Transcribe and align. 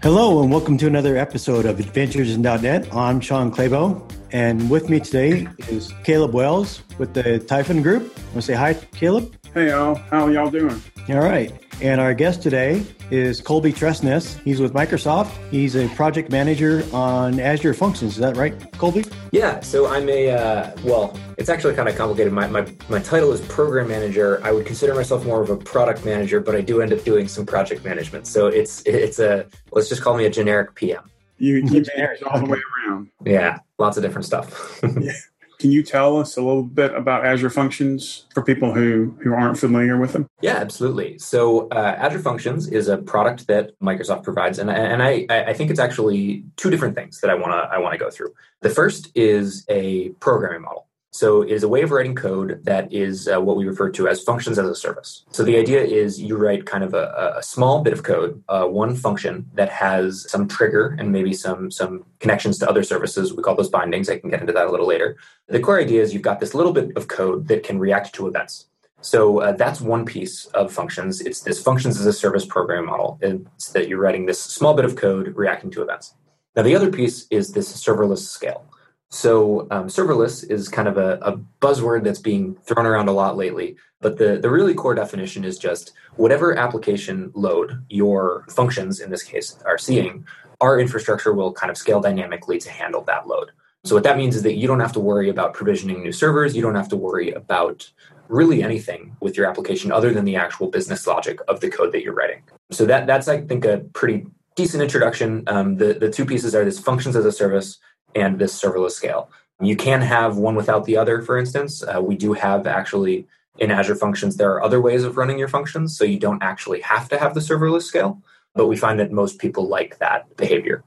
Hello, 0.00 0.40
and 0.40 0.52
welcome 0.52 0.78
to 0.78 0.86
another 0.86 1.16
episode 1.16 1.66
of 1.66 1.80
Adventures 1.80 2.36
in 2.36 2.42
.NET. 2.42 2.94
I'm 2.94 3.20
Shawn 3.20 3.50
Clabough, 3.50 4.06
and 4.30 4.70
with 4.70 4.88
me 4.88 5.00
today 5.00 5.48
is 5.68 5.92
Caleb 6.04 6.34
Wells 6.34 6.84
with 6.98 7.14
the 7.14 7.40
Typhon 7.40 7.82
Group. 7.82 8.16
I 8.16 8.20
Want 8.20 8.34
to 8.34 8.42
say 8.42 8.54
hi, 8.54 8.74
Caleb? 8.74 9.34
Hey, 9.52 9.70
y'all. 9.70 9.96
How 9.96 10.28
y'all 10.28 10.48
doing? 10.48 10.80
All 11.08 11.18
right. 11.18 11.50
And 11.80 12.00
our 12.00 12.12
guest 12.12 12.42
today 12.42 12.84
is 13.12 13.40
Colby 13.40 13.72
Tresness. 13.72 14.36
He's 14.42 14.60
with 14.60 14.72
Microsoft. 14.72 15.30
He's 15.52 15.76
a 15.76 15.86
project 15.90 16.28
manager 16.28 16.84
on 16.92 17.38
Azure 17.38 17.72
Functions. 17.72 18.14
Is 18.14 18.18
that 18.18 18.36
right, 18.36 18.52
Colby? 18.78 19.04
Yeah. 19.30 19.60
So 19.60 19.86
I'm 19.86 20.08
a, 20.08 20.30
uh, 20.30 20.76
well, 20.82 21.16
it's 21.36 21.48
actually 21.48 21.76
kind 21.76 21.88
of 21.88 21.94
complicated. 21.94 22.32
My, 22.32 22.48
my, 22.48 22.66
my 22.88 22.98
title 22.98 23.30
is 23.30 23.40
program 23.42 23.86
manager. 23.86 24.40
I 24.42 24.50
would 24.50 24.66
consider 24.66 24.92
myself 24.92 25.24
more 25.24 25.40
of 25.40 25.50
a 25.50 25.56
product 25.56 26.04
manager, 26.04 26.40
but 26.40 26.56
I 26.56 26.62
do 26.62 26.82
end 26.82 26.92
up 26.92 27.04
doing 27.04 27.28
some 27.28 27.46
project 27.46 27.84
management. 27.84 28.26
So 28.26 28.48
it's, 28.48 28.82
it's 28.84 29.20
a, 29.20 29.46
let's 29.70 29.88
just 29.88 30.02
call 30.02 30.16
me 30.16 30.24
a 30.24 30.30
generic 30.30 30.74
PM. 30.74 31.08
You, 31.38 31.58
you 31.58 31.84
manage 31.96 32.22
all 32.24 32.40
the 32.40 32.46
way 32.46 32.58
around. 32.88 33.08
Yeah. 33.24 33.60
Lots 33.78 33.96
of 33.96 34.02
different 34.02 34.24
stuff. 34.24 34.80
yeah. 35.00 35.12
Can 35.58 35.72
you 35.72 35.82
tell 35.82 36.18
us 36.18 36.36
a 36.36 36.42
little 36.42 36.62
bit 36.62 36.94
about 36.94 37.26
Azure 37.26 37.50
Functions 37.50 38.26
for 38.32 38.42
people 38.42 38.72
who, 38.72 39.16
who 39.22 39.32
aren't 39.32 39.58
familiar 39.58 39.98
with 39.98 40.12
them? 40.12 40.28
Yeah, 40.40 40.56
absolutely. 40.56 41.18
So 41.18 41.68
uh, 41.68 41.96
Azure 41.98 42.20
Functions 42.20 42.68
is 42.68 42.88
a 42.88 42.96
product 42.96 43.48
that 43.48 43.78
Microsoft 43.80 44.22
provides, 44.22 44.58
and, 44.58 44.70
and 44.70 45.02
I, 45.02 45.26
I 45.28 45.52
think 45.52 45.70
it's 45.70 45.80
actually 45.80 46.44
two 46.56 46.70
different 46.70 46.94
things 46.94 47.20
that 47.20 47.30
I 47.30 47.34
want 47.34 47.52
to 47.52 47.58
I 47.74 47.78
want 47.78 47.92
to 47.92 47.98
go 47.98 48.10
through. 48.10 48.32
The 48.60 48.70
first 48.70 49.10
is 49.14 49.64
a 49.68 50.10
programming 50.20 50.62
model. 50.62 50.87
So 51.10 51.42
it 51.42 51.50
is 51.50 51.62
a 51.62 51.68
way 51.68 51.82
of 51.82 51.90
writing 51.90 52.14
code 52.14 52.60
that 52.64 52.92
is 52.92 53.28
uh, 53.28 53.40
what 53.40 53.56
we 53.56 53.66
refer 53.66 53.90
to 53.90 54.08
as 54.08 54.22
functions 54.22 54.58
as 54.58 54.68
a 54.68 54.74
service. 54.74 55.24
So 55.30 55.42
the 55.42 55.56
idea 55.56 55.82
is 55.82 56.20
you 56.20 56.36
write 56.36 56.66
kind 56.66 56.84
of 56.84 56.92
a, 56.94 57.34
a 57.38 57.42
small 57.42 57.82
bit 57.82 57.94
of 57.94 58.02
code, 58.02 58.42
uh, 58.48 58.66
one 58.66 58.94
function 58.94 59.50
that 59.54 59.70
has 59.70 60.30
some 60.30 60.46
trigger 60.46 60.94
and 60.98 61.10
maybe 61.10 61.32
some 61.32 61.70
some 61.70 62.04
connections 62.20 62.58
to 62.58 62.68
other 62.68 62.82
services. 62.82 63.32
We 63.32 63.42
call 63.42 63.56
those 63.56 63.70
bindings. 63.70 64.10
I 64.10 64.18
can 64.18 64.30
get 64.30 64.40
into 64.40 64.52
that 64.52 64.66
a 64.66 64.70
little 64.70 64.86
later. 64.86 65.16
The 65.48 65.60
core 65.60 65.80
idea 65.80 66.02
is 66.02 66.12
you've 66.12 66.22
got 66.22 66.40
this 66.40 66.54
little 66.54 66.72
bit 66.72 66.94
of 66.96 67.08
code 67.08 67.48
that 67.48 67.62
can 67.62 67.78
react 67.78 68.14
to 68.16 68.26
events. 68.26 68.66
So 69.00 69.40
uh, 69.40 69.52
that's 69.52 69.80
one 69.80 70.04
piece 70.04 70.46
of 70.46 70.72
functions. 70.72 71.20
It's 71.20 71.40
this 71.40 71.62
functions 71.62 71.98
as 71.98 72.06
a 72.06 72.12
service 72.12 72.44
program 72.44 72.86
model. 72.86 73.18
It's 73.22 73.70
that 73.72 73.88
you're 73.88 74.00
writing 74.00 74.26
this 74.26 74.40
small 74.40 74.74
bit 74.74 74.84
of 74.84 74.96
code 74.96 75.34
reacting 75.36 75.70
to 75.72 75.82
events. 75.82 76.14
Now 76.54 76.62
the 76.62 76.74
other 76.74 76.90
piece 76.90 77.26
is 77.30 77.52
this 77.52 77.72
serverless 77.72 78.26
scale. 78.26 78.64
So 79.10 79.66
um, 79.70 79.86
serverless 79.86 80.48
is 80.50 80.68
kind 80.68 80.86
of 80.86 80.98
a, 80.98 81.18
a, 81.22 81.38
buzzword 81.62 82.04
that's 82.04 82.18
being 82.18 82.56
thrown 82.56 82.84
around 82.84 83.08
a 83.08 83.12
lot 83.12 83.38
lately. 83.38 83.76
But 84.00 84.18
the, 84.18 84.38
the 84.38 84.50
really 84.50 84.74
core 84.74 84.94
definition 84.94 85.44
is 85.44 85.58
just 85.58 85.92
whatever 86.16 86.56
application 86.56 87.32
load 87.34 87.84
your 87.88 88.44
functions, 88.50 89.00
in 89.00 89.10
this 89.10 89.22
case, 89.22 89.58
are 89.64 89.78
seeing, 89.78 90.26
our 90.60 90.78
infrastructure 90.78 91.32
will 91.32 91.52
kind 91.52 91.70
of 91.70 91.78
scale 91.78 92.00
dynamically 92.00 92.58
to 92.58 92.70
handle 92.70 93.02
that 93.04 93.26
load. 93.26 93.50
So 93.84 93.94
what 93.94 94.04
that 94.04 94.18
means 94.18 94.36
is 94.36 94.42
that 94.42 94.56
you 94.56 94.66
don't 94.66 94.80
have 94.80 94.92
to 94.92 95.00
worry 95.00 95.30
about 95.30 95.54
provisioning 95.54 96.02
new 96.02 96.12
servers. 96.12 96.54
You 96.54 96.62
don't 96.62 96.74
have 96.74 96.88
to 96.90 96.96
worry 96.96 97.30
about 97.30 97.90
really 98.28 98.62
anything 98.62 99.16
with 99.20 99.36
your 99.36 99.46
application 99.46 99.90
other 99.90 100.12
than 100.12 100.26
the 100.26 100.36
actual 100.36 100.68
business 100.68 101.06
logic 101.06 101.38
of 101.48 101.60
the 101.60 101.70
code 101.70 101.92
that 101.92 102.02
you're 102.02 102.14
writing. 102.14 102.42
So 102.70 102.84
that 102.86 103.06
that's 103.06 103.28
I 103.28 103.40
think 103.40 103.64
a 103.64 103.78
pretty 103.94 104.26
decent 104.54 104.82
introduction. 104.82 105.44
Um, 105.46 105.76
the 105.76 105.94
the 105.94 106.10
two 106.10 106.26
pieces 106.26 106.54
are 106.54 106.64
this 106.64 106.78
functions 106.78 107.16
as 107.16 107.24
a 107.24 107.32
service 107.32 107.78
and 108.20 108.38
this 108.38 108.58
serverless 108.60 108.92
scale. 108.92 109.30
You 109.60 109.76
can 109.76 110.00
have 110.00 110.36
one 110.36 110.54
without 110.54 110.84
the 110.84 110.96
other, 110.96 111.22
for 111.22 111.36
instance. 111.36 111.82
Uh, 111.82 112.00
we 112.00 112.16
do 112.16 112.32
have 112.32 112.66
actually 112.66 113.26
in 113.58 113.70
Azure 113.70 113.96
Functions, 113.96 114.36
there 114.36 114.52
are 114.52 114.62
other 114.62 114.80
ways 114.80 115.04
of 115.04 115.16
running 115.16 115.38
your 115.38 115.48
functions, 115.48 115.96
so 115.96 116.04
you 116.04 116.18
don't 116.18 116.42
actually 116.42 116.80
have 116.80 117.08
to 117.08 117.18
have 117.18 117.34
the 117.34 117.40
serverless 117.40 117.82
scale, 117.82 118.22
but 118.54 118.68
we 118.68 118.76
find 118.76 119.00
that 119.00 119.12
most 119.12 119.38
people 119.38 119.68
like 119.68 119.98
that 119.98 120.36
behavior. 120.36 120.84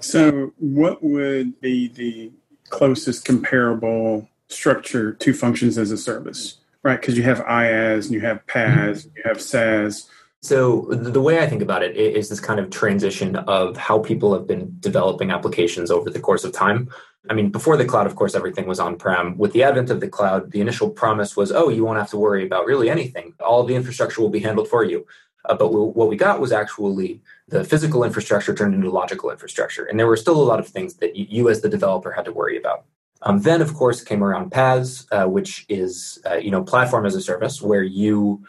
So, 0.00 0.52
what 0.58 1.02
would 1.02 1.60
be 1.60 1.88
the 1.88 2.32
closest 2.70 3.24
comparable 3.24 4.28
structure 4.48 5.12
to 5.12 5.32
functions 5.32 5.78
as 5.78 5.90
a 5.90 5.96
service, 5.96 6.58
right? 6.82 7.00
Because 7.00 7.16
you 7.16 7.22
have 7.22 7.38
IaaS 7.40 8.06
and 8.06 8.14
you 8.14 8.20
have 8.20 8.44
PaaS, 8.46 9.06
mm-hmm. 9.06 9.16
you 9.16 9.22
have 9.24 9.40
SaaS. 9.40 10.08
So 10.40 10.82
the 10.90 11.20
way 11.20 11.40
I 11.40 11.48
think 11.48 11.62
about 11.62 11.82
it 11.82 11.96
is 11.96 12.28
this 12.28 12.38
kind 12.38 12.60
of 12.60 12.70
transition 12.70 13.34
of 13.36 13.76
how 13.76 13.98
people 13.98 14.32
have 14.32 14.46
been 14.46 14.76
developing 14.78 15.30
applications 15.32 15.90
over 15.90 16.10
the 16.10 16.20
course 16.20 16.44
of 16.44 16.52
time. 16.52 16.90
I 17.28 17.34
mean, 17.34 17.50
before 17.50 17.76
the 17.76 17.84
cloud, 17.84 18.06
of 18.06 18.14
course, 18.14 18.36
everything 18.36 18.66
was 18.66 18.78
on-prem. 18.78 19.36
With 19.36 19.52
the 19.52 19.64
advent 19.64 19.90
of 19.90 20.00
the 20.00 20.08
cloud, 20.08 20.52
the 20.52 20.60
initial 20.60 20.90
promise 20.90 21.36
was, 21.36 21.50
oh, 21.50 21.68
you 21.68 21.84
won't 21.84 21.98
have 21.98 22.10
to 22.10 22.16
worry 22.16 22.46
about 22.46 22.66
really 22.66 22.88
anything. 22.88 23.34
All 23.44 23.64
the 23.64 23.74
infrastructure 23.74 24.20
will 24.20 24.30
be 24.30 24.38
handled 24.38 24.68
for 24.68 24.84
you. 24.84 25.06
Uh, 25.44 25.54
but 25.54 25.72
we, 25.72 25.80
what 25.80 26.08
we 26.08 26.16
got 26.16 26.40
was 26.40 26.52
actually 26.52 27.20
the 27.48 27.64
physical 27.64 28.04
infrastructure 28.04 28.54
turned 28.54 28.74
into 28.74 28.90
logical 28.90 29.30
infrastructure. 29.30 29.84
And 29.84 29.98
there 29.98 30.06
were 30.06 30.16
still 30.16 30.40
a 30.40 30.44
lot 30.44 30.60
of 30.60 30.68
things 30.68 30.94
that 30.94 31.16
you, 31.16 31.26
you 31.28 31.48
as 31.48 31.62
the 31.62 31.68
developer 31.68 32.12
had 32.12 32.26
to 32.26 32.32
worry 32.32 32.56
about. 32.56 32.84
Um, 33.22 33.40
then, 33.40 33.60
of 33.60 33.74
course, 33.74 34.02
came 34.02 34.22
around 34.22 34.52
PaaS, 34.52 35.06
uh, 35.10 35.28
which 35.28 35.66
is 35.68 36.20
uh, 36.30 36.36
you 36.36 36.52
know 36.52 36.62
platform 36.62 37.04
as 37.04 37.16
a 37.16 37.20
service, 37.20 37.60
where 37.60 37.82
you 37.82 38.44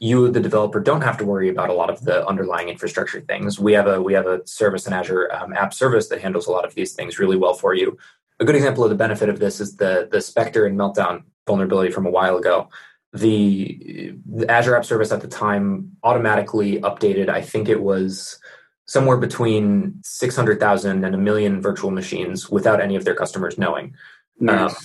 you 0.00 0.30
the 0.30 0.40
developer 0.40 0.80
don't 0.80 1.02
have 1.02 1.16
to 1.18 1.24
worry 1.24 1.48
about 1.48 1.70
a 1.70 1.74
lot 1.74 1.90
of 1.90 2.04
the 2.04 2.26
underlying 2.26 2.68
infrastructure 2.68 3.20
things. 3.20 3.60
We 3.60 3.72
have 3.74 3.86
a 3.86 4.02
we 4.02 4.12
have 4.14 4.26
a 4.26 4.46
service 4.46 4.86
in 4.86 4.92
azure 4.92 5.32
um, 5.32 5.52
app 5.52 5.72
service 5.72 6.08
that 6.08 6.20
handles 6.20 6.46
a 6.46 6.50
lot 6.50 6.64
of 6.64 6.74
these 6.74 6.92
things 6.92 7.18
really 7.18 7.36
well 7.36 7.54
for 7.54 7.74
you. 7.74 7.96
A 8.40 8.44
good 8.44 8.56
example 8.56 8.82
of 8.82 8.90
the 8.90 8.96
benefit 8.96 9.28
of 9.28 9.38
this 9.38 9.60
is 9.60 9.76
the 9.76 10.08
the 10.10 10.20
spectre 10.20 10.66
and 10.66 10.78
meltdown 10.78 11.22
vulnerability 11.46 11.90
from 11.90 12.06
a 12.06 12.10
while 12.10 12.36
ago. 12.36 12.68
The, 13.12 14.12
the 14.26 14.50
azure 14.50 14.76
app 14.76 14.84
service 14.84 15.12
at 15.12 15.20
the 15.20 15.28
time 15.28 15.92
automatically 16.02 16.80
updated. 16.80 17.28
I 17.28 17.42
think 17.42 17.68
it 17.68 17.80
was 17.80 18.40
somewhere 18.86 19.16
between 19.16 20.00
600000 20.02 21.04
and 21.04 21.14
a 21.14 21.18
million 21.18 21.62
virtual 21.62 21.92
machines 21.92 22.50
without 22.50 22.80
any 22.80 22.96
of 22.96 23.04
their 23.04 23.14
customers 23.14 23.56
knowing 23.56 23.94
nice. 24.40 24.70
um, 24.70 24.76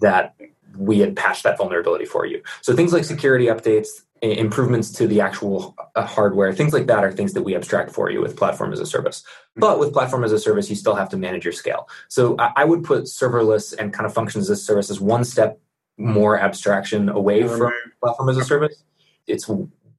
that 0.00 0.34
we 0.76 1.00
had 1.00 1.16
patched 1.16 1.44
that 1.44 1.56
vulnerability 1.56 2.04
for 2.04 2.26
you. 2.26 2.42
So 2.60 2.76
things 2.76 2.92
like 2.92 3.04
security 3.04 3.46
updates 3.46 3.88
improvements 4.22 4.90
to 4.92 5.06
the 5.06 5.20
actual 5.20 5.76
uh, 5.94 6.04
hardware. 6.04 6.52
Things 6.52 6.72
like 6.72 6.86
that 6.86 7.04
are 7.04 7.12
things 7.12 7.32
that 7.34 7.42
we 7.42 7.54
abstract 7.54 7.90
for 7.90 8.10
you 8.10 8.20
with 8.20 8.36
platform 8.36 8.72
as 8.72 8.80
a 8.80 8.86
service. 8.86 9.22
But 9.56 9.78
with 9.78 9.92
platform 9.92 10.24
as 10.24 10.32
a 10.32 10.38
service 10.38 10.68
you 10.70 10.76
still 10.76 10.94
have 10.94 11.08
to 11.10 11.16
manage 11.16 11.44
your 11.44 11.52
scale. 11.52 11.88
So 12.08 12.36
i 12.38 12.64
would 12.64 12.84
put 12.84 13.04
serverless 13.04 13.74
and 13.76 13.92
kind 13.92 14.06
of 14.06 14.14
functions 14.14 14.50
as 14.50 14.58
a 14.58 14.62
service 14.62 14.90
as 14.90 15.00
one 15.00 15.24
step 15.24 15.60
more 15.96 16.38
abstraction 16.38 17.08
away 17.08 17.46
from 17.46 17.72
platform 18.00 18.28
as 18.28 18.36
a 18.36 18.44
service. 18.44 18.84
It's 19.26 19.50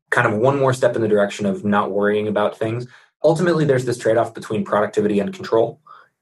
kind 0.09 0.27
of 0.27 0.39
one 0.39 0.57
more 0.57 0.73
step 0.73 0.95
in 0.95 1.01
the 1.01 1.07
direction 1.07 1.45
of 1.45 1.63
not 1.63 1.91
worrying 1.91 2.27
about 2.27 2.57
things. 2.57 2.87
Ultimately 3.23 3.65
there's 3.65 3.85
this 3.85 3.97
trade-off 3.97 4.33
between 4.33 4.63
productivity 4.63 5.19
and 5.19 5.33
control 5.33 5.81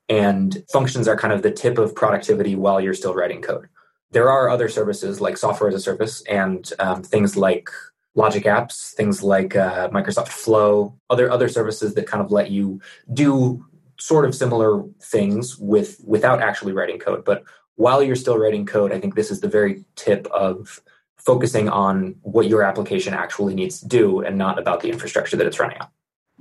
and 0.09 0.63
functions 0.71 1.07
are 1.07 1.17
kind 1.17 1.33
of 1.33 1.41
the 1.41 1.51
tip 1.51 1.77
of 1.77 1.93
productivity 1.93 2.55
while 2.55 2.79
you're 2.79 2.93
still 2.93 3.13
writing 3.13 3.41
code 3.41 3.67
there 4.11 4.29
are 4.29 4.49
other 4.49 4.69
services 4.69 5.19
like 5.19 5.37
software 5.37 5.69
as 5.69 5.75
a 5.75 5.79
service 5.79 6.21
and 6.23 6.71
um, 6.79 7.03
things 7.03 7.35
like 7.35 7.69
Logic 8.15 8.43
Apps, 8.45 8.93
things 8.93 9.21
like 9.21 9.55
uh, 9.55 9.89
Microsoft 9.89 10.29
Flow, 10.29 10.97
other 11.09 11.29
other 11.29 11.47
services 11.47 11.93
that 11.93 12.07
kind 12.07 12.23
of 12.23 12.31
let 12.31 12.49
you 12.49 12.81
do 13.13 13.63
sort 13.99 14.25
of 14.25 14.33
similar 14.33 14.83
things 15.01 15.57
with 15.57 16.01
without 16.03 16.41
actually 16.41 16.73
writing 16.73 16.99
code. 16.99 17.23
But 17.25 17.43
while 17.75 18.01
you're 18.01 18.15
still 18.15 18.37
writing 18.37 18.65
code, 18.65 18.91
I 18.91 18.99
think 18.99 19.15
this 19.15 19.29
is 19.29 19.41
the 19.41 19.47
very 19.47 19.85
tip 19.95 20.25
of 20.27 20.81
focusing 21.17 21.69
on 21.69 22.15
what 22.21 22.47
your 22.47 22.63
application 22.63 23.13
actually 23.13 23.53
needs 23.53 23.81
to 23.81 23.87
do 23.87 24.21
and 24.21 24.37
not 24.37 24.57
about 24.57 24.81
the 24.81 24.89
infrastructure 24.89 25.37
that 25.37 25.45
it's 25.45 25.59
running 25.59 25.77
on. 25.79 25.87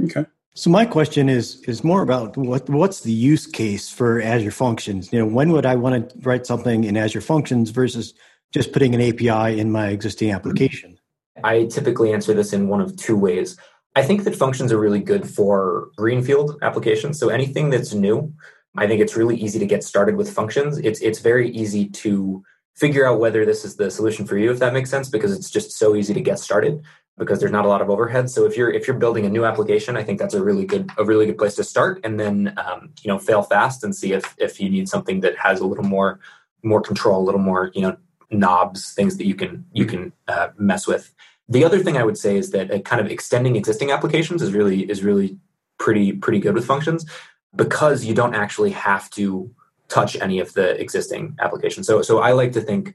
Okay. 0.05 0.25
So 0.57 0.71
my 0.71 0.87
question 0.87 1.29
is 1.29 1.61
is 1.69 1.85
more 1.85 2.01
about 2.01 2.35
what 2.39 2.67
what's 2.71 3.01
the 3.01 3.13
use 3.13 3.47
case 3.47 3.91
for 3.91 4.23
Azure 4.23 4.51
Functions? 4.51 5.13
You 5.13 5.19
know, 5.19 5.27
when 5.27 5.53
would 5.53 5.67
I 5.67 5.75
want 5.75 6.09
to 6.09 6.19
write 6.21 6.47
something 6.47 6.85
in 6.85 6.97
Azure 6.97 7.21
Functions 7.21 7.69
versus 7.69 8.15
just 8.55 8.73
putting 8.73 8.95
an 8.95 9.03
API 9.03 9.61
in 9.61 9.71
my 9.71 9.89
existing 9.89 10.31
application? 10.31 10.99
I 11.45 11.67
typically 11.67 12.11
answer 12.11 12.33
this 12.33 12.55
in 12.55 12.69
one 12.69 12.81
of 12.81 12.97
two 12.97 13.19
ways. 13.19 13.59
I 13.97 14.03
think 14.03 14.25
that 14.25 14.35
functions 14.35 14.73
are 14.73 14.79
really 14.79 15.01
good 15.01 15.29
for 15.29 15.91
greenfield 15.99 16.59
applications. 16.63 17.19
So 17.19 17.29
anything 17.29 17.69
that's 17.69 17.93
new, 17.93 18.33
I 18.79 18.87
think 18.87 19.03
it's 19.03 19.15
really 19.15 19.37
easy 19.37 19.59
to 19.59 19.67
get 19.67 19.85
started 19.85 20.17
with 20.17 20.33
functions. 20.33 20.79
It's 20.79 21.03
it's 21.03 21.19
very 21.19 21.51
easy 21.51 21.91
to 22.03 22.43
figure 22.77 23.07
out 23.07 23.21
whether 23.21 23.45
this 23.45 23.63
is 23.63 23.77
the 23.77 23.91
solution 23.91 24.25
for 24.25 24.39
you 24.39 24.51
if 24.51 24.59
that 24.61 24.73
makes 24.73 24.89
sense 24.89 25.11
because 25.11 25.37
it's 25.37 25.51
just 25.51 25.73
so 25.73 25.95
easy 25.95 26.15
to 26.15 26.21
get 26.23 26.39
started 26.39 26.83
because 27.19 27.41
there's 27.41 27.53
not 27.53 27.65
a 27.65 27.69
lot 27.69 27.81
of 27.81 27.89
overhead. 27.89 28.29
So 28.29 28.45
if 28.45 28.57
you're 28.57 28.71
if 28.71 28.87
you're 28.87 28.99
building 28.99 29.25
a 29.25 29.29
new 29.29 29.45
application, 29.45 29.97
I 29.97 30.03
think 30.03 30.19
that's 30.19 30.35
a 30.35 30.43
really 30.43 30.65
good 30.65 30.91
a 30.99 31.05
really 31.05 31.27
good 31.27 31.39
place 31.39 31.55
to 31.57 31.65
start, 31.65 32.01
and 32.05 32.21
then 32.21 32.55
um, 32.59 32.91
you 33.03 33.09
know 33.09 33.19
fail 33.19 33.43
fast 33.43 33.83
and 33.85 33.95
see 33.95 34.13
if 34.13 34.35
if 34.39 34.61
you 34.61 34.69
need 34.69 34.89
something 34.89 35.21
that 35.21 35.37
has 35.39 35.61
a 35.61 35.67
little 35.67 35.85
more 35.85 36.21
more 36.63 36.81
control, 36.81 37.23
a 37.23 37.25
little 37.25 37.41
more 37.41 37.71
you 37.75 37.83
know 37.83 37.97
knobs, 38.31 38.93
things 38.93 39.17
that 39.17 39.27
you 39.27 39.35
can 39.35 39.65
you 39.73 39.87
can 39.87 40.13
uh, 40.29 40.49
mess 40.59 40.87
with. 40.87 41.15
The 41.49 41.65
other 41.65 41.79
thing 41.79 41.97
I 41.97 42.05
would 42.05 42.19
say 42.19 42.37
is 42.37 42.51
that 42.51 42.71
uh, 42.71 42.81
kind 42.81 43.01
of 43.01 43.11
extending 43.11 43.57
existing 43.57 43.91
applications 43.91 44.43
is 44.43 44.53
really 44.53 44.83
is 44.91 45.03
really 45.03 45.39
pretty 45.79 46.13
pretty 46.13 46.41
good 46.41 46.55
with 46.55 46.67
functions 46.67 47.07
because 47.55 48.05
you 48.05 48.15
don't 48.15 48.35
actually 48.35 48.71
have 48.71 49.09
to 49.11 49.51
touch 49.89 50.17
any 50.17 50.41
of 50.41 50.53
the 50.55 50.79
existing 50.81 51.37
applications. 51.41 51.87
So 51.87 52.03
so 52.03 52.19
I 52.19 52.33
like 52.33 52.53
to 52.53 52.61
think 52.61 52.95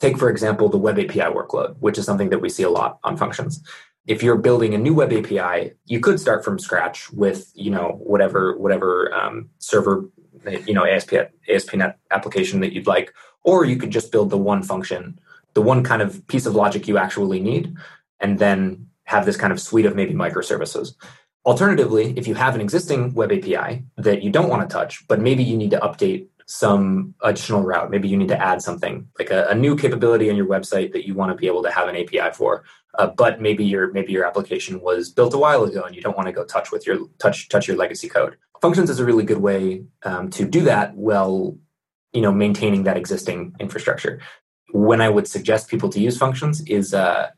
Take, 0.00 0.18
for 0.18 0.30
example, 0.30 0.68
the 0.68 0.78
web 0.78 0.98
API 0.98 1.20
workload, 1.20 1.76
which 1.80 1.98
is 1.98 2.04
something 2.04 2.30
that 2.30 2.40
we 2.40 2.48
see 2.48 2.62
a 2.62 2.70
lot 2.70 2.98
on 3.04 3.16
functions. 3.16 3.62
If 4.06 4.22
you're 4.22 4.38
building 4.38 4.74
a 4.74 4.78
new 4.78 4.94
web 4.94 5.12
API, 5.12 5.72
you 5.86 6.00
could 6.00 6.18
start 6.18 6.44
from 6.44 6.58
scratch 6.58 7.10
with, 7.12 7.50
you 7.54 7.70
know, 7.70 7.98
whatever 8.02 8.56
whatever 8.56 9.12
um, 9.14 9.50
server, 9.58 10.08
you 10.66 10.72
know, 10.72 10.84
ASP, 10.84 11.12
ASP.NET 11.48 11.98
application 12.10 12.60
that 12.60 12.72
you'd 12.72 12.86
like, 12.86 13.12
or 13.44 13.64
you 13.64 13.76
could 13.76 13.90
just 13.90 14.12
build 14.12 14.30
the 14.30 14.38
one 14.38 14.62
function, 14.62 15.18
the 15.54 15.62
one 15.62 15.82
kind 15.82 16.00
of 16.00 16.26
piece 16.26 16.46
of 16.46 16.54
logic 16.54 16.88
you 16.88 16.96
actually 16.96 17.40
need, 17.40 17.74
and 18.20 18.38
then 18.38 18.86
have 19.04 19.26
this 19.26 19.36
kind 19.36 19.52
of 19.52 19.60
suite 19.60 19.86
of 19.86 19.96
maybe 19.96 20.14
microservices. 20.14 20.94
Alternatively, 21.44 22.12
if 22.16 22.28
you 22.28 22.34
have 22.34 22.54
an 22.54 22.60
existing 22.60 23.14
web 23.14 23.32
API 23.32 23.84
that 23.96 24.22
you 24.22 24.30
don't 24.30 24.50
want 24.50 24.68
to 24.68 24.72
touch, 24.72 25.06
but 25.08 25.20
maybe 25.20 25.42
you 25.42 25.56
need 25.56 25.70
to 25.70 25.78
update 25.78 26.26
some 26.48 27.14
additional 27.20 27.62
route, 27.62 27.90
maybe 27.90 28.08
you 28.08 28.16
need 28.16 28.28
to 28.28 28.42
add 28.42 28.62
something 28.62 29.06
like 29.18 29.30
a, 29.30 29.46
a 29.48 29.54
new 29.54 29.76
capability 29.76 30.30
on 30.30 30.36
your 30.36 30.46
website 30.46 30.92
that 30.92 31.06
you 31.06 31.12
want 31.12 31.30
to 31.30 31.36
be 31.36 31.46
able 31.46 31.62
to 31.62 31.70
have 31.70 31.88
an 31.88 31.96
API 31.96 32.32
for, 32.34 32.64
uh, 32.98 33.06
but 33.06 33.38
maybe 33.38 33.62
your 33.62 33.92
maybe 33.92 34.12
your 34.12 34.24
application 34.24 34.80
was 34.80 35.10
built 35.10 35.34
a 35.34 35.38
while 35.38 35.64
ago 35.64 35.82
and 35.82 35.94
you 35.94 36.00
don't 36.00 36.16
want 36.16 36.26
to 36.26 36.32
go 36.32 36.44
touch 36.46 36.72
with 36.72 36.86
your 36.86 37.06
touch 37.18 37.50
touch 37.50 37.68
your 37.68 37.76
legacy 37.76 38.08
code. 38.08 38.38
Functions 38.62 38.88
is 38.88 38.98
a 38.98 39.04
really 39.04 39.24
good 39.24 39.38
way 39.38 39.84
um, 40.04 40.30
to 40.30 40.48
do 40.48 40.62
that 40.62 40.96
while 40.96 41.54
you 42.14 42.22
know 42.22 42.32
maintaining 42.32 42.84
that 42.84 42.96
existing 42.96 43.54
infrastructure. 43.60 44.18
When 44.72 45.02
I 45.02 45.10
would 45.10 45.28
suggest 45.28 45.68
people 45.68 45.90
to 45.90 46.00
use 46.00 46.16
functions 46.16 46.62
is 46.62 46.94
uh, 46.94 47.28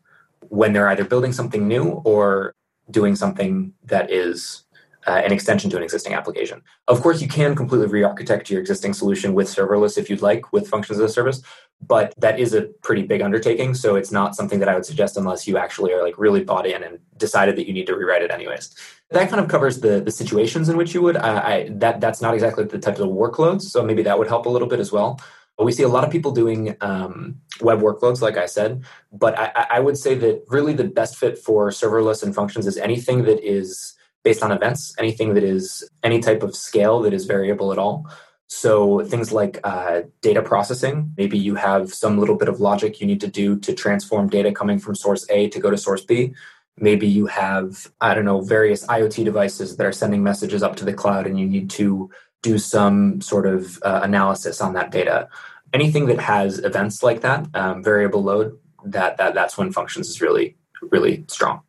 when 0.51 0.73
they're 0.73 0.89
either 0.89 1.05
building 1.05 1.33
something 1.33 1.67
new 1.67 2.01
or 2.05 2.55
doing 2.89 3.17
something 3.17 3.73
that 3.87 4.13
is 4.13 4.63
uh, 5.07 5.23
an 5.25 5.33
extension 5.33 5.71
to 5.71 5.77
an 5.77 5.83
existing 5.83 6.15
application. 6.15 6.63
Of 6.89 7.01
course, 7.01 7.23
you 7.23 7.29
can 7.29 7.55
completely 7.55 7.87
re-architect 7.87 8.51
your 8.51 8.61
existing 8.61 8.95
solution 8.95 9.35
with 9.35 9.49
serverless 9.49 9.97
if 9.97 10.11
you'd 10.11 10.23
like, 10.23 10.53
with 10.53 10.69
functions 10.69 10.99
as 10.99 11.11
a 11.11 11.13
service, 11.13 11.43
but 11.87 12.13
that 12.19 12.39
is 12.39 12.53
a 12.53 12.63
pretty 12.83 13.03
big 13.03 13.23
undertaking. 13.23 13.75
So 13.75 13.97
it's 13.97 14.13
not 14.13 14.37
something 14.37 14.59
that 14.61 14.69
I 14.69 14.75
would 14.75 14.85
suggest 14.85 15.17
unless 15.17 15.49
you 15.49 15.57
actually 15.57 15.93
are 15.93 16.03
like 16.03 16.19
really 16.19 16.45
bought 16.45 16.67
in 16.67 16.83
and 16.83 16.99
decided 17.17 17.57
that 17.57 17.67
you 17.67 17.73
need 17.73 17.87
to 17.87 17.97
rewrite 17.97 18.23
it 18.23 18.31
anyways. 18.31 18.75
That 19.11 19.29
kind 19.29 19.43
of 19.43 19.49
covers 19.49 19.81
the 19.81 20.01
the 20.01 20.11
situations 20.11 20.69
in 20.69 20.77
which 20.77 20.95
you 20.95 21.03
would. 21.03 21.17
I, 21.17 21.53
I 21.53 21.69
that 21.73 22.01
that's 22.01 22.21
not 22.21 22.35
exactly 22.35 22.65
the 22.65 22.79
type 22.79 22.99
of 22.99 23.09
workloads, 23.09 23.63
so 23.63 23.83
maybe 23.83 24.03
that 24.03 24.19
would 24.19 24.29
help 24.29 24.47
a 24.47 24.51
little 24.51 24.69
bit 24.69 24.81
as 24.81 24.93
well. 24.93 25.21
We 25.59 25.73
see 25.73 25.83
a 25.83 25.89
lot 25.89 26.05
of 26.05 26.11
people 26.11 26.33
doing 26.33 26.75
um, 26.81 27.37
web 27.61 27.81
workloads, 27.81 28.23
like 28.23 28.39
I 28.39 28.47
said, 28.47 28.83
but 29.13 29.39
I, 29.39 29.67
I, 29.73 29.81
would 29.81 29.99
say 29.99 30.15
that 30.15 30.45
really 30.49 30.73
the 30.73 30.85
best 30.85 31.17
fit 31.17 31.37
for 31.37 31.69
serverless 31.69 32.23
and 32.23 32.35
functions 32.35 32.67
is 32.67 32.79
anything 32.79 33.25
that 33.25 33.45
is 33.45 33.93
based 34.23 34.43
on 34.43 34.53
events, 34.53 34.95
anything 34.99 35.35
that 35.35 35.45
is 35.45 35.89
any 36.03 36.21
type 36.21 36.43
of 36.43 36.55
scale 36.55 37.01
that 37.03 37.13
is 37.13 37.25
variable 37.25 37.73
at 37.73 37.79
all. 37.79 38.07
So 38.49 39.05
things 39.05 39.33
like 39.33 39.61
uh, 39.63 40.03
data 40.23 40.43
processing, 40.43 41.15
maybe 41.17 41.39
you 41.39 41.55
have 41.55 41.95
some 41.95 42.19
little 42.19 42.37
bit 42.37 42.49
of 42.49 42.61
logic 42.61 43.01
you 43.01 43.07
need 43.07 43.21
to 43.21 43.29
do 43.29 43.59
to 43.61 43.73
transform 43.73 44.29
data 44.29 44.53
coming 44.53 44.79
from 44.79 44.95
source 44.95 45.25
A 45.31 45.49
to 45.51 45.61
go 45.61 45.71
to 45.71 45.79
source 45.79 46.05
B. 46.05 46.35
Maybe 46.77 47.07
you 47.07 47.27
have, 47.27 47.91
I 48.01 48.15
don't 48.15 48.25
know, 48.25 48.41
various 48.41 48.85
IoT 48.87 49.25
devices 49.25 49.77
that 49.77 49.87
are 49.87 49.93
sending 49.93 50.23
messages 50.23 50.63
up 50.63 50.77
to 50.77 50.85
the 50.85 50.93
cloud 50.93 51.27
and 51.27 51.39
you 51.39 51.47
need 51.47 51.71
to 51.71 52.11
do 52.43 52.59
some 52.59 53.21
sort 53.21 53.47
of 53.47 53.79
uh, 53.83 54.01
analysis 54.03 54.61
on 54.61 54.73
that 54.73 54.91
data 54.91 55.29
anything 55.73 56.07
that 56.07 56.21
has 56.21 56.59
events 56.59 57.03
like 57.03 57.21
that, 57.21 57.47
um, 57.55 57.83
variable 57.83 58.23
load, 58.23 58.59
that 58.85 59.17
that 59.19 59.35
that's 59.35 59.59
when 59.59 59.73
functions 59.73 60.09
is 60.09 60.21
really 60.21 60.57
really 60.91 61.25
strong. 61.29 61.61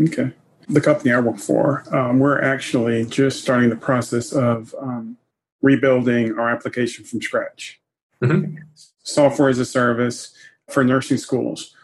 Okay. 0.00 0.32
The 0.68 0.80
company 0.80 1.12
I 1.12 1.20
work 1.20 1.38
for, 1.38 1.84
um, 1.94 2.18
we're 2.18 2.40
actually 2.40 3.04
just 3.06 3.42
starting 3.42 3.70
the 3.70 3.76
process 3.76 4.32
of 4.32 4.74
um, 4.80 5.16
rebuilding 5.60 6.38
our 6.38 6.50
application 6.50 7.04
from 7.04 7.20
scratch. 7.20 7.80
Mm-hmm. 8.22 8.58
Software 9.02 9.48
as 9.48 9.58
a 9.58 9.64
service 9.64 10.32
for 10.70 10.84
nursing 10.84 11.16
schools, 11.16 11.74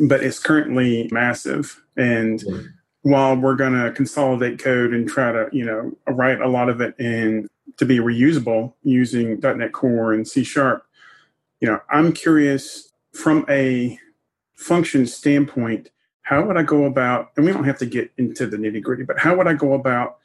but 0.00 0.22
it's 0.22 0.38
currently 0.38 1.08
massive. 1.12 1.82
And 1.96 2.40
mm-hmm. 2.40 2.66
while 3.02 3.36
we're 3.36 3.56
going 3.56 3.74
to 3.74 3.92
consolidate 3.92 4.58
code 4.58 4.94
and 4.94 5.08
try 5.08 5.32
to, 5.32 5.48
you 5.52 5.64
know, 5.64 5.92
write 6.06 6.40
a 6.40 6.48
lot 6.48 6.68
of 6.68 6.80
it 6.80 6.98
in 6.98 7.48
to 7.76 7.84
be 7.84 7.98
reusable 7.98 8.72
using 8.82 9.38
.NET 9.40 9.72
Core 9.72 10.12
and 10.12 10.26
C 10.26 10.44
Sharp, 10.44 10.84
you 11.60 11.68
know, 11.68 11.80
I'm 11.90 12.12
curious 12.12 12.90
from 13.12 13.44
a 13.48 13.98
function 14.54 15.06
standpoint, 15.06 15.90
how 16.22 16.44
would 16.44 16.56
I 16.56 16.62
go 16.62 16.84
about, 16.84 17.30
and 17.36 17.44
we 17.44 17.52
don't 17.52 17.64
have 17.64 17.78
to 17.78 17.86
get 17.86 18.10
into 18.16 18.46
the 18.46 18.56
nitty 18.56 18.82
gritty, 18.82 19.04
but 19.04 19.18
how 19.18 19.36
would 19.36 19.46
I 19.46 19.54
go 19.54 19.74
about 19.74 20.18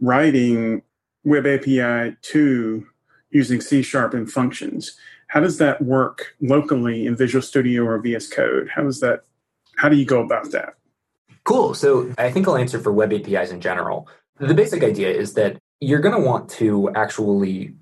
writing 0.00 0.82
Web 1.24 1.46
API 1.46 2.16
2 2.22 2.86
using 3.30 3.60
C 3.60 3.82
Sharp 3.82 4.14
and 4.14 4.30
functions? 4.30 4.96
How 5.28 5.40
does 5.40 5.58
that 5.58 5.80
work 5.82 6.34
locally 6.40 7.06
in 7.06 7.16
Visual 7.16 7.42
Studio 7.42 7.84
or 7.84 7.98
VS 7.98 8.28
Code? 8.28 8.68
How 8.74 8.82
does 8.82 9.00
that, 9.00 9.24
how 9.76 9.88
do 9.88 9.96
you 9.96 10.04
go 10.04 10.22
about 10.22 10.50
that? 10.52 10.74
Cool. 11.44 11.74
So 11.74 12.12
I 12.18 12.30
think 12.30 12.46
I'll 12.46 12.56
answer 12.56 12.78
for 12.78 12.92
web 12.92 13.12
APIs 13.12 13.50
in 13.50 13.60
general. 13.60 14.08
The 14.38 14.54
basic 14.54 14.82
idea 14.82 15.10
is 15.10 15.34
that 15.34 15.56
you're 15.80 16.00
going 16.00 16.14
to 16.14 16.26
want 16.26 16.48
to 16.50 16.92
actually 16.94 17.74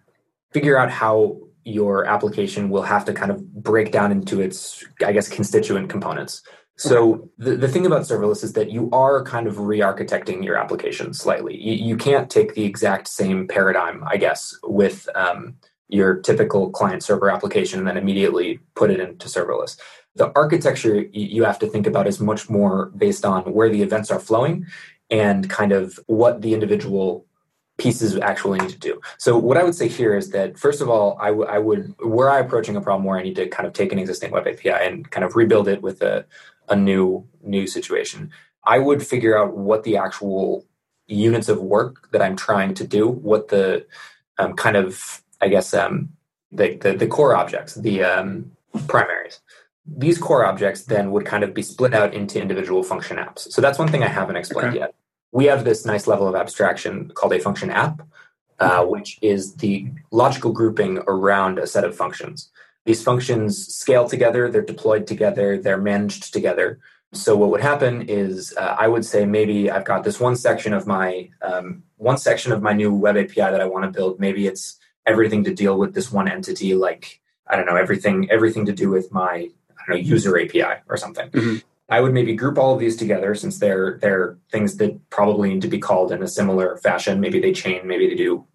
figure 0.53 0.79
out 0.79 0.91
how 0.91 1.39
your 1.65 2.07
application 2.07 2.71
will 2.71 2.83
have 2.83 3.05
to 3.05 3.13
kind 3.13 3.31
of 3.31 3.63
break 3.63 3.93
down 3.93 4.11
into 4.11 4.41
its, 4.41 4.85
I 5.05 5.13
guess, 5.13 5.29
constituent 5.29 5.91
components. 5.91 6.43
So 6.81 7.29
the, 7.37 7.57
the 7.57 7.69
thing 7.69 7.85
about 7.85 8.03
serverless 8.03 8.43
is 8.43 8.55
that 8.55 8.71
you 8.71 8.89
are 8.91 9.23
kind 9.23 9.47
of 9.47 9.59
re-architecting 9.59 10.43
your 10.43 10.57
application 10.57 11.13
slightly. 11.13 11.55
You, 11.61 11.75
you 11.75 11.97
can't 11.97 12.31
take 12.31 12.55
the 12.55 12.65
exact 12.65 13.07
same 13.07 13.47
paradigm, 13.47 14.03
I 14.07 14.17
guess, 14.17 14.57
with 14.63 15.07
um, 15.15 15.57
your 15.89 16.21
typical 16.21 16.71
client 16.71 17.03
server 17.03 17.29
application 17.29 17.81
and 17.81 17.87
then 17.87 17.99
immediately 17.99 18.61
put 18.75 18.91
it 18.91 18.99
into 18.99 19.29
serverless. 19.29 19.77
The 20.17 20.33
architecture 20.35 21.05
you 21.13 21.45
have 21.45 21.59
to 21.59 21.67
think 21.67 21.87
about 21.87 22.07
is 22.07 22.19
much 22.19 22.49
more 22.49 22.87
based 22.97 23.27
on 23.27 23.53
where 23.53 23.69
the 23.69 23.83
events 23.83 24.11
are 24.11 24.19
flowing 24.19 24.67
and 25.11 25.51
kind 25.51 25.73
of 25.73 26.01
what 26.07 26.41
the 26.41 26.55
individual 26.55 27.27
pieces 27.77 28.17
actually 28.17 28.59
need 28.59 28.71
to 28.71 28.79
do. 28.79 29.01
So 29.19 29.39
what 29.39 29.57
I 29.57 29.65
would 29.65 29.75
say 29.75 29.89
here 29.89 30.15
is 30.15 30.31
that 30.31 30.59
first 30.59 30.81
of 30.81 30.89
all, 30.89 31.17
I, 31.21 31.29
w- 31.29 31.49
I 31.49 31.59
would 31.59 31.95
were 31.99 32.31
I 32.31 32.39
approaching 32.39 32.77
a 32.77 32.81
problem 32.81 33.05
where 33.05 33.19
I 33.19 33.23
need 33.23 33.37
to 33.37 33.49
kind 33.49 33.67
of 33.67 33.73
take 33.73 33.91
an 33.93 33.99
existing 33.99 34.31
web 34.31 34.47
API 34.47 34.71
and 34.71 35.11
kind 35.11 35.25
of 35.25 35.35
rebuild 35.35 35.67
it 35.67 35.83
with 35.83 36.03
a, 36.03 36.27
a 36.71 36.77
new 36.77 37.27
new 37.43 37.67
situation, 37.67 38.31
I 38.65 38.79
would 38.79 39.07
figure 39.07 39.37
out 39.37 39.57
what 39.57 39.85
the 39.85 39.97
actual 39.97 40.67
units 41.07 41.49
of 41.49 41.61
work 41.61 42.11
that 42.13 42.23
I'm 42.23 42.37
trying 42.37 42.75
to 42.75 42.87
do, 42.87 43.09
what 43.09 43.49
the 43.49 43.87
um, 44.39 44.55
kind 44.55 44.77
of 44.77 45.23
I 45.41 45.49
guess 45.49 45.75
um, 45.75 46.11
the, 46.53 46.77
the, 46.77 46.93
the 46.93 47.07
core 47.07 47.35
objects, 47.35 47.75
the 47.75 48.03
um, 48.05 48.53
primaries. 48.87 49.41
These 49.87 50.19
core 50.19 50.45
objects 50.45 50.85
then 50.85 51.11
would 51.11 51.25
kind 51.25 51.43
of 51.43 51.55
be 51.55 51.63
split 51.63 51.95
out 51.95 52.15
into 52.15 52.41
individual 52.41 52.83
function 52.83 53.17
apps. 53.17 53.51
So 53.51 53.61
that's 53.61 53.79
one 53.79 53.89
thing 53.89 54.03
I 54.03 54.09
haven't 54.09 54.37
explained 54.37 54.71
okay. 54.71 54.79
yet 54.81 54.95
we 55.33 55.47
have 55.47 55.65
this 55.65 55.85
nice 55.85 56.07
level 56.07 56.29
of 56.29 56.35
abstraction 56.35 57.11
called 57.15 57.33
a 57.33 57.41
function 57.41 57.71
app, 57.71 58.03
uh, 58.59 58.85
which 58.85 59.19
is 59.23 59.55
the 59.57 59.91
logical 60.11 60.53
grouping 60.53 60.99
around 61.07 61.59
a 61.59 61.67
set 61.67 61.85
of 61.85 61.97
functions. 61.97 62.51
These 62.85 63.03
functions 63.03 63.75
scale 63.75 64.09
together, 64.09 64.51
they're 64.51 64.63
deployed 64.63 65.07
together, 65.07 65.59
they're 65.59 65.81
managed 65.81 66.33
together. 66.33 66.81
So 67.13 67.37
what 67.37 67.51
would 67.51 67.61
happen 67.61 68.03
is 68.03 68.55
uh, 68.57 68.77
I 68.79 68.89
would 68.89 69.05
say 69.05 69.27
maybe 69.27 69.71
I've 69.71 69.85
got 69.85 70.05
this 70.05 70.21
one 70.21 70.37
section 70.37 70.73
of 70.73 70.87
my 70.87 71.31
um, 71.43 71.83
one 71.97 72.19
section 72.19 72.53
of 72.53 72.63
my 72.63 72.73
new 72.73 72.95
web 72.95 73.17
API 73.17 73.35
that 73.35 73.61
I 73.61 73.67
want 73.67 73.85
to 73.85 73.91
build. 73.91 74.21
Maybe 74.21 74.47
it's 74.47 74.79
everything 75.07 75.45
to 75.45 75.55
deal 75.55 75.77
with 75.77 75.95
this 75.95 76.13
one 76.13 76.29
entity, 76.29 76.75
like 76.75 77.21
I 77.47 77.57
don't 77.57 77.67
know 77.67 77.77
everything 77.77 78.31
everything 78.31 78.67
to 78.67 78.73
do 78.73 78.91
with 78.91 79.11
my 79.13 79.51
I 79.71 79.83
don't 79.87 79.89
know 79.89 79.97
user 79.97 80.39
API 80.39 80.83
or 80.89 80.97
something. 80.97 81.31
Mm-hmm. 81.31 81.57
I 81.89 82.01
would 82.01 82.15
maybe 82.15 82.35
group 82.37 82.57
all 82.57 82.75
of 82.75 82.79
these 82.79 82.97
together 82.97 83.35
since 83.35 83.59
they're 83.59 83.99
they're 84.01 84.39
things 84.53 84.77
that 84.77 85.11
probably 85.11 85.53
need 85.53 85.63
to 85.63 85.69
be 85.69 85.81
called 85.81 86.13
in 86.13 86.23
a 86.23 86.29
similar 86.29 86.77
fashion. 86.79 87.21
Maybe 87.21 87.41
they 87.41 87.53
chain, 87.53 87.87
maybe 87.87 88.09
they 88.09 88.15
do 88.15 88.47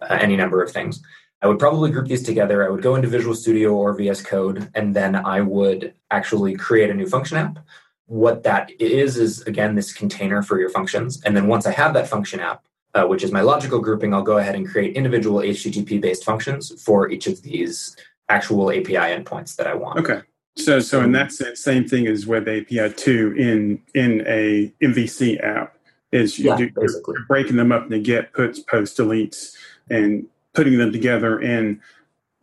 uh, 0.00 0.18
any 0.20 0.36
number 0.36 0.62
of 0.62 0.72
things. 0.72 1.00
I 1.42 1.46
would 1.46 1.58
probably 1.58 1.90
group 1.90 2.08
these 2.08 2.22
together. 2.22 2.64
I 2.64 2.68
would 2.68 2.82
go 2.82 2.94
into 2.94 3.08
Visual 3.08 3.34
Studio 3.34 3.74
or 3.74 3.94
VS 3.94 4.22
Code, 4.22 4.70
and 4.74 4.94
then 4.94 5.16
I 5.16 5.40
would 5.40 5.94
actually 6.10 6.54
create 6.54 6.90
a 6.90 6.94
new 6.94 7.06
function 7.06 7.38
app. 7.38 7.58
What 8.06 8.42
that 8.42 8.70
is 8.80 9.16
is 9.16 9.42
again 9.42 9.74
this 9.74 9.92
container 9.92 10.42
for 10.42 10.58
your 10.58 10.68
functions, 10.70 11.22
and 11.22 11.36
then 11.36 11.46
once 11.46 11.66
I 11.66 11.72
have 11.72 11.94
that 11.94 12.08
function 12.08 12.40
app, 12.40 12.64
uh, 12.94 13.04
which 13.04 13.22
is 13.22 13.32
my 13.32 13.40
logical 13.40 13.78
grouping, 13.78 14.12
I'll 14.12 14.22
go 14.22 14.38
ahead 14.38 14.54
and 14.54 14.68
create 14.68 14.96
individual 14.96 15.40
HTTP 15.40 16.00
based 16.00 16.24
functions 16.24 16.82
for 16.82 17.08
each 17.08 17.26
of 17.26 17.42
these 17.42 17.96
actual 18.28 18.70
API 18.70 18.94
endpoints 18.94 19.56
that 19.56 19.66
I 19.66 19.74
want. 19.74 19.98
Okay. 20.00 20.22
So, 20.56 20.80
so 20.80 21.00
in 21.02 21.12
that 21.12 21.32
sense, 21.32 21.60
same 21.60 21.86
thing 21.86 22.06
as 22.06 22.26
Web 22.26 22.48
API 22.48 22.92
two 22.92 23.34
in 23.38 23.80
in 23.94 24.24
a 24.26 24.72
MVC 24.82 25.42
app 25.42 25.76
is 26.12 26.38
you 26.38 26.50
yeah, 26.50 26.56
do, 26.56 26.70
you're 26.76 27.24
breaking 27.28 27.56
them 27.56 27.70
up 27.70 27.84
into 27.84 28.00
get, 28.00 28.32
puts, 28.32 28.58
post, 28.58 28.98
deletes, 28.98 29.54
and 29.88 30.26
putting 30.54 30.78
them 30.78 30.92
together 30.92 31.40
in 31.40 31.80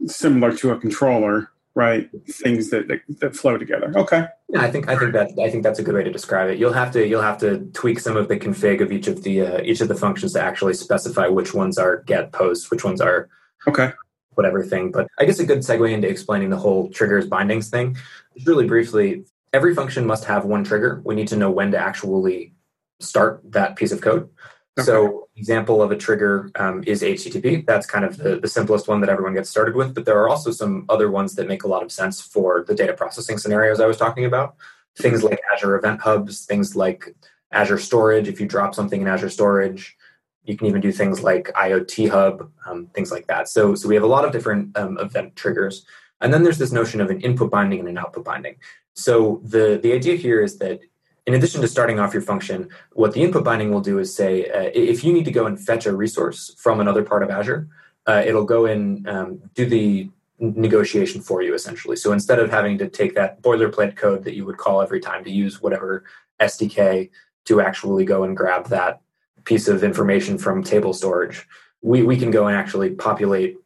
similar 0.05 0.55
to 0.57 0.71
a 0.71 0.77
controller, 0.77 1.51
right? 1.75 2.09
Things 2.27 2.69
that, 2.69 2.87
that, 2.87 3.01
that 3.19 3.35
flow 3.35 3.57
together. 3.57 3.91
Okay. 3.95 4.27
Yeah, 4.49 4.61
I 4.61 4.71
think 4.71 4.87
I 4.87 4.97
think 4.97 5.13
that 5.13 5.31
I 5.39 5.49
think 5.49 5.63
that's 5.63 5.79
a 5.79 5.83
good 5.83 5.95
way 5.95 6.03
to 6.03 6.11
describe 6.11 6.49
it. 6.49 6.57
You'll 6.57 6.73
have 6.73 6.91
to 6.93 7.05
you'll 7.05 7.21
have 7.21 7.37
to 7.39 7.59
tweak 7.73 7.99
some 7.99 8.15
of 8.15 8.27
the 8.27 8.37
config 8.37 8.81
of 8.81 8.91
each 8.91 9.07
of 9.07 9.23
the 9.23 9.41
uh, 9.41 9.61
each 9.61 9.81
of 9.81 9.87
the 9.87 9.95
functions 9.95 10.33
to 10.33 10.41
actually 10.41 10.73
specify 10.73 11.27
which 11.27 11.53
ones 11.53 11.77
are 11.77 12.03
get, 12.03 12.31
post, 12.31 12.71
which 12.71 12.83
ones 12.83 13.01
are 13.01 13.29
okay 13.67 13.91
whatever 14.37 14.63
thing. 14.63 14.91
But 14.91 15.07
I 15.17 15.25
guess 15.25 15.39
a 15.39 15.45
good 15.45 15.59
segue 15.59 15.91
into 15.91 16.07
explaining 16.07 16.51
the 16.51 16.57
whole 16.57 16.89
triggers 16.89 17.27
bindings 17.27 17.69
thing. 17.69 17.97
Really 18.45 18.67
briefly, 18.67 19.25
every 19.51 19.73
function 19.73 20.05
must 20.05 20.25
have 20.25 20.45
one 20.45 20.63
trigger. 20.63 21.01
We 21.03 21.15
need 21.15 21.27
to 21.29 21.35
know 21.35 21.49
when 21.49 21.71
to 21.71 21.77
actually 21.77 22.53
start 22.99 23.41
that 23.51 23.75
piece 23.75 23.91
of 23.91 24.01
code. 24.01 24.29
Okay. 24.77 24.85
So, 24.85 25.26
example 25.38 25.82
of 25.82 25.91
a 25.91 25.96
trigger 25.96 26.51
um, 26.56 26.84
is 26.86 27.01
HTTP. 27.01 27.65
That's 27.65 27.86
kind 27.86 28.03
of 28.03 28.17
the, 28.17 28.39
the 28.39 28.48
simplest 28.48 28.88
one 28.88 29.01
that 29.01 29.10
everyone 29.10 29.34
gets 29.34 29.50
started 29.50 29.75
with. 29.75 29.94
But 29.94 30.06
there 30.06 30.20
are 30.20 30.29
also 30.29 30.51
some 30.51 30.86
other 30.89 31.12
ones 31.12 31.36
that 31.36 31.48
make 31.48 31.63
a 31.63 31.67
lot 31.67 31.84
of 31.84 31.91
sense 31.91 32.20
for 32.20 32.65
the 32.67 32.75
data 32.75 32.94
processing 32.94 33.38
scenarios 33.38 33.79
I 33.79 33.86
was 33.86 33.98
talking 33.98 34.25
about. 34.25 34.56
Things 34.98 35.24
like 35.24 35.39
Azure 35.53 35.75
Event 35.75 36.01
Hubs, 36.01 36.46
things 36.46 36.75
like 36.75 37.15
Azure 37.51 37.77
Storage. 37.77 38.27
If 38.27 38.39
you 38.39 38.48
drop 38.48 38.74
something 38.74 39.01
in 39.01 39.08
Azure 39.08 39.29
Storage, 39.29 39.96
you 40.44 40.58
can 40.58 40.67
even 40.67 40.82
do 40.82 40.91
things 40.91 41.22
like 41.22 41.51
IoT 41.53 42.10
Hub, 42.10 42.50
um, 42.65 42.88
things 42.96 43.12
like 43.12 43.27
that. 43.27 43.48
So, 43.48 43.75
so 43.75 43.88
we 43.88 43.96
have 43.96 44.03
a 44.03 44.08
lot 44.08 44.25
of 44.25 44.32
different 44.32 44.75
um, 44.77 44.98
event 44.98 45.36
triggers. 45.36 45.86
And 46.20 46.34
then 46.34 46.41
there's 46.41 46.58
this 46.58 46.72
notion 46.72 47.00
of 47.00 47.12
an 47.12 47.22
input 47.22 47.51
binding 47.51 47.79
and 47.79 47.88
an 47.88 47.98
output 47.98 48.25
binding. 48.25 48.56
So 48.96 49.39
the, 49.44 49.79
the 49.82 49.94
idea 49.94 50.15
here 50.15 50.41
is 50.41 50.58
that 50.58 50.79
in 51.27 51.34
addition 51.34 51.60
to 51.60 51.67
starting 51.67 52.00
off 52.00 52.13
your 52.13 52.22
function, 52.22 52.69
what 52.93 53.13
the 53.13 53.22
input 53.22 53.43
binding 53.43 53.69
will 53.69 53.81
do 53.81 54.00
is 54.00 54.15
say, 54.15 54.50
uh, 54.50 54.72
if 54.74 55.03
you 55.03 55.12
need 55.12 55.25
to 55.25 55.31
go 55.31 55.46
and 55.46 55.60
fetch 55.60 55.86
a 55.86 55.93
resource 55.96 56.55
from 56.57 56.79
another 56.79 57.03
part 57.03 57.22
of 57.22 57.29
Azure, 57.29 57.67
uh, 58.07 58.24
it'll 58.25 58.46
go 58.46 58.65
and 58.65 59.07
um, 59.10 59.41
do 59.53 59.65
the 59.65 60.10
negotiation 60.39 61.19
for 61.19 61.41
you 61.41 61.53
essentially. 61.53 61.98
So 61.98 62.13
instead 62.13 62.39
of 62.39 62.50
having 62.50 62.77
to 62.77 62.88
take 62.88 63.13
that 63.15 63.41
boilerplate 63.41 63.98
code 63.98 64.24
that 64.24 64.36
you 64.36 64.46
would 64.46 64.57
call 64.57 64.81
every 64.81 65.01
time 65.01 65.25
to 65.25 65.29
use 65.29 65.62
whatever 65.62 66.05
SDK 66.39 67.10
to 67.46 67.60
actually 67.60 68.05
go 68.05 68.24
and 68.24 68.38
grab 68.38 68.67
that 68.69 69.01
piece 69.43 69.67
of 69.67 69.84
information 69.84 70.38
from 70.38 70.63
table 70.63 70.93
storage, 70.93 71.46
we, 71.81 72.03
we 72.03 72.15
can 72.15 72.31
go 72.31 72.48
and 72.48 72.55
actually 72.55 72.91
populate 72.91 73.57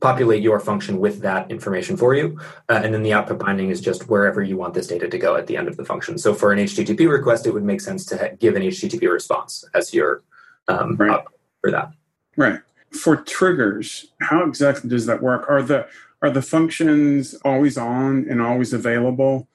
populate 0.00 0.42
your 0.42 0.60
function 0.60 0.98
with 0.98 1.20
that 1.20 1.50
information 1.50 1.96
for 1.96 2.14
you. 2.14 2.38
Uh, 2.68 2.80
and 2.84 2.92
then 2.92 3.02
the 3.02 3.12
output 3.12 3.38
binding 3.38 3.70
is 3.70 3.80
just 3.80 4.08
wherever 4.08 4.42
you 4.42 4.56
want 4.56 4.74
this 4.74 4.86
data 4.86 5.08
to 5.08 5.18
go 5.18 5.36
at 5.36 5.46
the 5.46 5.56
end 5.56 5.68
of 5.68 5.76
the 5.76 5.84
function. 5.84 6.18
So 6.18 6.34
for 6.34 6.52
an 6.52 6.58
HTTP 6.58 7.10
request, 7.10 7.46
it 7.46 7.52
would 7.52 7.64
make 7.64 7.80
sense 7.80 8.04
to 8.06 8.18
ha- 8.18 8.36
give 8.38 8.56
an 8.56 8.62
HTTP 8.62 9.10
response 9.10 9.64
as 9.74 9.94
your 9.94 10.22
um, 10.68 10.96
right. 10.96 11.24
for 11.60 11.70
that. 11.70 11.92
Right. 12.36 12.60
For 12.90 13.16
triggers, 13.16 14.06
how 14.20 14.44
exactly 14.44 14.90
does 14.90 15.06
that 15.06 15.22
work? 15.22 15.48
Are 15.48 15.62
the 15.62 15.86
are 16.22 16.30
the 16.30 16.42
functions 16.42 17.34
always 17.44 17.76
on 17.76 18.26
and 18.28 18.40
always 18.40 18.72
available? 18.72 19.48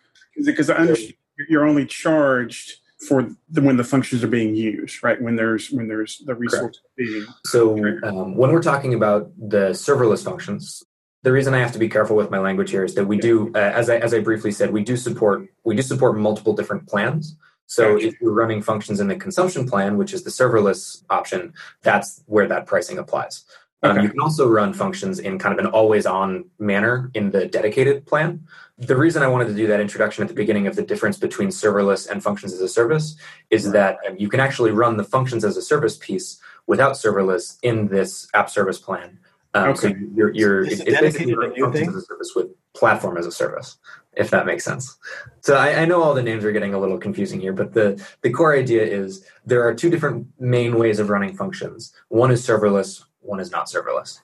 Because 0.43 0.69
I 0.69 0.75
understand 0.75 1.15
you're 1.49 1.65
only 1.65 1.85
charged 1.85 2.80
for 3.07 3.29
the, 3.49 3.61
when 3.61 3.77
the 3.77 3.83
functions 3.83 4.23
are 4.23 4.27
being 4.27 4.55
used, 4.55 5.03
right? 5.03 5.21
When 5.21 5.35
there's 5.35 5.71
when 5.71 5.87
there's 5.87 6.19
the 6.19 6.35
resource 6.35 6.79
being. 6.95 7.25
So 7.45 7.77
um, 8.03 8.35
when 8.35 8.51
we're 8.51 8.61
talking 8.61 8.93
about 8.93 9.31
the 9.37 9.71
serverless 9.71 10.23
functions, 10.23 10.83
the 11.23 11.31
reason 11.31 11.53
I 11.53 11.59
have 11.59 11.71
to 11.73 11.79
be 11.79 11.89
careful 11.89 12.15
with 12.15 12.29
my 12.29 12.39
language 12.39 12.71
here 12.71 12.83
is 12.83 12.95
that 12.95 13.05
we 13.05 13.17
do, 13.17 13.51
uh, 13.55 13.57
as 13.59 13.89
I 13.89 13.97
as 13.97 14.13
I 14.13 14.19
briefly 14.19 14.51
said, 14.51 14.71
we 14.71 14.83
do 14.83 14.95
support 14.95 15.47
we 15.63 15.75
do 15.75 15.81
support 15.81 16.17
multiple 16.17 16.53
different 16.53 16.87
plans. 16.87 17.35
So 17.65 17.93
gotcha. 17.93 18.07
if 18.07 18.15
you're 18.19 18.33
running 18.33 18.61
functions 18.61 18.99
in 18.99 19.07
the 19.07 19.15
consumption 19.15 19.67
plan, 19.67 19.97
which 19.97 20.13
is 20.13 20.23
the 20.23 20.29
serverless 20.29 21.03
option, 21.09 21.53
that's 21.81 22.21
where 22.25 22.47
that 22.49 22.65
pricing 22.65 22.97
applies. 22.97 23.45
Um, 23.83 23.99
you 23.99 24.09
can 24.09 24.19
also 24.19 24.47
run 24.47 24.73
functions 24.73 25.19
in 25.19 25.39
kind 25.39 25.57
of 25.57 25.65
an 25.65 25.71
always 25.71 26.05
on 26.05 26.45
manner 26.59 27.09
in 27.15 27.31
the 27.31 27.47
dedicated 27.47 28.05
plan. 28.05 28.45
The 28.77 28.95
reason 28.95 29.23
I 29.23 29.27
wanted 29.27 29.47
to 29.47 29.55
do 29.55 29.67
that 29.67 29.79
introduction 29.79 30.21
at 30.21 30.27
the 30.27 30.35
beginning 30.35 30.67
of 30.67 30.75
the 30.75 30.83
difference 30.83 31.17
between 31.17 31.49
serverless 31.49 32.09
and 32.09 32.21
functions 32.21 32.53
as 32.53 32.61
a 32.61 32.67
service 32.67 33.15
is 33.49 33.71
that 33.71 33.97
um, 34.07 34.17
you 34.17 34.29
can 34.29 34.39
actually 34.39 34.71
run 34.71 34.97
the 34.97 35.03
functions 35.03 35.43
as 35.43 35.57
a 35.57 35.61
service 35.61 35.97
piece 35.97 36.39
without 36.67 36.93
serverless 36.93 37.57
in 37.63 37.87
this 37.87 38.27
app 38.33 38.49
service 38.49 38.79
plan. 38.79 39.17
Um, 39.53 39.69
okay. 39.69 39.93
So 39.93 39.95
you're, 40.15 40.33
you're 40.33 40.63
it's 40.63 40.83
basically 40.83 41.33
running 41.33 41.61
functions 41.61 41.89
as 41.89 41.95
a 41.95 42.05
service 42.05 42.33
with 42.35 42.47
platform 42.73 43.17
as 43.17 43.25
a 43.25 43.31
service, 43.31 43.77
if 44.13 44.29
that 44.29 44.45
makes 44.45 44.63
sense. 44.63 44.97
So 45.41 45.55
I, 45.55 45.81
I, 45.81 45.85
know 45.85 46.01
all 46.01 46.13
the 46.13 46.23
names 46.23 46.45
are 46.45 46.51
getting 46.53 46.73
a 46.73 46.79
little 46.79 46.97
confusing 46.97 47.41
here, 47.41 47.51
but 47.51 47.73
the, 47.73 48.01
the 48.21 48.29
core 48.29 48.55
idea 48.55 48.83
is 48.83 49.25
there 49.45 49.67
are 49.67 49.73
two 49.73 49.89
different 49.89 50.27
main 50.39 50.77
ways 50.77 50.99
of 50.99 51.09
running 51.09 51.35
functions. 51.35 51.93
One 52.07 52.31
is 52.31 52.45
serverless, 52.45 53.03
one 53.21 53.39
is 53.39 53.51
not 53.51 53.67
serverless. 53.67 54.19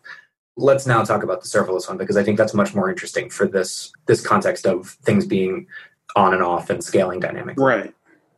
Let's 0.55 0.87
now 0.87 1.03
talk 1.03 1.23
about 1.23 1.41
the 1.41 1.47
serverless 1.47 1.87
one 1.87 1.97
because 1.97 2.17
I 2.17 2.23
think 2.23 2.37
that's 2.37 2.53
much 2.53 2.73
more 2.73 2.89
interesting 2.89 3.29
for 3.29 3.47
this 3.47 3.91
this 4.07 4.25
context 4.25 4.65
of 4.65 4.89
things 5.03 5.25
being 5.25 5.67
on 6.15 6.33
and 6.33 6.43
off 6.43 6.69
and 6.69 6.83
scaling 6.83 7.19
dynamically. 7.19 7.63
Right. 7.63 7.93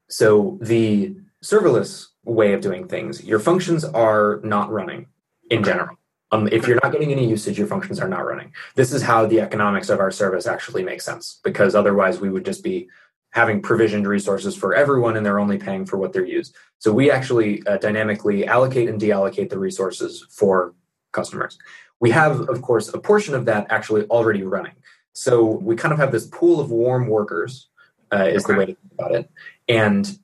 So 0.09 0.57
the 0.61 1.15
serverless 1.43 2.07
way 2.25 2.53
of 2.53 2.61
doing 2.61 2.87
things, 2.87 3.23
your 3.23 3.39
functions 3.39 3.85
are 3.85 4.41
not 4.43 4.71
running 4.71 5.07
in 5.49 5.63
general. 5.63 5.97
Um, 6.31 6.47
if 6.51 6.67
you're 6.67 6.79
not 6.83 6.91
getting 6.91 7.11
any 7.11 7.27
usage, 7.27 7.57
your 7.57 7.67
functions 7.67 7.99
are 7.99 8.07
not 8.07 8.25
running. 8.25 8.53
This 8.75 8.93
is 8.93 9.01
how 9.01 9.25
the 9.25 9.41
economics 9.41 9.89
of 9.89 9.99
our 9.99 10.11
service 10.11 10.45
actually 10.45 10.83
makes 10.83 11.03
sense, 11.03 11.39
because 11.43 11.73
otherwise 11.73 12.19
we 12.19 12.29
would 12.29 12.45
just 12.45 12.63
be 12.63 12.87
having 13.31 13.61
provisioned 13.61 14.07
resources 14.07 14.55
for 14.55 14.73
everyone 14.73 15.15
and 15.15 15.25
they're 15.25 15.39
only 15.39 15.57
paying 15.57 15.85
for 15.85 15.97
what 15.97 16.13
they're 16.13 16.25
used. 16.25 16.55
So 16.79 16.91
we 16.91 17.11
actually 17.11 17.65
uh, 17.67 17.77
dynamically 17.77 18.45
allocate 18.45 18.89
and 18.89 18.99
deallocate 18.99 19.49
the 19.49 19.59
resources 19.59 20.25
for 20.29 20.73
customers. 21.11 21.57
We 21.99 22.11
have, 22.11 22.49
of 22.49 22.61
course, 22.61 22.93
a 22.93 22.99
portion 22.99 23.35
of 23.35 23.45
that 23.45 23.67
actually 23.69 24.05
already 24.05 24.43
running. 24.43 24.75
So 25.13 25.43
we 25.43 25.75
kind 25.75 25.91
of 25.91 25.99
have 25.99 26.11
this 26.11 26.27
pool 26.27 26.59
of 26.59 26.71
warm 26.71 27.07
workers, 27.07 27.69
uh, 28.11 28.23
is 28.23 28.45
okay. 28.45 28.53
the 28.53 28.59
way 28.59 28.65
to 28.67 28.73
think 28.73 28.93
about 28.93 29.11
it. 29.13 29.29
And 29.67 30.17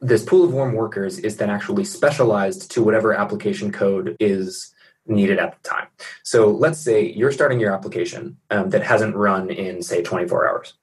this 0.00 0.22
pool 0.22 0.44
of 0.44 0.52
warm 0.52 0.74
workers 0.74 1.18
is 1.18 1.38
then 1.38 1.50
actually 1.50 1.84
specialized 1.84 2.70
to 2.72 2.82
whatever 2.82 3.14
application 3.14 3.72
code 3.72 4.16
is 4.20 4.72
needed 5.06 5.38
at 5.38 5.54
the 5.54 5.68
time. 5.68 5.86
So 6.22 6.50
let's 6.50 6.78
say 6.78 7.10
you're 7.10 7.32
starting 7.32 7.58
your 7.58 7.72
application 7.72 8.36
um, 8.50 8.70
that 8.70 8.82
hasn't 8.82 9.16
run 9.16 9.50
in, 9.50 9.82
say, 9.82 10.02
24 10.02 10.48
hours 10.48 10.74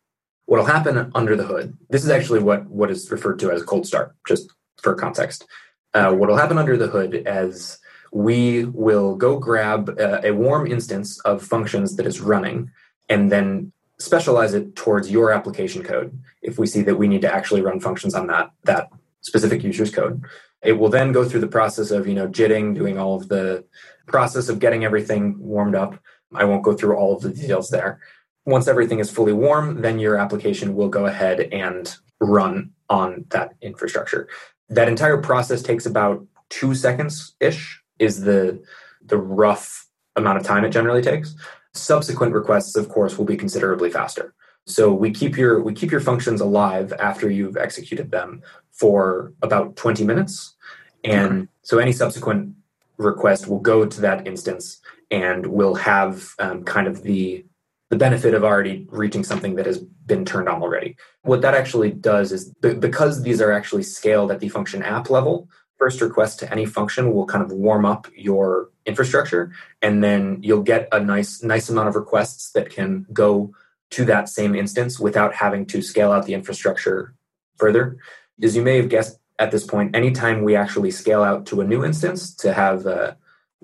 what'll 0.52 0.66
happen 0.66 1.10
under 1.16 1.38
the 1.38 1.46
hood 1.46 1.78
this 1.90 2.04
is 2.04 2.10
actually 2.10 2.42
what 2.42 2.66
what 2.68 2.92
is 2.92 3.10
referred 3.10 3.40
to 3.40 3.50
as 3.52 3.62
a 3.62 3.66
cold 3.66 3.88
start 3.88 4.14
just 4.28 4.52
for 4.82 4.96
context. 4.96 5.48
Uh, 5.94 6.12
what'll 6.14 6.38
happen 6.38 6.58
under 6.58 6.76
the 6.76 6.88
hood 6.88 7.16
as 7.26 7.80
we 8.12 8.66
will 8.66 9.16
go 9.16 9.38
grab 9.38 9.90
a, 9.98 10.28
a 10.28 10.32
warm 10.34 10.68
instance 10.68 11.20
of 11.22 11.42
functions 11.42 11.96
that 11.96 12.06
is 12.06 12.20
running 12.20 12.70
and 13.08 13.32
then 13.32 13.72
specialize 14.00 14.54
it 14.54 14.76
towards 14.76 15.12
your 15.12 15.32
application 15.32 15.84
code. 15.84 16.20
If 16.42 16.58
we 16.58 16.68
see 16.68 16.82
that 16.84 16.96
we 16.96 17.08
need 17.08 17.22
to 17.22 17.34
actually 17.34 17.62
run 17.62 17.80
functions 17.80 18.14
on 18.14 18.28
that 18.28 18.52
that 18.64 18.90
specific 19.22 19.64
user's 19.64 19.92
code 19.92 20.24
it 20.64 20.74
will 20.74 20.90
then 20.90 21.12
go 21.12 21.24
through 21.24 21.40
the 21.40 21.48
process 21.48 21.92
of 21.92 22.08
you 22.08 22.16
know 22.16 22.28
jitting 22.28 22.74
doing 22.74 22.98
all 22.98 23.16
of 23.16 23.30
the 23.30 23.64
process 24.08 24.50
of 24.50 24.60
getting 24.60 24.84
everything 24.84 25.38
warmed 25.40 25.76
up. 25.76 25.98
I 26.34 26.46
won't 26.46 26.64
go 26.64 26.74
through 26.74 26.96
all 26.96 27.16
of 27.16 27.22
the 27.22 27.30
details 27.30 27.70
there 27.70 28.00
once 28.46 28.68
everything 28.68 29.00
is 29.00 29.12
fully 29.12 29.34
warm, 29.34 29.82
then 29.82 30.00
your 30.00 30.18
application 30.18 30.76
will 30.76 30.90
go 30.90 31.06
ahead 31.06 31.42
and 31.52 31.96
run 32.20 32.72
on 32.90 33.26
that 33.30 33.54
infrastructure. 33.62 34.28
That 34.70 34.88
entire 34.88 35.18
process 35.18 35.62
takes 35.62 35.86
about 35.86 36.26
two 36.50 36.76
seconds 36.76 37.36
ish, 37.40 37.82
is 38.00 38.22
the, 38.22 38.64
the 39.06 39.18
rough 39.18 39.88
amount 40.16 40.38
of 40.38 40.44
time 40.44 40.66
it 40.66 40.70
generally 40.70 41.02
takes. 41.02 41.36
Subsequent 41.74 42.34
requests, 42.34 42.76
of 42.76 42.90
course, 42.90 43.18
will 43.18 43.26
be 43.26 43.38
considerably 43.38 43.90
faster. 43.90 44.34
So 44.66 44.94
we 44.94 45.12
keep 45.12 45.38
your 45.38 45.62
we 45.62 45.74
keep 45.74 45.92
your 45.92 46.02
functions 46.02 46.40
alive 46.40 46.94
after 46.94 47.30
you've 47.30 47.58
executed 47.58 48.12
them 48.12 48.42
for 48.72 49.34
about 49.42 49.76
20 49.76 50.04
minutes. 50.04 50.56
And 51.04 51.48
so 51.64 51.80
any 51.80 51.92
subsequent 51.92 52.56
request 52.98 53.48
will 53.48 53.60
go 53.60 53.86
to 53.86 54.02
that 54.02 54.28
instance 54.28 54.80
and 55.10 55.48
will 55.48 55.76
have 55.76 56.36
um, 56.40 56.64
kind 56.64 56.88
of 56.88 57.04
the 57.04 57.44
the 57.92 57.98
benefit 57.98 58.34
of 58.34 58.46
already 58.46 58.88
reaching 58.90 59.22
something 59.22 59.56
that 59.56 59.66
has 59.66 59.78
been 59.78 60.24
turned 60.24 60.48
on 60.48 60.62
already. 60.64 60.96
What 61.24 61.42
that 61.42 61.54
actually 61.54 61.92
does 61.92 62.32
is 62.32 62.46
because 62.62 63.22
these 63.22 63.42
are 63.42 63.52
actually 63.52 63.84
scaled 63.84 64.32
at 64.32 64.40
the 64.40 64.48
function 64.48 64.82
app 64.82 65.10
level, 65.10 65.50
first 65.78 66.00
request 66.00 66.40
to 66.40 66.50
any 66.50 66.66
function 66.66 67.14
will 67.14 67.26
kind 67.26 67.44
of 67.44 67.52
warm 67.52 67.86
up 67.86 68.08
your 68.16 68.70
infrastructure 68.86 69.52
and 69.82 70.02
then 70.02 70.40
you'll 70.42 70.64
get 70.64 70.88
a 70.94 71.02
nice 71.02 71.44
nice 71.44 71.70
amount 71.70 71.90
of 71.90 71.96
requests 71.96 72.52
that 72.52 72.70
can 72.70 73.06
go 73.12 73.54
to 73.90 74.06
that 74.06 74.30
same 74.30 74.56
instance 74.56 74.98
without 74.98 75.36
having 75.36 75.66
to 75.66 75.82
scale 75.82 76.14
out 76.14 76.26
the 76.26 76.34
infrastructure 76.34 77.14
further. 77.58 77.98
As 78.42 78.56
you 78.56 78.62
may 78.62 78.78
have 78.78 78.88
guessed 78.88 79.20
at 79.38 79.52
this 79.52 79.66
point, 79.66 79.94
anytime 79.98 80.44
we 80.44 80.56
actually 80.56 80.92
scale 80.92 81.24
out 81.24 81.46
to 81.48 81.60
a 81.60 81.68
new 81.68 81.84
instance 81.84 82.34
to 82.36 82.54
have 82.54 82.88
uh, 82.88 83.16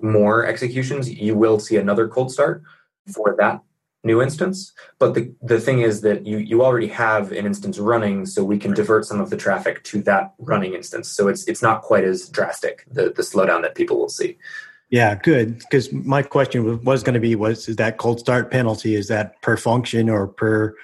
more 0.02 0.44
executions, 0.44 1.08
you 1.08 1.34
will 1.34 1.58
see 1.58 1.76
another 1.76 2.06
cold 2.08 2.30
start 2.30 2.62
for 3.14 3.34
that 3.38 3.62
new 4.04 4.22
instance. 4.22 4.72
But 4.98 5.14
the, 5.14 5.34
the 5.42 5.60
thing 5.60 5.80
is 5.80 6.00
that 6.02 6.26
you, 6.26 6.38
you 6.38 6.64
already 6.64 6.88
have 6.88 7.32
an 7.32 7.46
instance 7.46 7.78
running, 7.78 8.26
so 8.26 8.44
we 8.44 8.58
can 8.58 8.74
divert 8.74 9.04
some 9.04 9.20
of 9.20 9.30
the 9.30 9.36
traffic 9.36 9.82
to 9.84 10.02
that 10.02 10.34
running 10.38 10.74
instance. 10.74 11.08
So 11.08 11.28
it's 11.28 11.46
it's 11.48 11.62
not 11.62 11.82
quite 11.82 12.04
as 12.04 12.28
drastic, 12.28 12.84
the, 12.90 13.04
the 13.04 13.22
slowdown 13.22 13.62
that 13.62 13.74
people 13.74 13.98
will 13.98 14.08
see. 14.08 14.38
Yeah, 14.90 15.16
good. 15.16 15.58
Because 15.58 15.92
my 15.92 16.22
question 16.22 16.82
was 16.82 17.02
going 17.02 17.14
to 17.14 17.20
be 17.20 17.34
was 17.34 17.68
is 17.68 17.76
that 17.76 17.98
cold 17.98 18.20
start 18.20 18.50
penalty, 18.50 18.94
is 18.94 19.08
that 19.08 19.40
per 19.42 19.56
function 19.56 20.08
or 20.08 20.26
per 20.26 20.74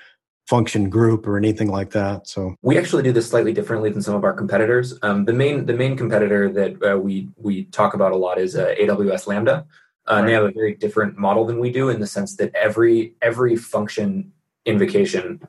function 0.46 0.90
group 0.90 1.26
or 1.26 1.38
anything 1.38 1.68
like 1.68 1.90
that 1.92 2.28
so 2.28 2.54
we 2.60 2.76
actually 2.76 3.02
do 3.02 3.12
this 3.12 3.28
slightly 3.30 3.52
differently 3.52 3.88
than 3.88 4.02
some 4.02 4.14
of 4.14 4.24
our 4.24 4.34
competitors 4.34 4.98
um, 5.02 5.24
the 5.24 5.32
main 5.32 5.64
the 5.64 5.72
main 5.72 5.96
competitor 5.96 6.52
that 6.52 6.82
uh, 6.82 6.98
we 6.98 7.28
we 7.36 7.64
talk 7.66 7.94
about 7.94 8.12
a 8.12 8.16
lot 8.16 8.38
is 8.38 8.54
uh, 8.54 8.74
aws 8.78 9.26
lambda 9.26 9.64
Uh, 10.06 10.16
right. 10.16 10.26
They 10.26 10.32
have 10.32 10.44
a 10.44 10.52
very 10.52 10.74
different 10.74 11.16
model 11.16 11.46
than 11.46 11.58
we 11.58 11.70
do 11.70 11.88
in 11.88 12.00
the 12.00 12.06
sense 12.06 12.36
that 12.36 12.54
every 12.54 13.14
every 13.22 13.56
function 13.56 14.32
invocation 14.66 15.40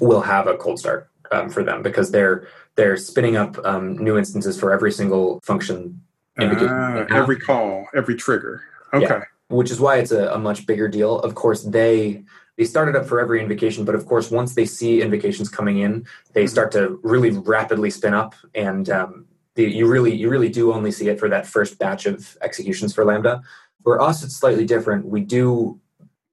will 0.00 0.20
have 0.20 0.46
a 0.46 0.56
cold 0.56 0.78
start 0.78 1.10
um, 1.30 1.48
for 1.48 1.62
them 1.62 1.82
because 1.82 2.10
they're 2.10 2.46
they're 2.76 2.96
spinning 2.96 3.36
up 3.36 3.56
um, 3.64 3.96
new 3.98 4.18
instances 4.18 4.58
for 4.58 4.72
every 4.72 4.92
single 4.92 5.40
function. 5.40 6.00
Uh, 6.38 7.06
every 7.10 7.38
call, 7.38 7.86
every 7.94 8.16
trigger. 8.16 8.62
Okay. 8.92 9.06
Yeah, 9.06 9.22
which 9.48 9.70
is 9.70 9.80
why 9.80 9.98
it's 9.98 10.10
a, 10.10 10.28
a 10.28 10.38
much 10.38 10.66
bigger 10.66 10.88
deal. 10.88 11.20
Of 11.20 11.34
course, 11.34 11.62
they 11.62 12.24
they 12.56 12.64
started 12.64 12.96
up 12.96 13.06
for 13.06 13.20
every 13.20 13.40
invocation, 13.40 13.84
but 13.84 13.94
of 13.94 14.06
course, 14.06 14.30
once 14.30 14.54
they 14.54 14.66
see 14.66 15.02
invocations 15.02 15.48
coming 15.48 15.78
in, 15.78 16.06
they 16.32 16.44
mm-hmm. 16.44 16.48
start 16.48 16.72
to 16.72 17.00
really 17.02 17.30
rapidly 17.30 17.90
spin 17.90 18.14
up, 18.14 18.34
and 18.54 18.90
um, 18.90 19.26
the, 19.54 19.64
you 19.64 19.86
really 19.86 20.14
you 20.14 20.28
really 20.28 20.48
do 20.48 20.72
only 20.72 20.90
see 20.90 21.08
it 21.08 21.18
for 21.18 21.28
that 21.28 21.46
first 21.46 21.78
batch 21.78 22.06
of 22.06 22.36
executions 22.42 22.94
for 22.94 23.04
Lambda. 23.04 23.42
For 23.84 24.00
us, 24.00 24.24
it's 24.24 24.36
slightly 24.36 24.64
different. 24.64 25.06
We 25.06 25.20
do 25.20 25.80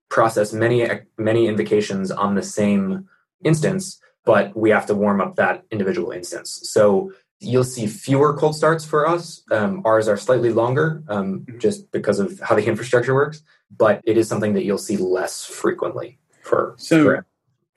process 0.09 0.51
many 0.51 0.87
many 1.17 1.47
invocations 1.47 2.11
on 2.11 2.35
the 2.35 2.43
same 2.43 3.07
instance, 3.43 3.99
but 4.25 4.55
we 4.57 4.71
have 4.71 4.85
to 4.87 4.95
warm 4.95 5.21
up 5.21 5.35
that 5.35 5.63
individual 5.71 6.11
instance. 6.11 6.61
So 6.63 7.11
you'll 7.39 7.63
see 7.63 7.87
fewer 7.87 8.33
cold 8.33 8.55
starts 8.55 8.85
for 8.85 9.07
us. 9.07 9.43
Um, 9.51 9.81
ours 9.85 10.07
are 10.07 10.17
slightly 10.17 10.51
longer, 10.51 11.03
um, 11.07 11.41
mm-hmm. 11.41 11.59
just 11.59 11.91
because 11.91 12.19
of 12.19 12.39
how 12.39 12.55
the 12.55 12.65
infrastructure 12.65 13.13
works 13.13 13.41
but 13.77 14.01
it 14.05 14.17
is 14.17 14.27
something 14.27 14.53
that 14.53 14.63
you'll 14.63 14.77
see 14.77 14.97
less 14.97 15.45
frequently 15.45 16.19
for. 16.41 16.75
So, 16.77 17.03
for 17.03 17.25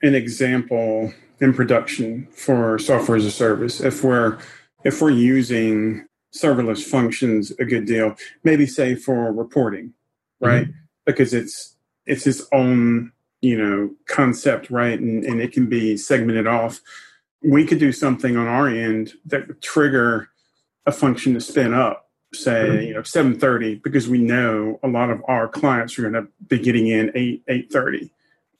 an 0.01 0.15
example 0.15 1.13
in 1.39 1.53
production 1.53 2.27
for 2.31 2.77
software 2.79 3.17
as 3.17 3.25
a 3.25 3.31
service, 3.31 3.81
if 3.81 4.03
we're 4.03 4.37
if 4.83 5.01
we're 5.01 5.11
using 5.11 6.05
serverless 6.35 6.83
functions 6.83 7.51
a 7.59 7.65
good 7.65 7.85
deal, 7.85 8.15
maybe 8.43 8.65
say 8.65 8.95
for 8.95 9.31
reporting, 9.31 9.93
right? 10.39 10.63
Mm-hmm. 10.67 10.79
Because 11.05 11.33
it's 11.33 11.75
it's 12.05 12.27
its 12.27 12.43
own 12.53 13.11
you 13.41 13.57
know 13.57 13.91
concept, 14.07 14.69
right? 14.69 14.99
And, 14.99 15.23
and 15.23 15.41
it 15.41 15.51
can 15.53 15.67
be 15.67 15.97
segmented 15.97 16.47
off. 16.47 16.81
We 17.43 17.65
could 17.65 17.79
do 17.79 17.91
something 17.91 18.37
on 18.37 18.47
our 18.47 18.67
end 18.67 19.13
that 19.25 19.47
would 19.47 19.61
trigger 19.61 20.29
a 20.85 20.91
function 20.91 21.33
to 21.33 21.41
spin 21.41 21.73
up 21.73 22.05
say 22.33 22.65
mm-hmm. 22.67 22.87
you 22.87 22.93
know 22.93 23.01
7.30 23.01 23.81
because 23.81 24.07
we 24.07 24.19
know 24.19 24.79
a 24.83 24.87
lot 24.87 25.09
of 25.09 25.23
our 25.27 25.47
clients 25.47 25.97
are 25.97 26.09
going 26.09 26.25
to 26.25 26.27
be 26.47 26.59
getting 26.59 26.87
in 26.87 27.11
8 27.15 27.45
8.30 27.47 28.09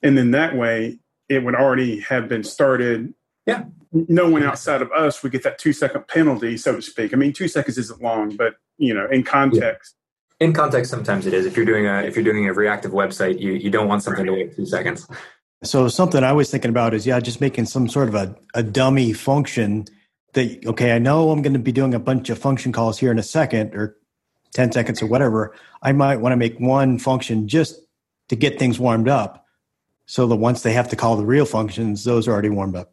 and 0.02 0.16
then 0.16 0.30
that 0.32 0.56
way 0.56 0.98
it 1.28 1.44
would 1.44 1.54
already 1.54 2.00
have 2.00 2.28
been 2.28 2.44
started 2.44 3.12
yeah. 3.46 3.64
No 3.92 4.28
one 4.28 4.42
outside 4.42 4.82
of 4.82 4.90
us 4.92 5.22
would 5.22 5.32
get 5.32 5.42
that 5.44 5.58
two 5.58 5.72
second 5.72 6.08
penalty 6.08 6.56
so 6.56 6.76
to 6.76 6.82
speak. 6.82 7.14
I 7.14 7.16
mean 7.16 7.32
two 7.32 7.48
seconds 7.48 7.78
isn't 7.78 8.02
long 8.02 8.36
but 8.36 8.54
you 8.78 8.92
know 8.92 9.06
in 9.06 9.22
context. 9.22 9.94
Yeah. 10.40 10.46
in 10.46 10.52
context 10.52 10.90
sometimes 10.90 11.26
it 11.26 11.34
is. 11.34 11.46
If 11.46 11.56
you're 11.56 11.66
doing 11.66 11.86
a 11.86 12.00
if 12.00 12.14
you're 12.16 12.24
doing 12.24 12.48
a 12.48 12.52
reactive 12.52 12.92
website 12.92 13.40
you 13.40 13.52
you 13.52 13.70
don't 13.70 13.88
want 13.88 14.02
something 14.02 14.26
right. 14.26 14.38
to 14.38 14.44
wait 14.44 14.56
two 14.56 14.66
seconds. 14.66 15.08
So 15.64 15.88
something 15.88 16.22
i 16.22 16.32
was 16.32 16.50
thinking 16.50 16.68
about 16.68 16.92
is 16.92 17.06
yeah 17.06 17.18
just 17.20 17.40
making 17.40 17.66
some 17.66 17.88
sort 17.88 18.08
of 18.08 18.14
a, 18.14 18.36
a 18.54 18.62
dummy 18.62 19.12
function 19.14 19.86
that 20.34 20.66
okay 20.66 20.92
i 20.92 20.98
know 20.98 21.30
i'm 21.30 21.40
going 21.40 21.54
to 21.54 21.58
be 21.58 21.72
doing 21.72 21.94
a 21.94 21.98
bunch 21.98 22.28
of 22.28 22.38
function 22.38 22.72
calls 22.72 22.98
here 22.98 23.10
in 23.10 23.18
a 23.18 23.22
second 23.22 23.74
or 23.74 23.96
10 24.56 24.72
seconds 24.72 25.02
or 25.02 25.06
whatever. 25.06 25.54
I 25.82 25.92
might 25.92 26.16
want 26.16 26.32
to 26.32 26.36
make 26.36 26.58
one 26.58 26.98
function 26.98 27.46
just 27.46 27.78
to 28.28 28.36
get 28.36 28.58
things 28.58 28.80
warmed 28.80 29.08
up 29.08 29.44
so 30.06 30.26
that 30.26 30.36
once 30.36 30.62
they 30.62 30.72
have 30.72 30.88
to 30.88 30.96
call 30.96 31.16
the 31.16 31.26
real 31.26 31.44
functions 31.44 32.04
those 32.04 32.26
are 32.26 32.32
already 32.32 32.48
warmed 32.48 32.74
up 32.74 32.92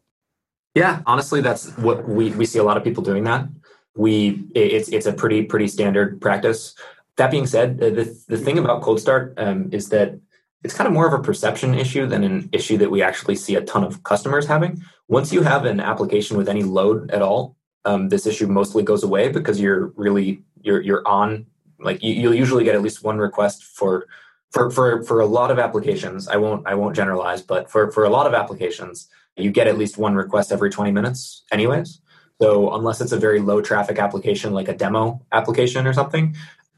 yeah 0.75 1.01
honestly 1.05 1.41
that's 1.41 1.75
what 1.77 2.07
we, 2.07 2.31
we 2.31 2.45
see 2.45 2.59
a 2.59 2.63
lot 2.63 2.77
of 2.77 2.83
people 2.83 3.03
doing 3.03 3.23
that 3.23 3.47
we 3.95 4.45
it's 4.55 4.89
it's 4.89 5.05
a 5.05 5.13
pretty 5.13 5.43
pretty 5.43 5.67
standard 5.67 6.19
practice 6.21 6.75
that 7.17 7.29
being 7.29 7.45
said 7.45 7.77
the, 7.77 8.23
the 8.27 8.37
thing 8.37 8.57
about 8.57 8.81
cold 8.81 8.99
start 8.99 9.33
um, 9.37 9.69
is 9.71 9.89
that 9.89 10.19
it's 10.63 10.73
kind 10.73 10.87
of 10.87 10.93
more 10.93 11.07
of 11.07 11.13
a 11.13 11.21
perception 11.21 11.73
issue 11.73 12.07
than 12.07 12.23
an 12.23 12.49
issue 12.51 12.77
that 12.77 12.89
we 12.89 13.01
actually 13.01 13.35
see 13.35 13.55
a 13.55 13.61
ton 13.61 13.83
of 13.83 14.03
customers 14.03 14.47
having. 14.47 14.81
Once 15.09 15.33
you 15.33 15.41
have 15.41 15.65
an 15.65 15.79
application 15.79 16.37
with 16.37 16.47
any 16.47 16.63
load 16.63 17.11
at 17.11 17.21
all, 17.21 17.57
um, 17.85 18.09
this 18.09 18.25
issue 18.25 18.47
mostly 18.47 18.81
goes 18.81 19.03
away 19.03 19.29
because 19.29 19.59
you're 19.59 19.87
really 19.97 20.41
you're 20.61 20.81
you're 20.81 21.05
on 21.05 21.45
like 21.79 22.01
you, 22.01 22.29
will 22.29 22.35
usually 22.35 22.63
get 22.63 22.75
at 22.75 22.81
least 22.81 23.03
one 23.03 23.17
request 23.17 23.63
for 23.63 24.07
for 24.51 24.69
for 24.69 25.03
for 25.03 25.19
a 25.19 25.25
lot 25.25 25.51
of 25.51 25.59
applications. 25.59 26.29
I 26.29 26.37
won't 26.37 26.65
I 26.65 26.75
won't 26.75 26.95
generalize, 26.95 27.41
but 27.41 27.69
for 27.69 27.91
for 27.91 28.05
a 28.05 28.09
lot 28.09 28.25
of 28.25 28.33
applications, 28.33 29.09
you 29.37 29.51
get 29.51 29.67
at 29.67 29.77
least 29.77 29.97
one 29.97 30.15
request 30.15 30.51
every 30.51 30.69
20 30.69 30.91
minutes, 30.91 31.43
anyways. 31.51 32.01
So 32.41 32.73
unless 32.73 33.01
it's 33.01 33.11
a 33.11 33.17
very 33.17 33.39
low 33.39 33.61
traffic 33.61 33.99
application 33.99 34.53
like 34.53 34.67
a 34.67 34.75
demo 34.75 35.21
application 35.31 35.87
or 35.87 35.93
something, 35.93 36.35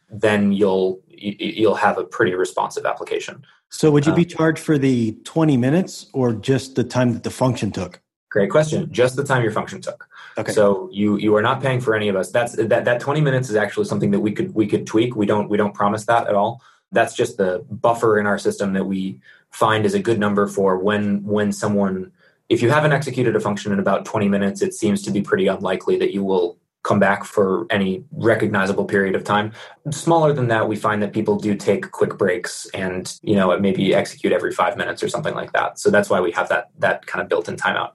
then 0.10 0.52
you'll 0.52 1.02
you'll 1.10 1.76
have 1.76 1.98
a 1.98 2.04
pretty 2.04 2.34
responsive 2.36 2.86
application. 2.86 3.46
So 3.70 3.90
would 3.92 4.06
you 4.06 4.14
be 4.14 4.26
uh, 4.26 4.30
charged 4.30 4.60
for 4.60 4.78
the 4.78 5.14
20 5.24 5.58
minutes 5.58 6.08
or 6.14 6.34
just 6.34 6.76
the 6.76 6.84
time 6.84 7.14
that 7.14 7.24
the 7.24 7.32
function 7.32 7.72
took? 7.72 8.02
Great 8.30 8.52
question. 8.52 8.92
Just 8.92 9.16
the 9.16 9.24
time 9.24 9.44
your 9.44 9.52
function 9.52 9.82
took. 9.82 10.08
Okay. 10.38 10.52
So 10.52 10.90
you 10.92 11.18
you 11.18 11.36
are 11.36 11.42
not 11.42 11.62
paying 11.62 11.80
for 11.80 11.96
any 11.96 12.10
of 12.10 12.16
us. 12.16 12.32
That's 12.32 12.54
that 12.58 12.86
that 12.86 13.00
20 13.00 13.22
minutes 13.22 13.50
is 13.50 13.56
actually 13.56 13.86
something 13.86 14.12
that 14.12 14.20
we 14.20 14.34
could 14.34 14.54
we 14.54 14.68
could 14.68 14.86
tweak. 14.86 15.16
We 15.16 15.26
don't 15.26 15.50
we 15.50 15.58
don't 15.58 15.74
promise 15.74 16.06
that 16.06 16.28
at 16.28 16.36
all. 16.36 16.62
That's 16.92 17.16
just 17.16 17.38
the 17.38 17.66
buffer 17.70 18.20
in 18.20 18.28
our 18.28 18.38
system 18.38 18.74
that 18.74 18.86
we 18.86 19.20
find 19.52 19.86
is 19.86 19.94
a 19.94 20.00
good 20.00 20.20
number 20.20 20.48
for 20.48 20.78
when 20.78 21.24
when 21.24 21.54
someone 21.54 22.12
if 22.50 22.62
you 22.62 22.70
haven't 22.70 22.92
executed 22.92 23.36
a 23.36 23.40
function 23.40 23.72
in 23.72 23.80
about 23.80 24.06
20 24.06 24.28
minutes, 24.30 24.62
it 24.62 24.74
seems 24.74 25.02
to 25.04 25.12
be 25.12 25.22
pretty 25.22 25.48
unlikely 25.48 25.98
that 25.98 26.14
you 26.14 26.24
will 26.24 26.58
come 26.84 27.00
back 27.00 27.24
for 27.24 27.66
any 27.72 28.04
recognizable 28.12 28.86
period 28.86 29.16
of 29.16 29.24
time. 29.24 29.52
Smaller 29.90 30.32
than 30.32 30.48
that, 30.50 30.70
we 30.70 30.76
find 30.76 31.02
that 31.02 31.14
people 31.14 31.36
do 31.36 31.56
take 31.56 31.90
quick 31.90 32.16
breaks 32.16 32.68
and, 32.76 33.20
you 33.24 33.36
know, 33.36 33.58
maybe 33.60 33.96
execute 33.96 34.32
every 34.32 34.52
five 34.52 34.78
minutes 34.78 35.02
or 35.02 35.10
something 35.10 35.34
like 35.34 35.52
that. 35.54 35.80
So 35.80 35.90
that's 35.90 36.12
why 36.12 36.22
we 36.22 36.32
have 36.34 36.48
that 36.50 36.70
that 36.78 37.08
kind 37.08 37.24
of 37.24 37.28
built-in 37.28 37.56
timeout. 37.56 37.94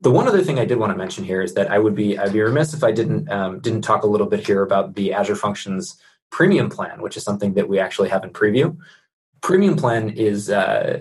The 0.00 0.10
one 0.10 0.26
other 0.26 0.42
thing 0.42 0.58
I 0.58 0.64
did 0.64 0.78
want 0.78 0.90
to 0.90 0.96
mention 0.96 1.22
here 1.22 1.42
is 1.42 1.52
that 1.52 1.70
I 1.70 1.78
would 1.78 1.94
be 1.94 2.18
I'd 2.18 2.32
be 2.32 2.40
remiss 2.40 2.72
if 2.72 2.82
I 2.82 2.92
didn't 2.92 3.30
um, 3.30 3.60
didn't 3.60 3.82
talk 3.82 4.04
a 4.04 4.06
little 4.06 4.26
bit 4.26 4.46
here 4.46 4.62
about 4.62 4.94
the 4.94 5.12
Azure 5.12 5.36
Functions 5.36 6.00
Premium 6.30 6.70
plan, 6.70 7.02
which 7.02 7.18
is 7.18 7.24
something 7.24 7.52
that 7.54 7.68
we 7.68 7.78
actually 7.78 8.08
have 8.08 8.24
in 8.24 8.30
preview. 8.30 8.74
Premium 9.42 9.76
plan 9.76 10.08
is 10.08 10.48
uh, 10.48 11.00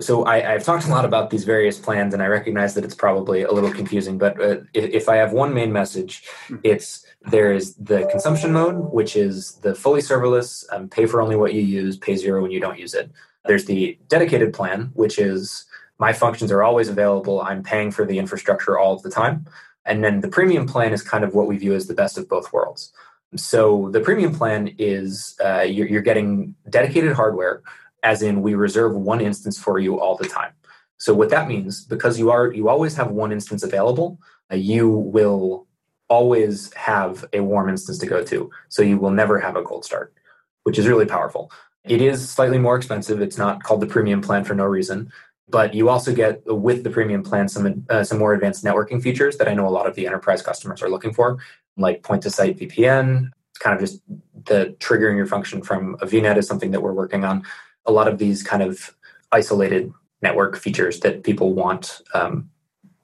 so 0.00 0.26
I, 0.26 0.40
have 0.40 0.64
talked 0.64 0.86
a 0.86 0.90
lot 0.90 1.04
about 1.04 1.30
these 1.30 1.44
various 1.44 1.78
plans, 1.78 2.12
and 2.12 2.22
I 2.22 2.26
recognize 2.26 2.74
that 2.74 2.84
it's 2.84 2.94
probably 2.94 3.42
a 3.42 3.52
little 3.52 3.72
confusing. 3.72 4.18
But 4.18 4.40
uh, 4.40 4.58
if, 4.74 4.84
if, 4.90 5.08
I 5.08 5.16
have 5.16 5.32
one 5.32 5.54
main 5.54 5.72
message, 5.72 6.24
hmm. 6.48 6.56
it's 6.62 7.06
there 7.22 7.52
is 7.52 7.74
the 7.76 8.06
consumption 8.10 8.52
mode, 8.52 8.92
which 8.92 9.16
is 9.16 9.54
the 9.62 9.74
fully 9.74 10.00
serverless, 10.00 10.64
um, 10.70 10.88
pay 10.88 11.06
for 11.06 11.22
only 11.22 11.36
what 11.36 11.54
you 11.54 11.62
use, 11.62 11.96
pay 11.96 12.14
zero 12.16 12.42
when 12.42 12.50
you 12.50 12.60
don't 12.60 12.78
use 12.78 12.94
it. 12.94 13.10
There's 13.46 13.64
the 13.64 13.98
dedicated 14.08 14.52
plan, 14.52 14.90
which 14.94 15.18
is 15.18 15.64
my 15.98 16.12
functions 16.12 16.52
are 16.52 16.62
always 16.62 16.88
available. 16.88 17.40
I'm 17.40 17.62
paying 17.62 17.90
for 17.90 18.04
the 18.04 18.18
infrastructure 18.18 18.78
all 18.78 18.94
of 18.94 19.02
the 19.02 19.10
time. 19.10 19.46
And 19.86 20.04
then 20.04 20.20
the 20.20 20.28
premium 20.28 20.66
plan 20.66 20.92
is 20.92 21.02
kind 21.02 21.24
of 21.24 21.34
what 21.34 21.46
we 21.46 21.56
view 21.56 21.74
as 21.74 21.86
the 21.86 21.94
best 21.94 22.18
of 22.18 22.28
both 22.28 22.52
worlds. 22.52 22.92
So 23.34 23.90
the 23.90 24.00
premium 24.00 24.34
plan 24.34 24.74
is 24.78 25.36
uh, 25.44 25.62
you're, 25.62 25.86
you're 25.86 26.02
getting 26.02 26.54
dedicated 26.68 27.12
hardware 27.12 27.62
as 28.02 28.22
in 28.22 28.42
we 28.42 28.54
reserve 28.54 28.94
one 28.94 29.20
instance 29.20 29.58
for 29.58 29.78
you 29.78 30.00
all 30.00 30.16
the 30.16 30.28
time. 30.28 30.52
So 30.98 31.14
what 31.14 31.30
that 31.30 31.48
means, 31.48 31.84
because 31.84 32.18
you 32.18 32.30
are 32.30 32.52
you 32.52 32.68
always 32.68 32.94
have 32.96 33.10
one 33.10 33.32
instance 33.32 33.62
available, 33.62 34.18
uh, 34.50 34.56
you 34.56 34.88
will 34.88 35.66
always 36.08 36.72
have 36.74 37.24
a 37.32 37.40
warm 37.40 37.68
instance 37.68 37.98
to 37.98 38.06
go 38.06 38.22
to. 38.24 38.50
So 38.68 38.82
you 38.82 38.98
will 38.98 39.10
never 39.10 39.40
have 39.40 39.56
a 39.56 39.62
cold 39.62 39.84
start, 39.84 40.14
which 40.62 40.78
is 40.78 40.86
really 40.86 41.06
powerful. 41.06 41.50
It 41.84 42.00
is 42.00 42.28
slightly 42.28 42.58
more 42.58 42.76
expensive. 42.76 43.20
It's 43.20 43.38
not 43.38 43.62
called 43.62 43.80
the 43.80 43.86
premium 43.86 44.20
plan 44.20 44.44
for 44.44 44.54
no 44.54 44.64
reason, 44.64 45.12
but 45.48 45.74
you 45.74 45.88
also 45.88 46.14
get 46.14 46.42
with 46.46 46.82
the 46.82 46.90
premium 46.90 47.22
plan 47.22 47.48
some 47.48 47.84
uh, 47.90 48.02
some 48.02 48.18
more 48.18 48.32
advanced 48.32 48.64
networking 48.64 49.02
features 49.02 49.36
that 49.36 49.48
I 49.48 49.54
know 49.54 49.66
a 49.66 49.70
lot 49.70 49.86
of 49.86 49.94
the 49.94 50.06
enterprise 50.06 50.42
customers 50.42 50.82
are 50.82 50.90
looking 50.90 51.12
for, 51.12 51.38
like 51.76 52.02
point 52.02 52.22
to 52.22 52.30
site 52.30 52.58
VPN. 52.58 53.30
Kind 53.58 53.74
of 53.74 53.80
just 53.80 54.02
the 54.44 54.76
triggering 54.80 55.16
your 55.16 55.26
function 55.26 55.62
from 55.62 55.94
a 56.00 56.06
VNet 56.06 56.36
is 56.36 56.46
something 56.46 56.72
that 56.72 56.82
we're 56.82 56.92
working 56.92 57.24
on 57.24 57.42
a 57.86 57.92
lot 57.92 58.08
of 58.08 58.18
these 58.18 58.42
kind 58.42 58.62
of 58.62 58.94
isolated 59.32 59.92
network 60.22 60.56
features 60.56 61.00
that 61.00 61.22
people 61.22 61.54
want 61.54 62.00
um, 62.14 62.50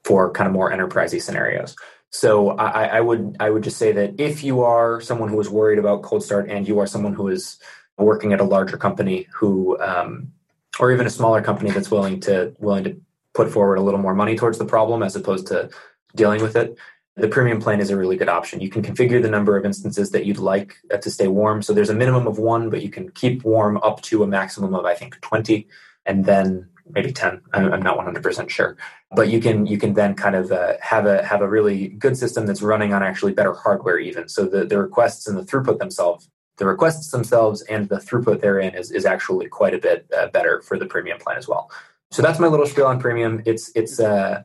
for 0.05 0.31
kind 0.33 0.47
of 0.47 0.53
more 0.53 0.71
enterprisey 0.71 1.21
scenarios. 1.21 1.77
So 2.11 2.51
I, 2.51 2.85
I, 2.85 3.01
would 3.01 3.37
I 3.41 3.49
would 3.49 3.63
just 3.63 3.79
say 3.79 3.93
that 3.93 4.21
if 4.21 4.45
you 4.45 4.63
are 4.63 5.01
someone 5.01 5.31
who 5.31 5.41
is 5.41 5.49
worried 5.49 5.79
about 5.79 6.03
cold 6.03 6.23
start 6.23 6.51
and 6.51 6.69
you 6.69 6.79
are 6.79 6.87
someone 6.87 7.15
who 7.15 7.29
is 7.29 7.59
working 7.97 8.33
at 8.33 8.41
a 8.41 8.45
larger 8.45 8.77
company 8.77 9.27
who 9.33 9.79
um, 9.81 10.33
or 10.79 10.93
even 10.93 11.07
a 11.07 11.11
smaller 11.11 11.43
company 11.43 11.71
that's 11.71 11.91
willing 11.91 12.21
to 12.21 12.55
willing 12.59 12.85
to 12.85 13.01
put 13.35 13.51
forward 13.51 13.77
a 13.77 13.83
little 13.83 14.01
more 14.01 14.15
money 14.15 14.37
towards 14.37 14.59
the 14.59 14.65
problem 14.65 15.03
as 15.03 15.17
opposed 15.17 15.47
to 15.47 15.71
dealing 16.15 16.43
with 16.43 16.57
it, 16.57 16.77
the 17.17 17.29
premium 17.29 17.61
plan 17.61 17.81
is 17.81 17.91
a 17.91 17.97
really 17.97 18.17
good 18.17 18.29
option. 18.29 18.61
You 18.61 18.71
can 18.71 18.83
configure 18.83 19.21
the 19.21 19.31
number 19.31 19.57
of 19.57 19.65
instances 19.65 20.11
that 20.13 20.25
you'd 20.25 20.39
like 20.39 20.77
uh, 20.93 20.97
to 20.97 21.11
stay 21.11 21.29
warm. 21.29 21.61
So 21.63 21.73
there's 21.73 21.91
a 21.91 21.95
minimum 21.95 22.27
of 22.27 22.39
one, 22.39 22.71
but 22.71 22.83
you 22.83 22.91
can 22.91 23.11
keep 23.11 23.45
warm 23.45 23.77
up 23.79 24.01
to 24.03 24.23
a 24.23 24.27
maximum 24.27 24.75
of 24.75 24.85
I 24.85 24.95
think 24.95 25.21
20, 25.21 25.69
and 26.07 26.25
then 26.25 26.69
maybe 26.89 27.13
10. 27.13 27.41
I'm 27.53 27.83
not 27.83 27.99
100% 27.99 28.49
sure, 28.49 28.77
but 29.15 29.29
you 29.29 29.41
can 29.41 29.67
you 29.67 29.79
can 29.79 29.95
then 29.95 30.15
kind 30.15 30.35
of 30.35 30.51
uh, 30.53 30.75
have 30.81 31.07
a 31.07 31.23
have 31.25 31.43
a 31.43 31.49
really 31.49 31.89
good 31.89 32.17
system 32.17 32.47
that's 32.47 32.63
running 32.63 32.93
on 32.93 33.03
actually 33.03 33.33
better 33.33 33.53
hardware 33.53 33.99
even. 33.99 34.29
So 34.29 34.47
the 34.47 34.65
the 34.65 34.79
requests 34.79 35.27
and 35.27 35.37
the 35.37 35.43
throughput 35.43 35.79
themselves 35.79 36.29
the 36.59 36.67
requests 36.67 37.11
themselves 37.11 37.63
and 37.63 37.89
the 37.89 37.97
throughput 37.97 38.41
therein 38.41 38.75
is, 38.75 38.91
is 38.91 39.05
actually 39.07 39.49
quite 39.49 39.75
a 39.75 39.79
bit 39.79 40.07
uh, 40.17 40.29
better 40.29 40.61
for 40.63 40.79
the 40.79 40.87
premium 40.87 41.19
plan 41.19 41.37
as 41.37 41.49
well. 41.49 41.71
So 42.11 42.23
that's 42.23 42.39
my 42.39 42.47
little 42.47 42.67
spiel 42.67 42.87
on 42.87 43.01
premium. 43.01 43.43
It's 43.47 43.73
it's 43.75 43.99
uh, 43.99 44.43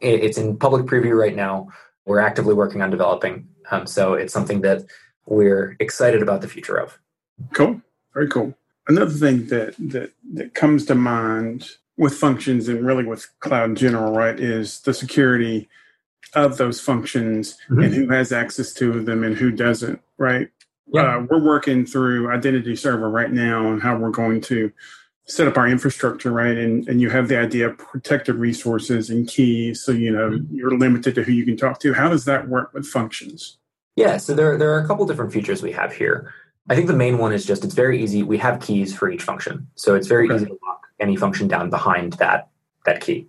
it's 0.00 0.38
in 0.38 0.56
public 0.56 0.86
preview 0.86 1.16
right 1.16 1.36
now. 1.36 1.68
We're 2.04 2.20
actively 2.20 2.54
working 2.54 2.82
on 2.82 2.90
developing, 2.90 3.48
um, 3.70 3.86
so 3.86 4.14
it's 4.14 4.32
something 4.32 4.60
that 4.62 4.84
we're 5.26 5.76
excited 5.78 6.22
about 6.22 6.40
the 6.40 6.48
future 6.48 6.76
of. 6.76 6.98
Cool, 7.54 7.80
very 8.14 8.28
cool. 8.28 8.54
Another 8.88 9.10
thing 9.12 9.46
that 9.46 9.74
that 9.78 10.12
that 10.34 10.54
comes 10.54 10.84
to 10.86 10.94
mind 10.94 11.68
with 11.96 12.14
functions 12.14 12.68
and 12.68 12.84
really 12.84 13.04
with 13.04 13.28
cloud 13.40 13.70
in 13.70 13.76
general, 13.76 14.12
right, 14.12 14.38
is 14.38 14.80
the 14.80 14.94
security 14.94 15.68
of 16.34 16.56
those 16.56 16.80
functions 16.80 17.56
mm-hmm. 17.68 17.82
and 17.82 17.94
who 17.94 18.08
has 18.08 18.32
access 18.32 18.72
to 18.74 19.02
them 19.02 19.22
and 19.22 19.36
who 19.36 19.50
doesn't, 19.50 20.00
right? 20.18 20.48
Yeah. 20.92 21.16
Uh, 21.16 21.26
we're 21.30 21.42
working 21.42 21.86
through 21.86 22.32
Identity 22.32 22.76
Server 22.76 23.08
right 23.08 23.30
now 23.30 23.70
and 23.70 23.82
how 23.82 23.96
we're 23.96 24.10
going 24.10 24.40
to 24.42 24.72
set 25.26 25.46
up 25.46 25.56
our 25.56 25.68
infrastructure, 25.68 26.30
right? 26.30 26.56
And 26.56 26.86
and 26.88 27.00
you 27.00 27.10
have 27.10 27.28
the 27.28 27.38
idea 27.38 27.68
of 27.68 27.78
protected 27.78 28.36
resources 28.36 29.10
and 29.10 29.28
keys, 29.28 29.82
so 29.82 29.92
you 29.92 30.10
know 30.10 30.30
mm-hmm. 30.30 30.54
you're 30.54 30.76
limited 30.76 31.14
to 31.16 31.22
who 31.22 31.32
you 31.32 31.44
can 31.44 31.56
talk 31.56 31.80
to. 31.80 31.92
How 31.92 32.08
does 32.08 32.24
that 32.24 32.48
work 32.48 32.72
with 32.72 32.86
functions? 32.86 33.58
Yeah, 33.96 34.16
so 34.16 34.34
there 34.34 34.56
there 34.56 34.72
are 34.72 34.78
a 34.78 34.86
couple 34.86 35.06
different 35.06 35.32
features 35.32 35.62
we 35.62 35.72
have 35.72 35.92
here. 35.92 36.32
I 36.68 36.74
think 36.74 36.86
the 36.86 36.94
main 36.94 37.18
one 37.18 37.32
is 37.32 37.44
just 37.44 37.64
it's 37.64 37.74
very 37.74 38.02
easy. 38.02 38.22
We 38.22 38.38
have 38.38 38.60
keys 38.60 38.94
for 38.94 39.10
each 39.10 39.22
function, 39.22 39.66
so 39.74 39.94
it's 39.94 40.06
very 40.06 40.26
okay. 40.26 40.36
easy 40.36 40.46
to 40.46 40.58
lock 40.64 40.86
any 41.00 41.16
function 41.16 41.48
down 41.48 41.70
behind 41.70 42.14
that 42.14 42.48
that 42.86 43.00
key. 43.00 43.28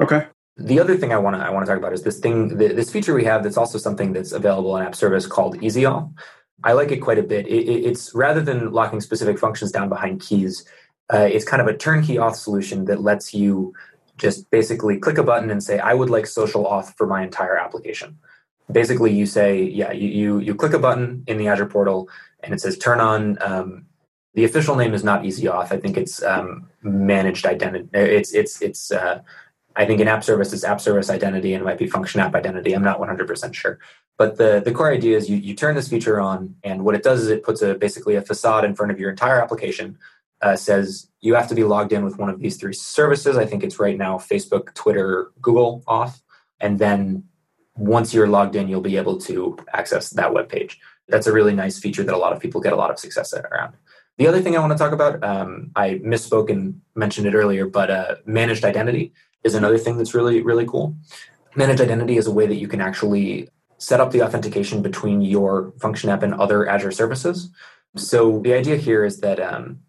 Okay. 0.00 0.26
The 0.56 0.78
other 0.78 0.96
thing 0.96 1.12
I 1.12 1.18
want 1.18 1.36
to 1.36 1.44
I 1.44 1.50
want 1.50 1.66
to 1.66 1.70
talk 1.70 1.78
about 1.78 1.92
is 1.92 2.02
this 2.02 2.20
thing 2.20 2.56
this 2.56 2.90
feature 2.92 3.14
we 3.14 3.24
have 3.24 3.42
that's 3.42 3.56
also 3.56 3.78
something 3.78 4.12
that's 4.12 4.32
available 4.32 4.76
in 4.76 4.86
App 4.86 4.94
Service 4.94 5.26
called 5.26 5.62
Easy 5.62 5.82
Auth. 5.82 6.12
I 6.62 6.72
like 6.72 6.92
it 6.92 6.98
quite 6.98 7.18
a 7.18 7.22
bit. 7.22 7.46
It, 7.46 7.68
it, 7.68 7.84
it's 7.84 8.14
rather 8.14 8.40
than 8.40 8.72
locking 8.72 9.00
specific 9.00 9.38
functions 9.38 9.72
down 9.72 9.88
behind 9.88 10.20
keys, 10.20 10.64
uh, 11.12 11.28
it's 11.30 11.44
kind 11.44 11.60
of 11.60 11.68
a 11.68 11.76
turnkey 11.76 12.16
auth 12.16 12.36
solution 12.36 12.86
that 12.86 13.02
lets 13.02 13.34
you 13.34 13.74
just 14.16 14.50
basically 14.50 14.98
click 14.98 15.18
a 15.18 15.22
button 15.22 15.50
and 15.50 15.62
say, 15.62 15.78
I 15.78 15.94
would 15.94 16.10
like 16.10 16.26
social 16.26 16.64
auth 16.64 16.96
for 16.96 17.06
my 17.06 17.22
entire 17.22 17.56
application. 17.56 18.18
Basically, 18.70 19.12
you 19.12 19.26
say, 19.26 19.62
yeah, 19.62 19.92
you, 19.92 20.08
you, 20.08 20.38
you 20.38 20.54
click 20.54 20.72
a 20.72 20.78
button 20.78 21.24
in 21.26 21.36
the 21.36 21.48
Azure 21.48 21.66
portal 21.66 22.08
and 22.42 22.54
it 22.54 22.60
says 22.60 22.78
turn 22.78 23.00
on. 23.00 23.38
Um, 23.42 23.86
the 24.34 24.44
official 24.44 24.74
name 24.74 24.94
is 24.94 25.04
not 25.04 25.24
Easy 25.24 25.44
Auth. 25.44 25.70
I 25.70 25.76
think 25.76 25.96
it's 25.96 26.22
um, 26.22 26.68
managed 26.82 27.46
identity. 27.46 27.88
It's 27.92 28.32
it's 28.32 28.60
it's. 28.60 28.90
Uh, 28.90 29.20
I 29.76 29.86
think 29.86 30.00
in 30.00 30.08
app 30.08 30.22
service 30.22 30.52
it's 30.52 30.64
app 30.64 30.80
service 30.80 31.10
identity 31.10 31.52
and 31.52 31.62
it 31.62 31.64
might 31.64 31.78
be 31.78 31.86
function 31.86 32.20
app 32.20 32.34
identity. 32.34 32.72
I'm 32.72 32.84
not 32.84 33.00
100% 33.00 33.54
sure. 33.54 33.78
But 34.16 34.36
the, 34.36 34.62
the 34.64 34.70
core 34.70 34.92
idea 34.92 35.16
is 35.16 35.28
you, 35.28 35.36
you 35.36 35.54
turn 35.54 35.74
this 35.74 35.88
feature 35.88 36.20
on, 36.20 36.54
and 36.62 36.84
what 36.84 36.94
it 36.94 37.02
does 37.02 37.22
is 37.22 37.28
it 37.28 37.42
puts 37.42 37.60
a 37.60 37.74
basically 37.74 38.14
a 38.14 38.22
facade 38.22 38.64
in 38.64 38.76
front 38.76 38.92
of 38.92 39.00
your 39.00 39.10
entire 39.10 39.42
application 39.42 39.98
uh, 40.44 40.56
says 40.56 41.08
you 41.22 41.34
have 41.34 41.48
to 41.48 41.54
be 41.54 41.64
logged 41.64 41.92
in 41.92 42.04
with 42.04 42.18
one 42.18 42.28
of 42.28 42.38
these 42.38 42.58
three 42.58 42.74
services. 42.74 43.38
I 43.38 43.46
think 43.46 43.64
it's 43.64 43.80
right 43.80 43.96
now 43.96 44.18
Facebook, 44.18 44.74
Twitter, 44.74 45.32
Google 45.40 45.82
auth. 45.88 46.20
And 46.60 46.78
then 46.78 47.24
once 47.76 48.12
you're 48.12 48.28
logged 48.28 48.54
in, 48.54 48.68
you'll 48.68 48.82
be 48.82 48.98
able 48.98 49.18
to 49.22 49.56
access 49.72 50.10
that 50.10 50.34
web 50.34 50.50
page. 50.50 50.78
That's 51.08 51.26
a 51.26 51.32
really 51.32 51.54
nice 51.54 51.78
feature 51.78 52.04
that 52.04 52.14
a 52.14 52.18
lot 52.18 52.34
of 52.34 52.40
people 52.40 52.60
get 52.60 52.74
a 52.74 52.76
lot 52.76 52.90
of 52.90 52.98
success 52.98 53.32
around. 53.32 53.74
The 54.18 54.28
other 54.28 54.42
thing 54.42 54.54
I 54.54 54.60
want 54.60 54.72
to 54.72 54.78
talk 54.78 54.92
about, 54.92 55.24
um, 55.24 55.70
I 55.74 55.94
misspoke 56.04 56.50
and 56.50 56.82
mentioned 56.94 57.26
it 57.26 57.34
earlier, 57.34 57.66
but 57.66 57.90
uh, 57.90 58.16
managed 58.26 58.64
identity 58.64 59.12
is 59.42 59.54
another 59.54 59.78
thing 59.78 59.96
that's 59.96 60.14
really, 60.14 60.42
really 60.42 60.66
cool. 60.66 60.94
Managed 61.56 61.80
identity 61.80 62.16
is 62.18 62.26
a 62.26 62.32
way 62.32 62.46
that 62.46 62.56
you 62.56 62.68
can 62.68 62.80
actually 62.82 63.48
set 63.78 64.00
up 64.00 64.12
the 64.12 64.22
authentication 64.22 64.82
between 64.82 65.22
your 65.22 65.72
function 65.80 66.10
app 66.10 66.22
and 66.22 66.34
other 66.34 66.68
Azure 66.68 66.92
services. 66.92 67.50
So 67.96 68.40
the 68.40 68.54
idea 68.54 68.76
here 68.76 69.04
is 69.04 69.20
that 69.20 69.40
um, 69.40 69.80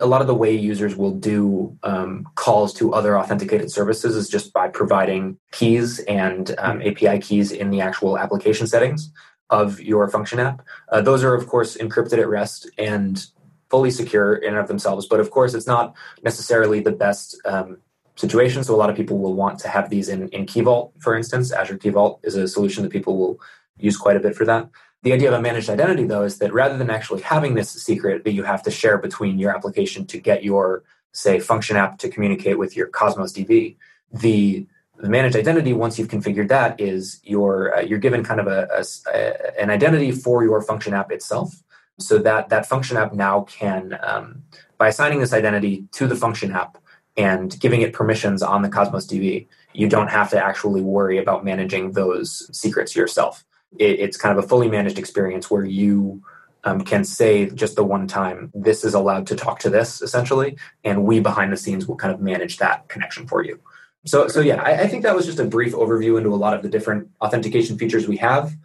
a 0.00 0.06
lot 0.06 0.20
of 0.20 0.26
the 0.26 0.34
way 0.34 0.54
users 0.54 0.96
will 0.96 1.12
do 1.12 1.76
um, 1.82 2.26
calls 2.36 2.72
to 2.74 2.94
other 2.94 3.18
authenticated 3.18 3.70
services 3.70 4.14
is 4.14 4.28
just 4.28 4.52
by 4.52 4.68
providing 4.68 5.38
keys 5.50 5.98
and 6.00 6.54
um, 6.58 6.80
API 6.82 7.18
keys 7.18 7.50
in 7.50 7.70
the 7.70 7.80
actual 7.80 8.18
application 8.18 8.66
settings 8.66 9.12
of 9.50 9.80
your 9.80 10.08
function 10.08 10.38
app. 10.38 10.62
Uh, 10.90 11.00
those 11.00 11.24
are, 11.24 11.34
of 11.34 11.46
course, 11.46 11.76
encrypted 11.76 12.18
at 12.18 12.28
rest 12.28 12.70
and 12.78 13.26
fully 13.70 13.90
secure 13.90 14.36
in 14.36 14.50
and 14.50 14.58
of 14.58 14.68
themselves. 14.68 15.06
But 15.06 15.20
of 15.20 15.30
course, 15.30 15.54
it's 15.54 15.66
not 15.66 15.94
necessarily 16.22 16.80
the 16.80 16.92
best 16.92 17.40
um, 17.44 17.78
situation. 18.16 18.62
So 18.62 18.74
a 18.74 18.76
lot 18.76 18.90
of 18.90 18.96
people 18.96 19.18
will 19.18 19.34
want 19.34 19.58
to 19.60 19.68
have 19.68 19.90
these 19.90 20.08
in, 20.08 20.28
in 20.28 20.46
Key 20.46 20.60
Vault, 20.60 20.92
for 21.00 21.16
instance. 21.16 21.52
Azure 21.52 21.76
Key 21.76 21.90
Vault 21.90 22.20
is 22.22 22.36
a 22.36 22.46
solution 22.46 22.82
that 22.82 22.92
people 22.92 23.16
will 23.16 23.40
use 23.78 23.96
quite 23.96 24.16
a 24.16 24.20
bit 24.20 24.36
for 24.36 24.44
that. 24.44 24.68
The 25.02 25.12
idea 25.12 25.28
of 25.28 25.34
a 25.34 25.40
managed 25.40 25.70
identity, 25.70 26.04
though, 26.04 26.24
is 26.24 26.38
that 26.38 26.52
rather 26.52 26.76
than 26.76 26.90
actually 26.90 27.22
having 27.22 27.54
this 27.54 27.70
secret 27.70 28.24
that 28.24 28.32
you 28.32 28.42
have 28.42 28.62
to 28.64 28.70
share 28.70 28.98
between 28.98 29.38
your 29.38 29.54
application 29.54 30.06
to 30.06 30.18
get 30.18 30.42
your, 30.42 30.82
say, 31.12 31.38
function 31.38 31.76
app 31.76 31.98
to 31.98 32.08
communicate 32.08 32.58
with 32.58 32.76
your 32.76 32.88
Cosmos 32.88 33.32
DB, 33.32 33.76
the 34.12 34.66
the 35.00 35.08
managed 35.08 35.36
identity, 35.36 35.72
once 35.72 35.96
you've 35.96 36.08
configured 36.08 36.48
that, 36.48 36.80
is 36.80 37.20
you're 37.22 37.76
uh, 37.76 37.80
you're 37.80 38.00
given 38.00 38.24
kind 38.24 38.40
of 38.40 38.48
a, 38.48 38.68
a, 38.76 38.84
a, 39.14 39.62
an 39.62 39.70
identity 39.70 40.10
for 40.10 40.42
your 40.42 40.60
function 40.60 40.92
app 40.92 41.12
itself, 41.12 41.62
so 42.00 42.18
that 42.18 42.48
that 42.48 42.66
function 42.66 42.96
app 42.96 43.12
now 43.12 43.42
can, 43.42 43.96
um, 44.02 44.42
by 44.76 44.88
assigning 44.88 45.20
this 45.20 45.32
identity 45.32 45.84
to 45.92 46.08
the 46.08 46.16
function 46.16 46.50
app 46.50 46.78
and 47.16 47.60
giving 47.60 47.82
it 47.82 47.92
permissions 47.92 48.42
on 48.42 48.62
the 48.62 48.68
Cosmos 48.68 49.06
DB, 49.06 49.46
you 49.72 49.88
don't 49.88 50.08
have 50.08 50.30
to 50.30 50.44
actually 50.44 50.80
worry 50.80 51.18
about 51.18 51.44
managing 51.44 51.92
those 51.92 52.50
secrets 52.56 52.96
yourself 52.96 53.44
it, 53.76 54.00
it's 54.00 54.16
kind 54.16 54.36
of 54.36 54.44
a 54.44 54.46
fully 54.46 54.68
managed 54.68 54.98
experience 54.98 55.50
where 55.50 55.64
you 55.64 56.22
um, 56.64 56.82
can 56.82 57.04
say 57.04 57.50
just 57.50 57.76
the 57.76 57.84
one 57.84 58.06
time 58.06 58.50
this 58.54 58.84
is 58.84 58.94
allowed 58.94 59.26
to 59.28 59.36
talk 59.36 59.60
to 59.60 59.70
this 59.70 60.02
essentially 60.02 60.56
and 60.84 61.04
we 61.04 61.20
behind 61.20 61.52
the 61.52 61.56
scenes 61.56 61.86
will 61.86 61.96
kind 61.96 62.12
of 62.12 62.20
manage 62.20 62.58
that 62.58 62.88
connection 62.88 63.26
for 63.26 63.44
you. 63.44 63.60
So 64.06 64.28
so 64.28 64.40
yeah 64.40 64.62
I, 64.62 64.82
I, 64.82 64.86
think 64.86 65.02
that 65.02 65.14
was 65.14 65.26
just 65.26 65.38
a 65.38 65.44
brief 65.44 65.72
overview 65.74 66.18
into 66.18 66.30
a 66.30 66.36
lot 66.36 66.54
of 66.54 66.62
the 66.62 66.68
different 66.68 67.10
authentication 67.20 67.78
features 67.78 68.08
we 68.08 68.16
have. 68.18 68.56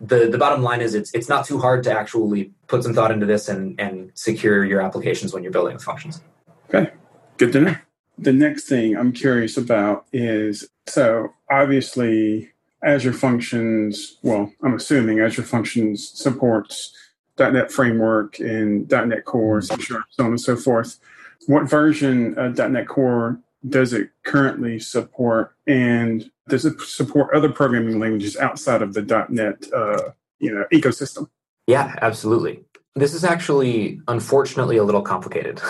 The 0.00 0.28
the 0.28 0.38
bottom 0.38 0.62
line 0.62 0.80
is 0.80 0.94
it's 0.94 1.12
it's 1.14 1.28
not 1.28 1.44
too 1.44 1.58
hard 1.58 1.82
to 1.84 1.92
actually 1.92 2.52
put 2.66 2.82
some 2.82 2.94
thought 2.94 3.10
into 3.10 3.26
this 3.26 3.48
and 3.48 3.78
and 3.80 4.10
secure 4.14 4.64
your 4.64 4.80
applications 4.80 5.32
when 5.32 5.42
you're 5.42 5.52
building 5.52 5.74
with 5.74 5.84
functions. 5.84 6.20
Okay. 6.68 6.90
Good 7.36 7.52
to 7.52 7.60
know. 7.60 7.76
The 8.18 8.32
next 8.32 8.64
thing 8.64 8.96
i'm 8.96 9.12
curious 9.12 9.56
about 9.56 10.06
is 10.12 10.68
so 10.86 11.32
obviously 11.50 12.51
Azure 12.84 13.12
Functions, 13.12 14.18
well, 14.22 14.52
I'm 14.62 14.74
assuming 14.74 15.20
Azure 15.20 15.42
Functions 15.42 16.08
supports 16.08 16.94
.NET 17.38 17.70
Framework 17.70 18.38
and 18.40 18.90
.NET 18.90 19.24
Core, 19.24 19.62
so 19.62 19.76
on 20.18 20.26
and 20.26 20.40
so 20.40 20.56
forth. 20.56 20.98
What 21.46 21.68
version 21.68 22.38
of 22.38 22.56
.NET 22.56 22.88
Core 22.88 23.40
does 23.68 23.92
it 23.92 24.10
currently 24.24 24.78
support, 24.78 25.54
and 25.66 26.30
does 26.48 26.64
it 26.64 26.80
support 26.80 27.34
other 27.34 27.48
programming 27.48 27.98
languages 28.00 28.36
outside 28.36 28.82
of 28.82 28.94
the 28.94 29.26
.NET, 29.28 29.72
uh, 29.72 30.10
you 30.38 30.52
know, 30.52 30.64
ecosystem? 30.72 31.28
Yeah, 31.66 31.96
absolutely. 32.02 32.64
This 32.94 33.14
is 33.14 33.24
actually, 33.24 34.00
unfortunately, 34.08 34.76
a 34.76 34.84
little 34.84 35.02
complicated. 35.02 35.62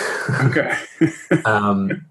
okay. 0.45 0.77
um, 1.45 2.07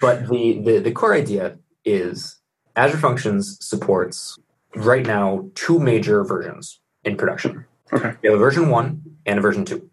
but 0.00 0.28
the, 0.28 0.60
the 0.64 0.78
the 0.78 0.90
core 0.90 1.14
idea 1.14 1.56
is 1.84 2.38
Azure 2.74 2.98
Functions 2.98 3.58
supports 3.60 4.38
right 4.76 5.04
now 5.06 5.50
two 5.54 5.78
major 5.78 6.22
versions 6.24 6.80
in 7.04 7.16
production. 7.16 7.64
Okay. 7.92 8.14
We 8.22 8.28
have 8.28 8.36
a 8.36 8.40
version 8.40 8.68
one 8.68 9.02
and 9.24 9.38
a 9.38 9.42
version 9.42 9.64
two. 9.64 9.90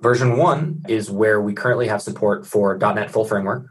Version 0.00 0.36
one 0.36 0.82
is 0.88 1.10
where 1.10 1.40
we 1.40 1.54
currently 1.54 1.88
have 1.88 2.02
support 2.02 2.46
for 2.46 2.76
.NET 2.76 3.10
Full 3.10 3.24
Framework, 3.24 3.66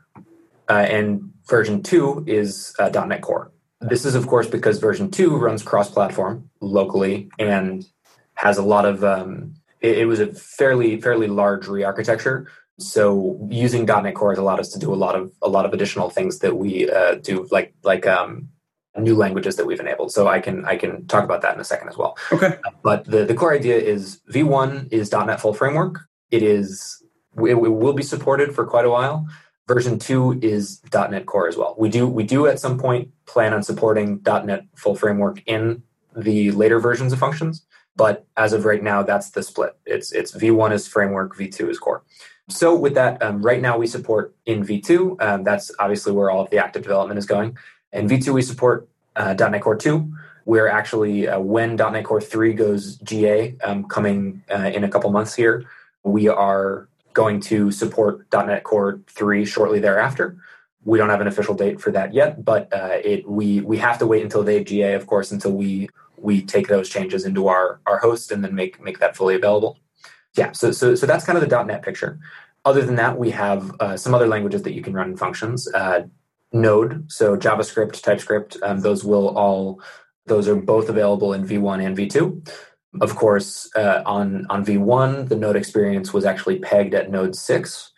uh, 0.68 0.74
and 0.74 1.32
version 1.48 1.84
two 1.84 2.24
is 2.26 2.76
uh, 2.80 2.90
.NET 2.90 3.22
Core. 3.22 3.52
This 3.82 4.06
is, 4.06 4.16
of 4.16 4.26
course, 4.26 4.48
because 4.48 4.80
version 4.80 5.12
two 5.12 5.38
runs 5.38 5.62
cross-platform 5.62 6.50
locally 6.62 7.30
and 7.38 7.86
has 8.34 8.58
a 8.58 8.64
lot 8.64 8.86
of. 8.86 9.04
Um, 9.04 9.54
it, 9.82 10.00
it 10.00 10.06
was 10.06 10.20
a 10.20 10.34
fairly 10.34 11.00
fairly 11.00 11.28
large 11.28 11.68
re-architecture, 11.68 12.48
so 12.80 13.38
using 13.52 13.86
.NET 13.86 14.16
Core 14.16 14.32
has 14.32 14.40
allowed 14.40 14.60
us 14.60 14.70
to 14.70 14.80
do 14.80 14.92
a 14.92 14.96
lot 14.96 15.16
of 15.16 15.32
a 15.44 15.50
lot 15.50 15.66
of 15.66 15.74
additional 15.74 16.10
things 16.10 16.40
that 16.40 16.58
we 16.58 16.90
uh, 16.90 17.16
do, 17.16 17.48
like 17.52 17.76
like 17.84 18.08
um, 18.08 18.50
new 18.98 19.16
languages 19.16 19.56
that 19.58 19.66
we've 19.66 19.80
enabled. 19.80 20.12
So 20.12 20.28
I 20.28 20.40
can 20.40 20.66
I 20.66 20.76
can 20.76 21.06
talk 21.08 21.24
about 21.24 21.42
that 21.42 21.56
in 21.56 21.62
a 21.62 21.64
second 21.64 21.90
as 21.90 21.98
well. 21.98 22.18
Okay. 22.32 22.58
But 22.84 23.06
the, 23.06 23.26
the 23.26 23.34
core 23.34 23.54
idea 23.54 23.78
is 23.78 24.22
V1 24.32 24.92
is 24.92 25.12
.NET 25.12 25.40
Full 25.40 25.54
Framework. 25.54 26.08
It 26.32 26.44
is 26.44 27.04
it, 27.38 27.56
it 27.56 27.56
will 27.56 27.94
be 27.94 28.04
supported 28.04 28.54
for 28.54 28.66
quite 28.66 28.86
a 28.86 28.90
while. 28.90 29.28
Version 29.68 29.98
two 29.98 30.40
is 30.44 30.80
.NET 30.94 31.26
Core 31.26 31.48
as 31.48 31.58
well. 31.58 31.76
We 31.78 31.90
do 31.90 32.08
we 32.08 32.24
do 32.24 32.46
at 32.48 32.60
some 32.60 32.78
point 32.78 33.10
plan 33.26 33.54
on 33.54 33.64
supporting 33.64 34.22
.NET 34.26 34.66
Full 34.76 34.96
Framework 34.96 35.42
in 35.48 35.82
the 36.16 36.52
later 36.52 36.80
versions 36.80 37.12
of 37.12 37.20
functions, 37.20 37.66
but 37.96 38.26
as 38.38 38.54
of 38.54 38.64
right 38.66 38.84
now, 38.84 39.02
that's 39.04 39.32
the 39.32 39.42
split. 39.42 39.76
It's 39.86 40.12
it's 40.12 40.34
V1 40.34 40.72
is 40.72 40.88
framework, 40.88 41.36
V2 41.36 41.70
is 41.70 41.80
core. 41.80 42.04
So 42.48 42.76
with 42.76 42.94
that, 42.94 43.22
um, 43.24 43.42
right 43.42 43.62
now 43.62 43.78
we 43.78 43.88
support 43.88 44.36
in 44.46 44.64
V2. 44.64 45.22
Um, 45.22 45.44
that's 45.44 45.72
obviously 45.80 46.14
where 46.14 46.30
all 46.30 46.42
of 46.42 46.50
the 46.52 46.60
active 46.60 46.84
development 46.84 47.18
is 47.18 47.26
going. 47.26 47.58
In 47.96 48.10
V2, 48.10 48.34
we 48.34 48.42
support 48.42 48.90
uh, 49.16 49.34
.NET 49.34 49.62
Core 49.62 49.78
2. 49.78 50.14
We're 50.44 50.68
actually, 50.68 51.28
uh, 51.28 51.40
when 51.40 51.78
.NET 51.78 52.04
Core 52.04 52.22
3 52.22 52.54
goes 52.54 52.98
GA, 52.98 53.56
um, 53.64 53.86
coming 53.86 54.44
uh, 54.52 54.70
in 54.74 54.84
a 54.84 54.90
couple 54.90 55.10
months 55.12 55.34
here, 55.34 55.66
We 56.04 56.28
are 56.28 56.88
going 57.14 57.40
to 57.52 57.72
support 57.72 58.28
.NET 58.32 58.64
Core 58.64 59.00
3 59.08 59.46
shortly 59.46 59.80
thereafter. 59.80 60.38
We 60.84 61.00
don't 61.00 61.10
have 61.10 61.22
an 61.22 61.28
official 61.28 61.56
date 61.56 61.82
for 61.82 61.92
that 61.92 62.14
yet, 62.14 62.46
but 62.46 62.72
uh, 62.72 63.00
it 63.04 63.28
we 63.28 63.62
we 63.62 63.78
have 63.78 63.98
to 64.00 64.06
wait 64.06 64.22
until 64.22 64.44
they 64.44 64.64
GA, 64.64 64.94
of 64.94 65.08
course, 65.08 65.32
until 65.32 65.54
we 65.54 65.90
we 66.18 66.44
take 66.44 66.68
those 66.68 66.90
changes 66.90 67.26
into 67.26 67.48
our 67.48 67.80
our 67.88 67.98
host 67.98 68.32
and 68.32 68.44
then 68.44 68.54
make 68.54 68.80
make 68.80 69.00
that 69.00 69.16
fully 69.16 69.34
available. 69.34 69.80
Yeah, 70.36 70.52
so 70.52 70.72
so 70.72 70.94
so 70.94 71.08
that's 71.08 71.26
kind 71.26 71.38
of 71.40 71.50
the 71.50 71.64
.NET 71.64 71.82
picture. 71.82 72.20
Other 72.66 72.86
than 72.86 72.98
that, 72.98 73.18
we 73.18 73.32
have 73.32 73.62
uh, 73.80 73.98
some 73.98 74.14
other 74.14 74.28
languages 74.28 74.62
that 74.62 74.74
you 74.74 74.84
can 74.84 74.94
run 74.94 75.10
in 75.10 75.18
functions. 75.18 75.68
Uh, 75.74 76.02
Node, 76.52 77.12
so 77.12 77.36
JavaScript, 77.36 78.02
TypeScript, 78.02 78.58
um, 78.64 78.80
those 78.80 79.04
will 79.04 79.38
all 79.38 79.82
those 80.26 80.48
are 80.48 80.56
both 80.56 80.90
available 80.90 81.34
in 81.34 81.46
V1 81.46 81.86
and 81.86 81.98
V2. 81.98 82.50
Of 83.02 83.16
course, 83.16 83.70
uh, 83.76 84.02
on 84.06 84.48
on 84.50 84.66
V1, 84.66 85.28
the 85.28 85.36
Node 85.36 85.56
experience 85.56 86.14
was 86.14 86.26
actually 86.26 86.60
pegged 86.60 86.94
at 86.94 87.12
Node 87.12 87.36
6, 87.36 87.92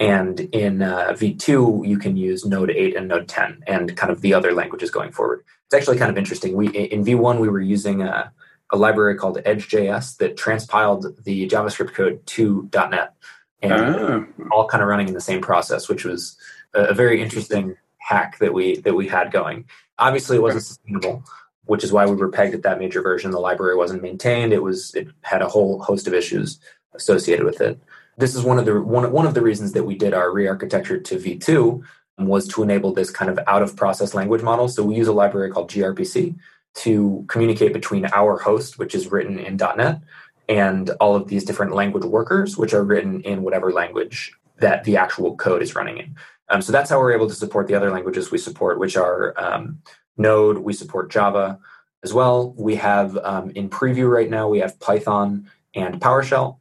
and 0.00 0.40
in 0.40 0.82
uh, 0.82 1.08
V2, 1.10 1.86
you 1.86 1.98
can 1.98 2.16
use 2.16 2.44
Node 2.44 2.70
8 2.70 2.96
and 2.96 3.06
Node 3.06 3.28
10, 3.28 3.62
and 3.66 3.96
kind 3.96 4.10
of 4.10 4.22
the 4.22 4.34
other 4.34 4.52
languages 4.52 4.90
going 4.90 5.12
forward. 5.12 5.44
It's 5.66 5.74
actually 5.74 5.98
kind 5.98 6.10
of 6.10 6.18
interesting. 6.18 6.56
We 6.56 6.68
in 6.68 7.04
V1 7.04 7.38
we 7.38 7.48
were 7.48 7.60
using 7.60 8.02
a, 8.02 8.32
a 8.72 8.76
library 8.76 9.14
called 9.14 9.38
Edge.js 9.44 10.16
that 10.16 10.36
transpiled 10.36 11.24
the 11.24 11.46
JavaScript 11.48 11.94
code 11.94 12.26
to 12.26 12.68
.NET, 12.74 13.14
and 13.62 13.72
ah. 13.72 14.24
all 14.50 14.66
kind 14.66 14.82
of 14.82 14.88
running 14.88 15.06
in 15.06 15.14
the 15.14 15.20
same 15.20 15.40
process, 15.40 15.88
which 15.88 16.04
was 16.04 16.36
a, 16.74 16.86
a 16.86 16.94
very 16.94 17.22
interesting 17.22 17.76
hack 18.10 18.38
that 18.38 18.52
we 18.52 18.80
that 18.84 18.94
we 18.94 19.06
had 19.08 19.32
going. 19.32 19.58
Obviously, 19.98 20.36
it 20.36 20.42
wasn't 20.42 20.64
sustainable 20.64 21.22
which 21.70 21.84
is 21.84 21.92
why 21.92 22.04
we 22.04 22.16
were 22.16 22.28
pegged 22.28 22.52
at 22.52 22.64
that 22.64 22.80
major 22.80 23.00
version. 23.00 23.30
The 23.30 23.38
library 23.38 23.76
wasn't 23.76 24.02
maintained. 24.02 24.52
It 24.52 24.60
was 24.60 24.92
it 24.96 25.06
had 25.22 25.40
a 25.40 25.48
whole 25.48 25.80
host 25.80 26.08
of 26.08 26.14
issues 26.14 26.58
associated 26.94 27.46
with 27.46 27.60
it. 27.60 27.78
This 28.16 28.34
is 28.34 28.42
one 28.42 28.58
of 28.58 28.64
the 28.64 28.80
one, 28.82 29.12
one 29.12 29.24
of 29.24 29.34
the 29.34 29.40
reasons 29.40 29.70
that 29.72 29.84
we 29.84 29.94
did 29.94 30.12
our 30.12 30.32
re-architecture 30.32 30.98
to 30.98 31.16
V2 31.16 31.80
was 32.18 32.48
to 32.48 32.64
enable 32.64 32.92
this 32.92 33.12
kind 33.12 33.30
of 33.30 33.38
out 33.46 33.62
of 33.62 33.76
process 33.76 34.14
language 34.14 34.42
model. 34.42 34.66
So 34.66 34.82
we 34.82 34.96
use 34.96 35.06
a 35.06 35.12
library 35.12 35.52
called 35.52 35.70
gRPC 35.70 36.36
to 36.82 37.24
communicate 37.28 37.72
between 37.72 38.06
our 38.12 38.36
host, 38.36 38.80
which 38.80 38.96
is 38.96 39.06
written 39.12 39.38
in 39.38 39.56
.NET, 39.56 40.00
and 40.48 40.90
all 41.00 41.14
of 41.14 41.28
these 41.28 41.44
different 41.44 41.72
language 41.72 42.04
workers, 42.04 42.56
which 42.56 42.74
are 42.74 42.82
written 42.82 43.20
in 43.20 43.42
whatever 43.44 43.70
language 43.70 44.32
that 44.58 44.82
the 44.82 44.96
actual 44.96 45.36
code 45.36 45.62
is 45.62 45.76
running 45.76 45.98
in. 45.98 46.16
Um, 46.50 46.60
so 46.60 46.72
that's 46.72 46.90
how 46.90 46.98
we're 46.98 47.12
able 47.12 47.28
to 47.28 47.34
support 47.34 47.68
the 47.68 47.74
other 47.74 47.90
languages 47.90 48.30
we 48.30 48.38
support, 48.38 48.78
which 48.78 48.96
are 48.96 49.34
um, 49.36 49.80
Node, 50.16 50.58
we 50.58 50.72
support 50.72 51.10
Java 51.10 51.58
as 52.02 52.12
well. 52.12 52.54
We 52.58 52.74
have 52.76 53.16
um, 53.18 53.50
in 53.50 53.70
preview 53.70 54.10
right 54.10 54.28
now, 54.28 54.48
we 54.48 54.58
have 54.58 54.78
Python 54.80 55.50
and 55.74 56.00
PowerShell. 56.00 56.58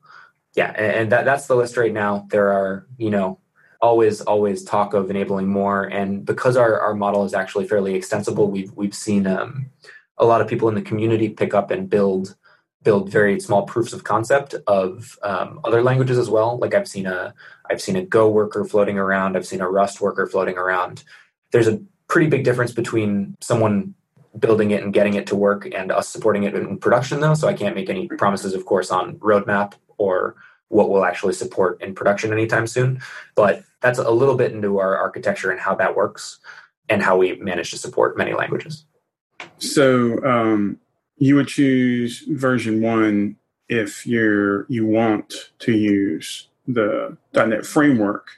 Yeah, 0.56 0.71
and, 0.71 0.95
and 0.95 1.12
that, 1.12 1.25
that's 1.25 1.47
the 1.47 1.56
list 1.56 1.75
right 1.75 1.93
now. 1.93 2.28
There 2.30 2.52
are, 2.52 2.88
you 2.97 3.10
know, 3.10 3.39
always 3.82 4.21
always 4.21 4.63
talk 4.63 4.93
of 4.93 5.10
enabling 5.10 5.47
more 5.47 5.86
and 5.86 6.25
because 6.25 6.58
our, 6.58 6.80
our 6.82 6.93
model 6.93 7.23
is 7.23 7.34
actually 7.34 7.65
fairly 7.65 7.95
extensible 7.95 8.52
we've 8.52 8.73
we've 8.73 8.93
seen 8.93 9.25
um, 9.25 9.69
a 10.17 10.25
lot 10.25 10.41
of 10.41 10.49
people 10.49 10.67
in 10.67 10.75
the 10.75 10.82
community 10.82 11.30
pick 11.30 11.54
up 11.54 11.71
and 11.71 11.89
build 11.89 12.36
build 12.84 13.12
very 13.12 13.39
small 13.39 13.63
proofs 13.63 13.94
of 13.94 14.04
concept 14.04 14.56
of 14.68 15.18
um, 15.24 15.60
other 15.63 15.84
languages 15.84 16.18
as 16.18 16.30
well. 16.30 16.58
Like 16.58 16.74
i've 16.74 16.88
seen 16.88 17.06
a 17.06 17.34
i've 17.70 17.82
seen 17.82 17.96
a 17.96 18.04
go 18.04 18.30
worker 18.30 18.63
floating 18.65 18.98
around. 18.98 19.36
I've 19.36 19.48
seen 19.48 19.62
a 19.62 19.70
rust 19.70 20.02
worker 20.02 20.28
floating 20.28 20.58
around. 20.58 21.04
There's 21.52 21.68
a 21.68 21.82
pretty 22.08 22.30
big 22.30 22.44
difference 22.44 22.72
between 22.72 23.36
someone 23.42 23.94
building 24.38 24.72
it 24.72 24.84
and 24.84 24.94
getting 24.94 25.15
it 25.15 25.28
to 25.28 25.36
work 25.36 25.68
and 25.74 25.92
us 25.92 26.08
supporting 26.08 26.44
it 26.44 26.56
in 26.56 26.78
production 26.78 27.20
though. 27.20 27.34
So 27.34 27.48
i 27.48 27.54
can't 27.54 27.76
make 27.76 27.89
any 27.89 28.08
promises 28.08 28.54
of 28.54 28.65
course 28.65 28.92
on 28.92 29.15
roadmap 29.20 29.74
or 29.98 30.36
what 30.70 30.89
we'll 30.89 31.06
actually 31.06 31.34
support 31.34 31.82
in 31.82 31.94
production 31.94 32.32
anytime 32.32 32.68
soon. 32.68 33.02
But 33.36 33.63
that's 33.82 34.00
a 34.00 34.12
little 34.12 34.36
bit 34.36 34.52
into 34.52 34.80
our 34.80 34.98
architecture 34.98 35.52
and 35.52 35.60
how 35.60 35.76
that 35.76 35.96
works 35.96 36.39
and 36.88 37.02
how 37.02 37.18
we 37.18 37.36
manage 37.36 37.72
to 37.72 37.78
support 37.78 38.18
many 38.18 38.34
languages. 38.34 38.86
So 39.58 40.24
um, 40.24 40.80
you 41.20 41.36
would 41.36 41.48
choose 41.48 42.26
version 42.30 42.82
one 42.82 43.36
if 43.68 44.06
you're 44.08 44.66
you 44.68 44.86
want 44.86 45.52
to 45.60 45.74
use 45.74 46.48
the 46.68 47.16
.NET 47.34 47.66
framework 47.66 48.30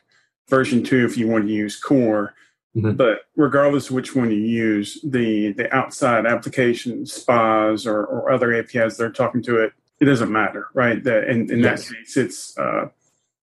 version 0.50 0.84
two 0.84 1.06
if 1.06 1.18
you 1.18 1.28
want 1.28 1.46
to 1.48 1.54
use 1.54 1.80
core 1.80 2.34
Mm-hmm. 2.76 2.94
But 2.94 3.26
regardless 3.36 3.90
of 3.90 3.96
which 3.96 4.16
one 4.16 4.32
you 4.32 4.38
use, 4.38 5.00
the 5.04 5.52
the 5.54 5.74
outside 5.76 6.26
applications, 6.26 7.12
spas 7.12 7.86
or, 7.86 8.06
or 8.06 8.32
other 8.32 8.54
APIs 8.54 8.98
that 8.98 9.04
are 9.04 9.12
talking 9.12 9.44
to 9.44 9.62
it, 9.62 9.74
it 10.00 10.06
doesn't 10.06 10.32
matter, 10.32 10.68
right? 10.74 11.04
That 11.04 11.26
in, 11.26 11.52
in 11.52 11.60
yes. 11.60 11.90
that 11.90 11.96
case, 11.96 12.18
it's 12.18 12.58
uh, 12.58 12.88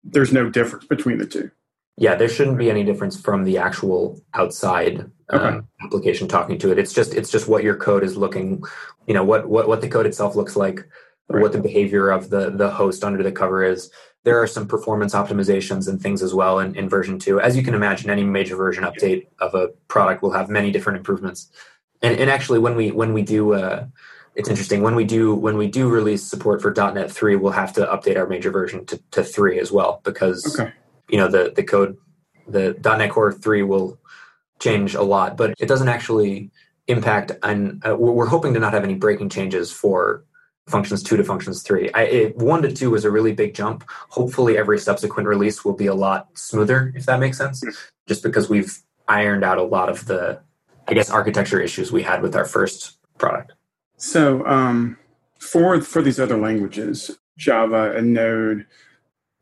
there's 0.03 0.33
no 0.33 0.49
difference 0.49 0.87
between 0.87 1.19
the 1.19 1.27
two. 1.27 1.51
Yeah, 1.99 2.15
there 2.15 2.29
shouldn't 2.29 2.59
be 2.59 2.71
any 2.71 2.85
difference 2.85 3.21
from 3.21 3.45
the 3.45 3.59
actual 3.59 4.21
outside 4.35 5.11
um, 5.31 5.41
okay. 5.41 5.67
application 5.83 6.29
talking 6.29 6.59
to 6.59 6.71
it. 6.71 6.79
It's 6.79 6.93
just 6.93 7.13
it's 7.13 7.31
just 7.31 7.49
what 7.49 7.65
your 7.65 7.77
code 7.77 8.05
is 8.05 8.17
looking, 8.17 8.63
you 9.07 9.15
know, 9.15 9.25
what 9.25 9.49
what 9.49 9.69
what 9.69 9.81
the 9.81 9.89
code 9.89 10.07
itself 10.07 10.37
looks 10.37 10.57
like, 10.57 10.87
right. 11.29 11.43
what 11.43 11.53
the 11.53 11.61
behavior 11.61 12.11
of 12.11 12.31
the 12.31 12.51
the 12.51 12.71
host 12.71 13.05
under 13.05 13.23
the 13.23 13.33
cover 13.33 13.65
is 13.65 13.91
there 14.25 14.41
are 14.41 14.47
some 14.47 14.67
performance 14.67 15.15
optimizations 15.15 15.89
and 15.89 16.03
things 16.03 16.23
as 16.23 16.35
well 16.35 16.59
in, 16.59 16.75
in 16.75 16.89
version 16.89 17.19
2 17.19 17.41
as 17.41 17.57
you 17.57 17.63
can 17.63 17.75
imagine 17.75 18.11
any 18.11 18.25
major 18.25 18.57
version 18.57 18.85
update 18.85 19.27
of 19.39 19.55
a 19.55 19.69
product 19.89 20.23
will 20.23 20.33
have 20.33 20.49
many 20.49 20.71
different 20.71 20.99
improvements 20.99 21.51
and, 22.03 22.19
and 22.19 22.31
actually 22.31 22.59
when 22.59 22.77
we 22.77 22.91
when 22.91 23.13
we 23.13 23.23
do 23.23 23.55
uh, 23.55 23.87
it's 24.35 24.49
interesting 24.49 24.83
when 24.83 24.95
we 24.95 25.05
do 25.05 25.35
when 25.35 25.57
we 25.57 25.67
do 25.67 25.89
release 25.89 26.25
support 26.25 26.61
for 26.61 26.73
.NET 26.73 27.11
3 27.11 27.37
we'll 27.37 27.53
have 27.53 27.73
to 27.73 27.87
update 27.87 28.17
our 28.17 28.27
major 28.27 28.51
version 28.51 28.85
to, 28.87 28.99
to 29.13 29.23
3 29.23 29.59
as 29.61 29.73
well 29.73 30.01
because 30.05 30.59
okay. 30.59 30.73
You 31.09 31.19
know 31.19 31.29
the 31.29 31.53
the 31.55 31.63
code 31.63 31.97
the 32.47 32.75
.NET 32.83 33.11
Core 33.11 33.33
3 33.33 33.63
will 33.63 33.99
change 34.61 34.95
a 34.95 35.03
lot 35.03 35.37
but 35.37 35.55
it 35.59 35.67
doesn't 35.67 35.89
actually 35.89 36.51
impact 36.89 37.33
and 37.43 37.83
uh, 37.87 37.95
we're 37.95 38.27
hoping 38.27 38.55
to 38.55 38.61
not 38.61 38.73
have 38.73 38.85
any 38.85 38.95
breaking 38.95 39.29
changes 39.29 39.71
for 39.71 40.25
functions 40.69 41.03
two 41.03 41.17
to 41.17 41.25
functions 41.25 41.63
three. 41.63 41.91
I, 41.93 42.03
it, 42.03 42.37
one 42.37 42.63
to 42.63 42.73
two 42.73 42.91
was 42.91 43.05
a 43.05 43.11
really 43.11 43.33
big 43.33 43.55
jump. 43.55 43.85
Hopefully, 44.11 44.57
every 44.57 44.79
subsequent 44.79 45.29
release 45.29 45.65
will 45.65 45.75
be 45.75 45.87
a 45.87 45.95
lot 45.95 46.29
smoother, 46.35 46.93
if 46.95 47.07
that 47.07 47.21
makes 47.21 47.39
sense. 47.39 47.65
Just 48.07 48.23
because 48.23 48.49
we've 48.49 48.79
ironed 49.09 49.45
out 49.45 49.59
a 49.59 49.63
lot 49.63 49.89
of 49.89 50.07
the, 50.07 50.41
I 50.87 50.95
guess, 50.95 51.11
architecture 51.11 51.61
issues 51.61 51.91
we 51.91 52.03
had 52.03 52.23
with 52.23 52.37
our 52.37 52.45
first 52.45 52.99
product. 53.19 53.53
So, 53.97 54.47
um, 54.47 54.99
for 55.39 55.81
for 55.81 56.03
these 56.03 56.21
other 56.21 56.39
languages, 56.39 57.19
Java 57.37 57.95
and 57.97 58.13
Node, 58.13 58.67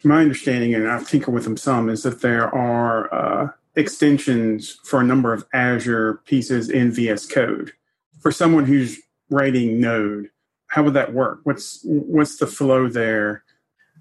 my 0.05 0.21
understanding, 0.21 0.75
and 0.75 0.89
I've 0.89 1.09
tinkered 1.09 1.35
with 1.35 1.45
them 1.45 1.57
some, 1.57 1.89
is 1.89 2.03
that 2.03 2.21
there 2.21 2.55
are 2.55 3.13
uh, 3.15 3.49
extensions 3.77 4.79
for 4.85 5.01
a 5.01 5.05
number 5.05 5.33
of 5.33 5.47
Azure 5.53 6.23
pieces 6.25 6.69
in 6.71 6.93
VS 6.93 7.27
Code. 7.27 7.73
For 8.21 8.33
someone 8.33 8.65
who's 8.65 9.01
writing 9.31 9.81
Node, 9.81 10.31
how 10.69 10.83
would 10.83 10.95
that 10.95 11.13
work? 11.13 11.41
What's 11.45 11.81
what's 11.85 12.39
the 12.39 12.47
flow 12.47 12.89
there? 12.89 13.45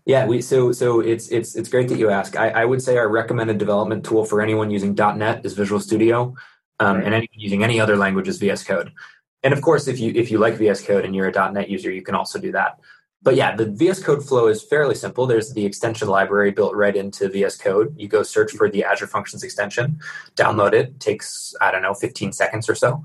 Yeah, 0.06 0.26
we 0.26 0.42
so 0.42 0.72
so 0.72 1.00
it's 1.00 1.30
it's 1.30 1.56
it's 1.56 1.70
great 1.70 1.90
that 1.90 2.00
you 2.00 2.10
ask. 2.10 2.36
I, 2.36 2.50
I 2.50 2.66
would 2.66 2.82
say 2.82 2.98
our 2.98 3.10
recommended 3.10 3.58
development 3.58 4.06
tool 4.06 4.26
for 4.26 4.42
anyone 4.42 4.72
using 4.72 4.94
.NET 4.96 5.46
is 5.46 5.54
Visual 5.54 5.80
Studio, 5.80 6.36
um, 6.80 6.98
right. 6.98 7.06
and 7.06 7.14
anyone 7.14 7.40
using 7.40 7.64
any 7.64 7.80
other 7.80 7.98
language 7.98 8.28
is 8.28 8.38
VS 8.38 8.64
Code. 8.64 8.92
And 9.44 9.54
of 9.54 9.62
course, 9.62 9.88
if 9.88 10.00
you 10.00 10.12
if 10.16 10.32
you 10.32 10.38
like 10.38 10.56
VS 10.56 10.86
Code 10.86 11.06
and 11.06 11.16
you're 11.16 11.28
a 11.28 11.52
.NET 11.52 11.70
user, 11.70 11.92
you 11.92 12.02
can 12.02 12.16
also 12.16 12.40
do 12.40 12.52
that. 12.52 12.80
But 13.26 13.36
yeah, 13.36 13.54
the 13.56 13.66
VS 13.66 14.02
Code 14.02 14.24
flow 14.24 14.48
is 14.48 14.64
fairly 14.64 14.96
simple. 14.96 15.28
There's 15.28 15.52
the 15.52 15.66
extension 15.66 16.08
library 16.08 16.52
built 16.52 16.76
right 16.76 16.96
into 16.96 17.28
VS 17.28 17.58
Code. 17.58 17.94
You 17.98 18.08
go 18.08 18.24
search 18.24 18.54
for 18.54 18.70
the 18.70 18.86
Azure 18.86 19.08
Functions 19.08 19.44
extension, 19.44 20.00
download 20.38 20.72
it. 20.72 21.02
takes 21.02 21.54
I 21.60 21.72
don't 21.72 21.82
know 21.82 21.94
15 21.94 22.32
seconds 22.32 22.70
or 22.70 22.76
so 22.76 23.04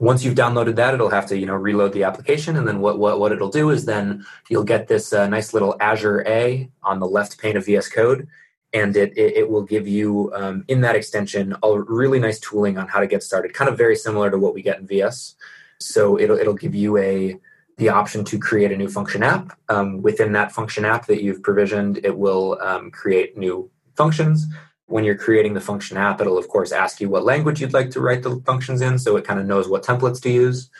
once 0.00 0.24
you've 0.24 0.36
downloaded 0.36 0.76
that, 0.76 0.94
it'll 0.94 1.10
have 1.10 1.26
to 1.26 1.36
you 1.36 1.46
know 1.46 1.54
reload 1.54 1.92
the 1.92 2.04
application, 2.04 2.56
and 2.56 2.66
then 2.68 2.80
what 2.80 2.98
what 2.98 3.18
what 3.18 3.32
it'll 3.32 3.50
do 3.50 3.70
is 3.70 3.84
then 3.84 4.24
you'll 4.48 4.64
get 4.64 4.88
this 4.88 5.12
uh, 5.12 5.26
nice 5.26 5.52
little 5.52 5.76
Azure 5.80 6.24
A 6.26 6.70
on 6.82 7.00
the 7.00 7.06
left 7.06 7.38
pane 7.38 7.56
of 7.56 7.66
VS 7.66 7.88
Code, 7.88 8.28
and 8.72 8.96
it 8.96 9.16
it, 9.16 9.36
it 9.38 9.50
will 9.50 9.62
give 9.62 9.88
you 9.88 10.32
um, 10.34 10.64
in 10.68 10.80
that 10.82 10.94
extension 10.94 11.56
a 11.62 11.80
really 11.80 12.20
nice 12.20 12.38
tooling 12.38 12.78
on 12.78 12.86
how 12.86 13.00
to 13.00 13.06
get 13.08 13.22
started, 13.22 13.54
kind 13.54 13.68
of 13.68 13.76
very 13.76 13.96
similar 13.96 14.30
to 14.30 14.38
what 14.38 14.54
we 14.54 14.62
get 14.62 14.78
in 14.78 14.86
VS. 14.86 15.34
So 15.80 16.18
it'll 16.18 16.38
it'll 16.38 16.54
give 16.54 16.74
you 16.74 16.96
a 16.98 17.38
the 17.78 17.88
option 17.88 18.24
to 18.26 18.38
create 18.38 18.70
a 18.70 18.76
new 18.76 18.88
function 18.88 19.22
app. 19.22 19.58
Um, 19.68 20.02
within 20.02 20.32
that 20.32 20.52
function 20.52 20.84
app 20.84 21.06
that 21.06 21.22
you've 21.22 21.42
provisioned, 21.42 21.98
it 22.04 22.16
will 22.16 22.60
um, 22.60 22.90
create 22.90 23.36
new 23.36 23.70
functions 23.96 24.46
when 24.88 25.04
you're 25.04 25.16
creating 25.16 25.52
the 25.54 25.60
function 25.60 25.96
app, 25.96 26.20
it'll 26.20 26.38
of 26.38 26.48
course 26.48 26.72
ask 26.72 27.00
you 27.00 27.08
what 27.08 27.24
language 27.24 27.60
you'd 27.60 27.74
like 27.74 27.90
to 27.90 28.00
write 28.00 28.22
the 28.22 28.40
functions 28.46 28.80
in, 28.80 28.98
so 28.98 29.16
it 29.16 29.24
kind 29.24 29.38
of 29.38 29.46
knows 29.46 29.68
what 29.68 29.82
templates 29.82 30.20
to 30.22 30.30
use, 30.30 30.70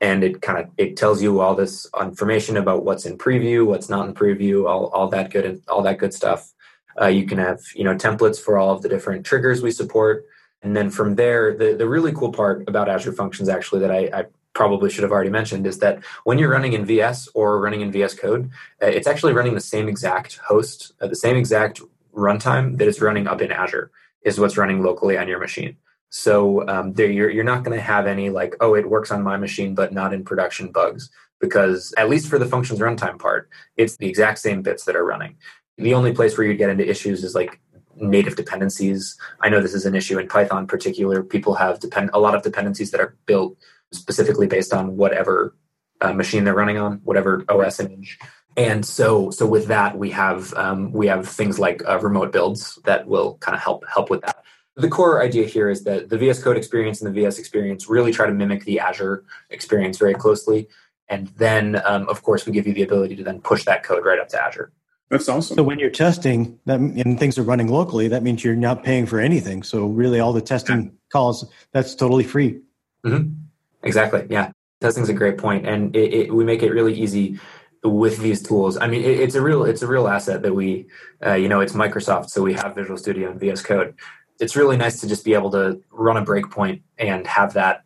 and 0.00 0.22
it 0.22 0.42
kind 0.42 0.58
of 0.58 0.70
it 0.76 0.96
tells 0.96 1.22
you 1.22 1.40
all 1.40 1.54
this 1.54 1.88
information 2.00 2.58
about 2.58 2.84
what's 2.84 3.06
in 3.06 3.16
preview, 3.16 3.66
what's 3.66 3.88
not 3.88 4.06
in 4.06 4.14
preview, 4.14 4.68
all 4.68 4.86
all 4.88 5.08
that 5.08 5.30
good 5.30 5.62
all 5.66 5.82
that 5.82 5.98
good 5.98 6.12
stuff. 6.12 6.52
Uh, 7.00 7.06
you 7.06 7.26
can 7.26 7.38
have 7.38 7.60
you 7.74 7.84
know 7.84 7.94
templates 7.94 8.38
for 8.38 8.58
all 8.58 8.70
of 8.70 8.82
the 8.82 8.88
different 8.88 9.24
triggers 9.24 9.62
we 9.62 9.70
support, 9.70 10.26
and 10.62 10.76
then 10.76 10.90
from 10.90 11.14
there, 11.14 11.56
the 11.56 11.74
the 11.74 11.88
really 11.88 12.12
cool 12.12 12.32
part 12.32 12.68
about 12.68 12.90
Azure 12.90 13.12
Functions 13.12 13.48
actually 13.48 13.80
that 13.80 13.90
I, 13.90 14.20
I 14.20 14.24
probably 14.54 14.88
should 14.88 15.02
have 15.02 15.12
already 15.12 15.30
mentioned 15.30 15.66
is 15.66 15.78
that 15.80 16.02
when 16.24 16.38
you're 16.38 16.50
running 16.50 16.72
in 16.72 16.84
VS 16.84 17.28
or 17.34 17.60
running 17.60 17.80
in 17.80 17.92
VS 17.92 18.14
Code, 18.14 18.50
uh, 18.82 18.86
it's 18.86 19.06
actually 19.06 19.32
running 19.32 19.54
the 19.54 19.60
same 19.60 19.88
exact 19.88 20.38
host, 20.38 20.92
uh, 21.00 21.06
the 21.06 21.16
same 21.16 21.36
exact 21.36 21.80
runtime 22.14 22.78
that 22.78 22.88
is 22.88 23.00
running 23.00 23.26
up 23.26 23.42
in 23.42 23.52
Azure 23.52 23.90
is 24.22 24.38
what's 24.38 24.56
running 24.56 24.82
locally 24.82 25.18
on 25.18 25.28
your 25.28 25.38
machine. 25.38 25.76
So 26.08 26.66
um, 26.68 26.92
there, 26.94 27.10
you're, 27.10 27.30
you're 27.30 27.44
not 27.44 27.64
going 27.64 27.76
to 27.76 27.82
have 27.82 28.06
any 28.06 28.30
like, 28.30 28.54
oh, 28.60 28.74
it 28.74 28.88
works 28.88 29.10
on 29.10 29.22
my 29.22 29.36
machine, 29.36 29.74
but 29.74 29.92
not 29.92 30.14
in 30.14 30.24
production 30.24 30.70
bugs, 30.70 31.10
because 31.40 31.92
at 31.98 32.08
least 32.08 32.28
for 32.28 32.38
the 32.38 32.46
functions 32.46 32.78
runtime 32.78 33.18
part, 33.18 33.50
it's 33.76 33.96
the 33.96 34.06
exact 34.06 34.38
same 34.38 34.62
bits 34.62 34.84
that 34.84 34.96
are 34.96 35.04
running. 35.04 35.36
The 35.76 35.92
only 35.92 36.12
place 36.12 36.38
where 36.38 36.46
you'd 36.46 36.58
get 36.58 36.70
into 36.70 36.88
issues 36.88 37.24
is 37.24 37.34
like 37.34 37.60
native 37.96 38.36
dependencies. 38.36 39.18
I 39.40 39.48
know 39.48 39.60
this 39.60 39.74
is 39.74 39.86
an 39.86 39.96
issue 39.96 40.18
in 40.18 40.28
Python 40.28 40.60
in 40.60 40.66
particular. 40.68 41.22
People 41.22 41.54
have 41.54 41.80
depend 41.80 42.10
a 42.12 42.20
lot 42.20 42.34
of 42.34 42.42
dependencies 42.42 42.92
that 42.92 43.00
are 43.00 43.16
built 43.26 43.56
specifically 43.94 44.46
based 44.46 44.72
on 44.72 44.96
whatever 44.96 45.56
uh, 46.00 46.12
machine 46.12 46.44
they're 46.44 46.54
running 46.54 46.78
on, 46.78 47.00
whatever 47.04 47.44
OS 47.48 47.80
image. 47.80 48.18
And 48.56 48.84
so, 48.86 49.30
so 49.30 49.46
with 49.46 49.66
that, 49.66 49.98
we 49.98 50.10
have 50.10 50.54
um, 50.54 50.92
we 50.92 51.08
have 51.08 51.28
things 51.28 51.58
like 51.58 51.82
uh, 51.88 51.98
remote 52.00 52.32
builds 52.32 52.78
that 52.84 53.06
will 53.06 53.36
kind 53.38 53.56
of 53.56 53.62
help 53.62 53.84
help 53.92 54.10
with 54.10 54.20
that. 54.22 54.44
The 54.76 54.88
core 54.88 55.22
idea 55.22 55.46
here 55.46 55.68
is 55.68 55.84
that 55.84 56.08
the 56.08 56.18
VS 56.18 56.42
Code 56.42 56.56
experience 56.56 57.00
and 57.00 57.08
the 57.08 57.20
VS 57.20 57.38
experience 57.38 57.88
really 57.88 58.12
try 58.12 58.26
to 58.26 58.32
mimic 58.32 58.64
the 58.64 58.80
Azure 58.80 59.24
experience 59.50 59.98
very 59.98 60.14
closely. 60.14 60.68
And 61.08 61.28
then, 61.36 61.80
um, 61.84 62.08
of 62.08 62.22
course, 62.22 62.46
we 62.46 62.52
give 62.52 62.66
you 62.66 62.74
the 62.74 62.82
ability 62.82 63.16
to 63.16 63.24
then 63.24 63.40
push 63.40 63.64
that 63.64 63.82
code 63.82 64.04
right 64.04 64.18
up 64.18 64.28
to 64.30 64.42
Azure. 64.42 64.72
That's 65.10 65.28
awesome. 65.28 65.56
So 65.56 65.62
when 65.62 65.78
you're 65.78 65.90
testing 65.90 66.58
that 66.64 66.80
and 66.80 67.20
things 67.20 67.38
are 67.38 67.42
running 67.42 67.68
locally, 67.68 68.08
that 68.08 68.22
means 68.22 68.42
you're 68.42 68.56
not 68.56 68.82
paying 68.82 69.06
for 69.06 69.20
anything. 69.20 69.62
So 69.62 69.86
really, 69.86 70.18
all 70.18 70.32
the 70.32 70.40
testing 70.40 70.82
yeah. 70.82 70.90
calls 71.12 71.46
that's 71.72 71.94
totally 71.94 72.24
free. 72.24 72.60
Mm-hmm. 73.04 73.43
Exactly. 73.84 74.26
Yeah, 74.30 74.50
testing's 74.80 75.08
a 75.08 75.14
great 75.14 75.38
point, 75.38 75.66
and 75.66 75.94
it, 75.94 76.14
it, 76.14 76.34
we 76.34 76.44
make 76.44 76.62
it 76.62 76.72
really 76.72 76.94
easy 76.94 77.38
with 77.84 78.18
these 78.18 78.42
tools. 78.42 78.78
I 78.78 78.86
mean, 78.86 79.02
it, 79.02 79.20
it's 79.20 79.34
a 79.34 79.42
real 79.42 79.64
it's 79.64 79.82
a 79.82 79.86
real 79.86 80.08
asset 80.08 80.42
that 80.42 80.54
we, 80.54 80.86
uh, 81.24 81.34
you 81.34 81.48
know, 81.48 81.60
it's 81.60 81.74
Microsoft, 81.74 82.30
so 82.30 82.42
we 82.42 82.54
have 82.54 82.74
Visual 82.74 82.96
Studio 82.96 83.30
and 83.30 83.38
VS 83.38 83.62
Code. 83.62 83.94
It's 84.40 84.56
really 84.56 84.76
nice 84.76 85.00
to 85.00 85.06
just 85.06 85.24
be 85.24 85.34
able 85.34 85.50
to 85.52 85.80
run 85.92 86.16
a 86.16 86.24
breakpoint 86.24 86.82
and 86.98 87.26
have 87.26 87.52
that 87.52 87.84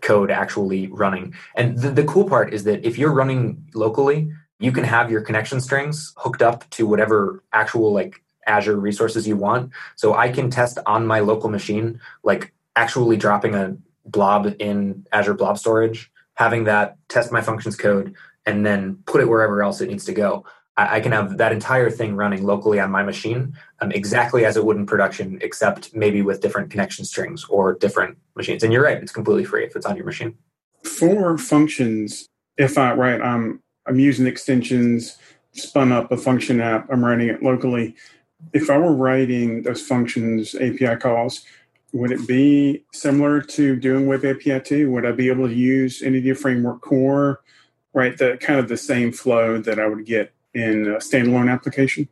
code 0.00 0.30
actually 0.30 0.88
running. 0.88 1.34
And 1.56 1.78
the, 1.78 1.90
the 1.90 2.04
cool 2.04 2.28
part 2.28 2.52
is 2.52 2.64
that 2.64 2.86
if 2.86 2.98
you're 2.98 3.12
running 3.12 3.64
locally, 3.74 4.30
you 4.60 4.72
can 4.72 4.84
have 4.84 5.10
your 5.10 5.22
connection 5.22 5.60
strings 5.60 6.12
hooked 6.16 6.42
up 6.42 6.68
to 6.70 6.86
whatever 6.86 7.42
actual 7.52 7.92
like 7.92 8.22
Azure 8.46 8.76
resources 8.76 9.26
you 9.26 9.36
want. 9.36 9.72
So 9.96 10.14
I 10.14 10.30
can 10.30 10.50
test 10.50 10.78
on 10.86 11.06
my 11.06 11.20
local 11.20 11.48
machine, 11.48 12.00
like 12.22 12.52
actually 12.76 13.16
dropping 13.16 13.54
a 13.54 13.76
blob 14.10 14.54
in 14.58 15.06
Azure 15.12 15.34
Blob 15.34 15.58
Storage, 15.58 16.10
having 16.34 16.64
that 16.64 16.96
test 17.08 17.32
my 17.32 17.40
functions 17.40 17.76
code, 17.76 18.14
and 18.46 18.64
then 18.64 18.98
put 19.06 19.20
it 19.20 19.28
wherever 19.28 19.62
else 19.62 19.80
it 19.80 19.88
needs 19.88 20.04
to 20.06 20.12
go. 20.12 20.44
I, 20.78 21.00
can 21.00 21.10
have 21.10 21.38
that 21.38 21.52
entire 21.52 21.90
thing 21.90 22.14
running 22.14 22.46
locally 22.46 22.78
on 22.78 22.92
my 22.92 23.02
machine 23.02 23.58
um, 23.80 23.90
exactly 23.90 24.44
as 24.44 24.56
it 24.56 24.64
would 24.64 24.76
in 24.76 24.86
production, 24.86 25.38
except 25.42 25.92
maybe 25.92 26.22
with 26.22 26.40
different 26.40 26.70
connection 26.70 27.04
strings 27.04 27.44
or 27.46 27.74
different 27.74 28.16
machines. 28.36 28.62
And 28.62 28.72
you're 28.72 28.84
right, 28.84 28.96
it's 28.96 29.10
completely 29.10 29.44
free 29.44 29.64
if 29.64 29.74
it's 29.74 29.84
on 29.84 29.96
your 29.96 30.06
machine. 30.06 30.38
For 30.84 31.36
functions, 31.36 32.28
if 32.56 32.78
I 32.78 32.94
right, 32.94 33.20
I'm 33.20 33.60
I'm 33.86 33.98
using 33.98 34.26
extensions, 34.26 35.18
spun 35.52 35.90
up 35.90 36.12
a 36.12 36.16
function 36.16 36.60
app, 36.60 36.88
I'm 36.92 37.04
running 37.04 37.28
it 37.28 37.42
locally. 37.42 37.96
If 38.52 38.70
I 38.70 38.78
were 38.78 38.94
writing 38.94 39.62
those 39.62 39.82
functions 39.82 40.54
API 40.54 40.96
calls, 40.96 41.44
would 41.92 42.12
it 42.12 42.26
be 42.26 42.84
similar 42.92 43.40
to 43.40 43.76
doing 43.76 44.06
Web 44.06 44.24
API 44.24 44.60
2? 44.60 44.90
Would 44.90 45.06
I 45.06 45.12
be 45.12 45.28
able 45.28 45.48
to 45.48 45.54
use 45.54 46.02
Entity 46.02 46.34
Framework 46.34 46.82
Core, 46.82 47.40
right? 47.94 48.16
The 48.16 48.36
kind 48.40 48.60
of 48.60 48.68
the 48.68 48.76
same 48.76 49.12
flow 49.12 49.58
that 49.58 49.78
I 49.78 49.86
would 49.86 50.04
get 50.04 50.32
in 50.54 50.86
a 50.86 50.96
standalone 50.96 51.50
application? 51.50 52.08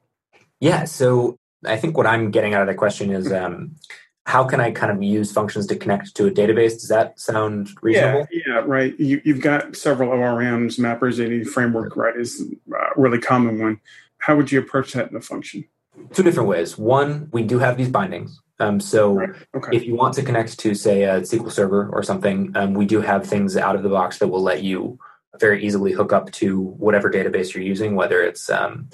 Yeah. 0.61 0.85
So 0.85 1.39
I 1.65 1.77
think 1.77 1.97
what 1.97 2.07
I'm 2.07 2.31
getting 2.31 2.55
out 2.55 2.63
of 2.63 2.69
the 2.69 2.75
question 2.75 3.11
is 3.11 3.31
um, 3.33 3.77
how 4.25 4.45
can 4.45 4.61
I 4.61 4.71
kind 4.71 4.91
of 4.91 5.03
use 5.03 5.31
functions 5.31 5.67
to 5.67 5.77
connect 5.77 6.15
to 6.17 6.27
a 6.27 6.31
database? 6.31 6.73
Does 6.73 6.89
that 6.89 7.21
sound 7.21 7.71
reasonable? 7.83 8.27
Yeah, 8.31 8.43
yeah 8.47 8.63
right. 8.67 8.99
You, 8.99 9.21
have 9.27 9.41
got 9.41 9.77
several 9.77 10.11
ORMs, 10.11 10.79
mappers, 10.79 11.21
Entity 11.21 11.45
Framework, 11.45 11.97
right, 11.97 12.17
is 12.17 12.45
a 12.73 13.01
really 13.01 13.19
common 13.19 13.61
one. 13.61 13.81
How 14.19 14.37
would 14.37 14.51
you 14.51 14.59
approach 14.59 14.95
that 14.95 15.11
in 15.11 15.17
a 15.17 15.21
function? 15.21 15.65
Two 16.13 16.23
different 16.23 16.49
ways. 16.49 16.77
One, 16.77 17.29
we 17.33 17.43
do 17.43 17.59
have 17.59 17.77
these 17.77 17.89
bindings. 17.89 18.41
Um, 18.59 18.81
so 18.81 19.15
right. 19.15 19.31
okay. 19.55 19.77
if 19.77 19.85
you 19.85 19.95
want 19.95 20.15
to 20.15 20.23
connect 20.23 20.59
to, 20.61 20.75
say, 20.75 21.03
a 21.03 21.21
SQL 21.21 21.53
Server 21.53 21.89
or 21.93 22.03
something, 22.03 22.53
um, 22.57 22.75
we 22.75 22.87
do 22.87 23.01
have 23.01 23.27
things 23.27 23.57
out 23.57 23.77
of 23.77 23.83
the 23.83 23.89
box 23.89 24.19
that 24.19 24.29
will 24.29 24.43
let 24.43 24.63
you 24.63 24.99
very 25.39 25.65
easily 25.65 25.93
hook 25.93 26.13
up 26.13 26.31
to 26.33 26.61
whatever 26.61 27.11
database 27.11 27.53
you're 27.53 27.63
using, 27.63 27.95
whether 27.95 28.23
it's 28.23 28.49
um, 28.49 28.89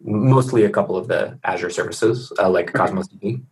mostly 0.00 0.64
a 0.64 0.70
couple 0.70 0.96
of 0.96 1.08
the 1.08 1.38
Azure 1.44 1.70
services 1.70 2.32
uh, 2.38 2.50
like 2.50 2.70
okay. 2.70 2.78
Cosmos 2.78 3.08
DB. 3.08 3.42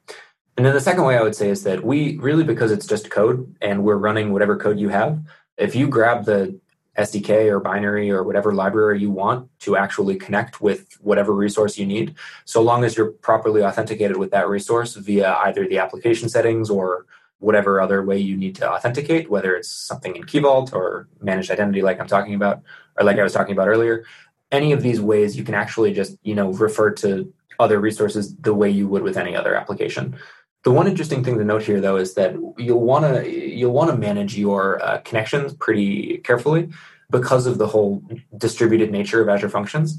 And 0.57 0.64
then 0.64 0.75
the 0.75 0.81
second 0.81 1.05
way 1.05 1.17
I 1.17 1.23
would 1.23 1.35
say 1.35 1.49
is 1.49 1.64
that 1.64 1.85
we 1.85 2.17
really, 2.19 2.45
because 2.45 2.71
it's 2.71 2.87
just 2.87 3.11
code 3.11 3.55
and 3.61 3.83
we're 3.83 3.97
running 3.97 4.33
whatever 4.33 4.57
code 4.57 4.79
you 4.79 4.88
have, 4.88 5.21
if 5.57 5.75
you 5.75 5.88
grab 5.88 6.25
the 6.25 6.59
SDK 6.98 7.48
or 7.50 7.61
binary 7.61 8.11
or 8.11 8.22
whatever 8.22 8.54
library 8.54 9.00
you 9.00 9.11
want 9.11 9.48
to 9.61 9.76
actually 9.76 10.16
connect 10.16 10.61
with 10.61 10.96
whatever 11.00 11.33
resource 11.33 11.76
you 11.78 11.87
need, 11.87 12.14
so 12.44 12.62
long 12.62 12.85
as 12.85 12.96
you're 12.96 13.11
properly 13.11 13.62
authenticated 13.62 14.16
with 14.16 14.30
that 14.30 14.48
resource 14.48 14.94
via 14.94 15.35
either 15.44 15.66
the 15.66 15.78
application 15.78 16.28
settings 16.28 16.70
or 16.70 17.07
whatever 17.38 17.80
other 17.80 18.02
way 18.02 18.18
you 18.18 18.37
need 18.37 18.54
to 18.54 18.70
authenticate, 18.70 19.28
whether 19.28 19.54
it's 19.54 19.68
something 19.68 20.16
in 20.16 20.24
Key 20.24 20.38
Vault 20.38 20.72
or 20.72 21.09
managed 21.20 21.50
identity 21.50 21.83
like 21.83 22.00
I'm 22.00 22.07
talking 22.07 22.35
about, 22.35 22.62
or 22.96 23.04
like 23.04 23.18
I 23.18 23.22
was 23.22 23.33
talking 23.33 23.52
about 23.52 23.68
earlier, 23.68 24.04
any 24.50 24.72
of 24.72 24.83
these 24.83 25.00
ways 25.00 25.37
you 25.37 25.44
can 25.44 25.54
actually 25.54 25.92
just, 25.92 26.16
you 26.22 26.35
know, 26.35 26.52
refer 26.52 26.90
to 26.92 27.33
other 27.59 27.80
resources 27.80 28.35
the 28.37 28.54
way 28.54 28.70
you 28.70 28.88
would 28.88 29.02
with 29.02 29.16
any 29.16 29.37
other 29.37 29.54
application. 29.54 30.16
The 30.64 30.72
one 30.72 30.87
interesting 30.88 31.22
thing 31.22 31.37
to 31.38 31.44
note 31.44 31.62
here, 31.62 31.81
though, 31.81 31.96
is 31.96 32.14
that 32.14 32.35
you'll 32.57 32.81
want 32.81 33.05
to 33.05 33.31
you'll 33.31 33.72
want 33.72 33.90
to 33.90 33.96
manage 33.96 34.37
your 34.37 34.83
uh, 34.83 34.98
connections 34.98 35.53
pretty 35.55 36.18
carefully 36.18 36.70
because 37.11 37.46
of 37.46 37.59
the 37.59 37.66
whole 37.66 38.03
distributed 38.37 38.90
nature 38.90 39.20
of 39.20 39.29
Azure 39.29 39.50
Functions. 39.50 39.98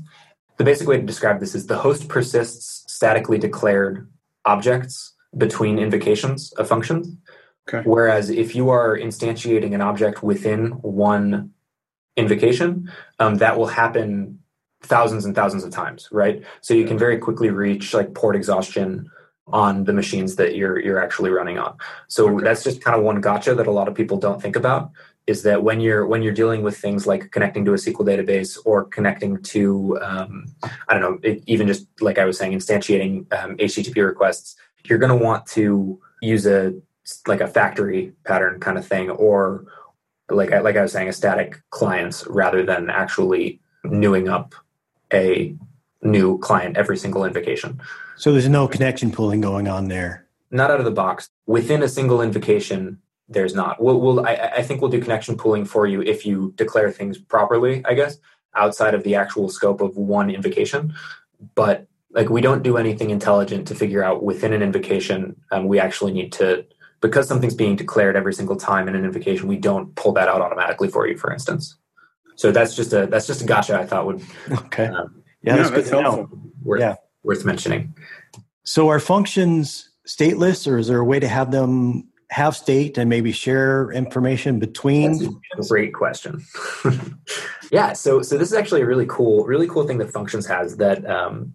The 0.57 0.63
basic 0.63 0.87
way 0.87 0.97
to 0.97 1.03
describe 1.03 1.39
this 1.39 1.53
is 1.53 1.67
the 1.67 1.77
host 1.77 2.07
persists 2.07 2.91
statically 2.91 3.37
declared 3.37 4.09
objects 4.43 5.13
between 5.37 5.77
invocations 5.77 6.51
of 6.53 6.67
functions. 6.67 7.15
Okay. 7.67 7.87
Whereas 7.87 8.29
if 8.29 8.55
you 8.55 8.69
are 8.69 8.97
instantiating 8.97 9.73
an 9.73 9.81
object 9.81 10.23
within 10.23 10.71
one 10.81 11.51
invocation, 12.15 12.91
um, 13.19 13.35
that 13.35 13.57
will 13.57 13.67
happen 13.67 14.39
thousands 14.81 15.25
and 15.25 15.35
thousands 15.35 15.63
of 15.63 15.71
times, 15.71 16.07
right? 16.11 16.43
So 16.61 16.73
you 16.73 16.85
can 16.85 16.97
very 16.97 17.17
quickly 17.17 17.49
reach 17.49 17.93
like 17.93 18.13
port 18.13 18.35
exhaustion 18.35 19.11
on 19.47 19.83
the 19.83 19.93
machines 19.93 20.35
that 20.37 20.55
you're 20.55 20.79
you're 20.79 21.01
actually 21.01 21.29
running 21.29 21.57
on. 21.59 21.77
So 22.07 22.29
okay. 22.29 22.43
that's 22.43 22.63
just 22.63 22.81
kind 22.81 22.97
of 22.97 23.03
one 23.03 23.21
gotcha 23.21 23.53
that 23.55 23.67
a 23.67 23.71
lot 23.71 23.87
of 23.87 23.95
people 23.95 24.17
don't 24.17 24.41
think 24.41 24.55
about 24.55 24.91
is 25.27 25.43
that 25.43 25.63
when 25.63 25.79
you're 25.79 26.05
when 26.05 26.21
you're 26.21 26.33
dealing 26.33 26.61
with 26.61 26.77
things 26.77 27.07
like 27.07 27.31
connecting 27.31 27.65
to 27.65 27.73
a 27.73 27.77
SQL 27.77 28.05
database 28.05 28.57
or 28.65 28.85
connecting 28.85 29.41
to 29.43 29.99
um, 30.01 30.45
I 30.87 30.93
don't 30.93 31.01
know 31.01 31.19
it, 31.23 31.43
even 31.47 31.67
just 31.67 31.87
like 32.01 32.17
I 32.17 32.25
was 32.25 32.37
saying 32.37 32.53
instantiating 32.53 33.31
um, 33.33 33.57
HTTP 33.57 34.05
requests, 34.05 34.55
you're 34.85 34.99
going 34.99 35.17
to 35.17 35.23
want 35.23 35.45
to 35.47 35.99
use 36.21 36.45
a 36.45 36.73
like 37.27 37.41
a 37.41 37.47
factory 37.47 38.13
pattern 38.23 38.59
kind 38.59 38.77
of 38.77 38.87
thing 38.87 39.09
or 39.11 39.65
like 40.29 40.51
I, 40.51 40.59
like 40.59 40.75
I 40.75 40.81
was 40.81 40.91
saying 40.91 41.07
a 41.07 41.13
static 41.13 41.61
clients 41.69 42.25
rather 42.27 42.63
than 42.63 42.89
actually 42.89 43.61
newing 43.83 44.27
up 44.27 44.55
a 45.13 45.55
new 46.01 46.39
client 46.39 46.77
every 46.77 46.97
single 46.97 47.25
invocation. 47.25 47.81
So 48.17 48.31
there's 48.31 48.49
no 48.49 48.67
connection 48.67 49.11
pooling 49.11 49.41
going 49.41 49.67
on 49.67 49.87
there. 49.87 50.25
Not 50.51 50.71
out 50.71 50.79
of 50.79 50.85
the 50.85 50.91
box. 50.91 51.29
Within 51.45 51.83
a 51.83 51.89
single 51.89 52.21
invocation, 52.21 52.99
there's 53.27 53.55
not. 53.55 53.81
We'll, 53.81 53.99
we'll 53.99 54.25
I, 54.25 54.33
I 54.57 54.61
think 54.61 54.81
we'll 54.81 54.91
do 54.91 55.01
connection 55.01 55.37
pooling 55.37 55.65
for 55.65 55.87
you 55.87 56.01
if 56.01 56.25
you 56.25 56.53
declare 56.55 56.91
things 56.91 57.17
properly. 57.17 57.83
I 57.85 57.93
guess 57.93 58.17
outside 58.53 58.93
of 58.93 59.03
the 59.03 59.15
actual 59.15 59.49
scope 59.49 59.81
of 59.81 59.97
one 59.97 60.29
invocation, 60.29 60.93
but 61.55 61.87
like 62.11 62.29
we 62.29 62.41
don't 62.41 62.63
do 62.63 62.77
anything 62.77 63.09
intelligent 63.09 63.67
to 63.67 63.75
figure 63.75 64.03
out 64.03 64.23
within 64.23 64.53
an 64.53 64.61
invocation. 64.61 65.35
Um, 65.51 65.67
we 65.67 65.79
actually 65.79 66.13
need 66.13 66.31
to 66.33 66.65
because 67.01 67.27
something's 67.27 67.55
being 67.55 67.75
declared 67.75 68.15
every 68.15 68.33
single 68.33 68.55
time 68.55 68.87
in 68.87 68.95
an 68.95 69.03
invocation. 69.03 69.47
We 69.47 69.57
don't 69.57 69.93
pull 69.95 70.13
that 70.13 70.29
out 70.29 70.41
automatically 70.41 70.87
for 70.87 71.05
you, 71.07 71.17
for 71.17 71.33
instance. 71.33 71.75
So 72.35 72.51
that's 72.51 72.75
just 72.75 72.93
a 72.93 73.07
that's 73.07 73.27
just 73.27 73.41
a 73.41 73.45
gotcha. 73.45 73.77
I 73.77 73.85
thought 73.85 74.05
would 74.05 74.21
okay. 74.51 74.85
Um, 74.85 75.23
yeah, 75.41 75.57
that's, 75.57 75.71
that's 75.71 75.89
helpful. 75.89 76.29
Worth, 76.63 76.79
yeah 76.79 76.95
worth 77.25 77.43
mentioning. 77.43 77.93
So 78.63 78.89
are 78.89 78.99
functions 78.99 79.89
stateless 80.07 80.71
or 80.71 80.77
is 80.77 80.87
there 80.87 80.99
a 80.99 81.05
way 81.05 81.19
to 81.19 81.27
have 81.27 81.51
them 81.51 82.07
have 82.31 82.55
state 82.55 82.97
and 82.97 83.09
maybe 83.09 83.31
share 83.31 83.91
information 83.91 84.59
between? 84.59 85.39
great 85.67 85.93
question. 85.93 86.43
yeah, 87.71 87.93
so 87.93 88.21
so 88.21 88.37
this 88.37 88.51
is 88.51 88.57
actually 88.57 88.81
a 88.81 88.85
really 88.85 89.05
cool, 89.07 89.45
really 89.45 89.67
cool 89.67 89.85
thing 89.85 89.97
that 89.99 90.11
functions 90.11 90.45
has 90.45 90.77
that 90.77 91.05
um, 91.09 91.53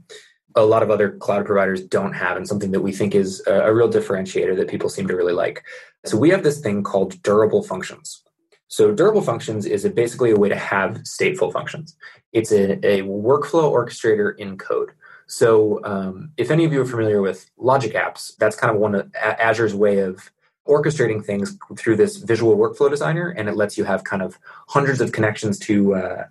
a 0.54 0.64
lot 0.64 0.82
of 0.82 0.90
other 0.90 1.10
cloud 1.10 1.46
providers 1.46 1.82
don't 1.82 2.12
have, 2.12 2.36
and 2.36 2.46
something 2.46 2.70
that 2.72 2.80
we 2.80 2.92
think 2.92 3.14
is 3.14 3.42
a, 3.46 3.52
a 3.52 3.74
real 3.74 3.90
differentiator 3.90 4.56
that 4.56 4.68
people 4.68 4.88
seem 4.88 5.06
to 5.08 5.16
really 5.16 5.32
like. 5.32 5.62
So 6.04 6.16
we 6.16 6.30
have 6.30 6.42
this 6.42 6.60
thing 6.60 6.82
called 6.82 7.20
durable 7.22 7.62
functions. 7.62 8.22
So 8.68 8.92
durable 8.92 9.22
functions 9.22 9.66
is 9.66 9.84
a, 9.84 9.90
basically 9.90 10.30
a 10.30 10.36
way 10.36 10.48
to 10.48 10.56
have 10.56 10.98
stateful 10.98 11.52
functions. 11.52 11.96
It's 12.32 12.52
a, 12.52 12.74
a 12.86 13.02
workflow 13.02 13.72
orchestrator 13.72 14.36
in 14.38 14.56
code. 14.56 14.92
So 15.30 15.80
um, 15.84 16.32
if 16.36 16.50
any 16.50 16.64
of 16.64 16.72
you 16.72 16.80
are 16.80 16.84
familiar 16.84 17.22
with 17.22 17.48
Logic 17.56 17.94
Apps, 17.94 18.36
that's 18.38 18.56
kind 18.56 18.74
of 18.74 18.80
one 18.80 18.96
of 18.96 19.12
Azure's 19.14 19.76
way 19.76 20.00
of 20.00 20.28
orchestrating 20.66 21.24
things 21.24 21.56
through 21.78 21.96
this 21.96 22.16
visual 22.16 22.56
workflow 22.56 22.90
designer, 22.90 23.28
and 23.30 23.48
it 23.48 23.54
lets 23.54 23.78
you 23.78 23.84
have 23.84 24.02
kind 24.02 24.22
of 24.22 24.40
hundreds 24.66 25.00
of 25.00 25.12
connections 25.12 25.56
to 25.60 25.94
uh, 25.94 26.24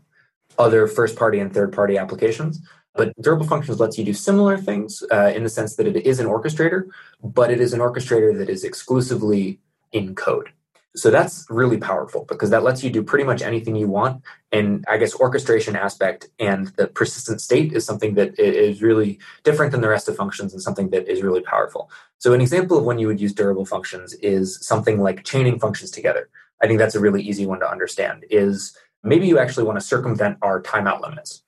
other 0.58 0.86
first 0.86 1.16
party 1.16 1.40
and 1.40 1.54
third 1.54 1.72
party 1.72 1.98
applications. 1.98 2.62
But 2.94 3.14
Durable 3.22 3.48
Functions 3.48 3.80
lets 3.80 3.98
you 3.98 4.04
do 4.04 4.14
similar 4.14 4.58
things 4.58 5.02
uh, 5.14 5.32
in 5.34 5.44
the 5.44 5.50
sense 5.50 5.78
that 5.78 5.88
it 5.88 6.06
is 6.06 6.20
an 6.20 6.28
orchestrator, 6.28 6.90
but 7.24 7.52
it 7.52 7.62
is 7.62 7.72
an 7.72 7.80
orchestrator 7.80 8.38
that 8.38 8.50
is 8.50 8.66
exclusively 8.66 9.62
in 9.94 10.14
code. 10.14 10.50
So 10.96 11.12
that's 11.12 11.46
really 11.50 11.78
powerful 11.78 12.26
because 12.28 12.50
that 12.50 12.64
lets 12.64 12.84
you 12.84 12.90
do 12.90 13.04
pretty 13.04 13.24
much 13.24 13.44
anything 13.44 13.76
you 13.76 13.88
want. 13.88 14.24
And 14.52 14.84
I 14.88 14.98
guess 14.98 15.14
orchestration 15.14 15.76
aspect 15.76 16.30
and 16.40 16.68
the 16.78 16.88
persistent 16.88 17.42
state 17.42 17.74
is 17.74 17.86
something 17.86 18.16
that 18.16 18.40
is 18.40 18.82
really 18.82 19.20
different 19.44 19.72
than 19.72 19.82
the 19.82 19.90
rest 19.90 20.10
of 20.10 20.16
functions 20.16 20.52
and 20.52 20.62
something 20.62 20.90
that 20.90 21.08
is 21.08 21.22
really 21.22 21.42
powerful. 21.42 21.92
So 22.18 22.34
an 22.34 22.42
example 22.42 22.78
of 22.78 22.86
when 22.86 22.98
you 22.98 23.06
would 23.06 23.22
use 23.22 23.34
durable 23.34 23.66
functions 23.66 24.14
is 24.16 24.58
something 24.66 25.00
like 25.00 25.24
chaining 25.24 25.60
functions 25.60 25.92
together. 25.92 26.28
I 26.62 26.68
think 26.68 26.80
that's 26.80 26.96
a 26.96 27.00
really 27.00 27.22
easy 27.22 27.46
one 27.46 27.60
to 27.60 27.70
understand 27.70 28.26
is 28.32 28.76
maybe 29.04 29.28
you 29.28 29.38
actually 29.38 29.66
want 29.66 29.80
to 29.80 29.86
circumvent 29.86 30.40
our 30.42 30.62
timeout 30.62 31.02
limits. 31.02 31.44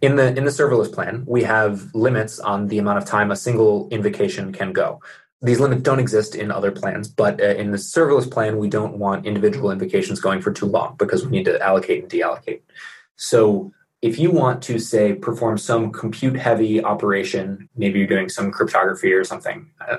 In 0.00 0.16
the 0.16 0.28
in 0.36 0.44
the 0.44 0.50
serverless 0.50 0.92
plan, 0.92 1.22
we 1.26 1.42
have 1.42 1.94
limits 1.94 2.40
on 2.40 2.68
the 2.68 2.78
amount 2.78 2.98
of 2.98 3.04
time 3.04 3.30
a 3.30 3.36
single 3.36 3.88
invocation 3.90 4.50
can 4.52 4.72
go 4.72 5.00
these 5.42 5.58
limits 5.58 5.82
don't 5.82 5.98
exist 5.98 6.34
in 6.36 6.52
other 6.52 6.70
plans, 6.70 7.08
but 7.08 7.40
uh, 7.40 7.46
in 7.46 7.72
the 7.72 7.76
serverless 7.76 8.30
plan, 8.30 8.58
we 8.58 8.68
don't 8.68 8.96
want 8.98 9.26
individual 9.26 9.70
invocations 9.72 10.20
going 10.20 10.40
for 10.40 10.52
too 10.52 10.66
long 10.66 10.94
because 10.96 11.24
we 11.24 11.32
need 11.32 11.44
to 11.44 11.60
allocate 11.60 12.02
and 12.02 12.12
deallocate. 12.12 12.60
So 13.16 13.72
if 14.02 14.18
you 14.18 14.30
want 14.30 14.62
to 14.64 14.78
say 14.78 15.14
perform 15.14 15.58
some 15.58 15.90
compute 15.90 16.36
heavy 16.36 16.82
operation, 16.82 17.68
maybe 17.76 17.98
you're 17.98 18.08
doing 18.08 18.28
some 18.28 18.52
cryptography 18.52 19.12
or 19.12 19.24
something, 19.24 19.68
uh, 19.80 19.98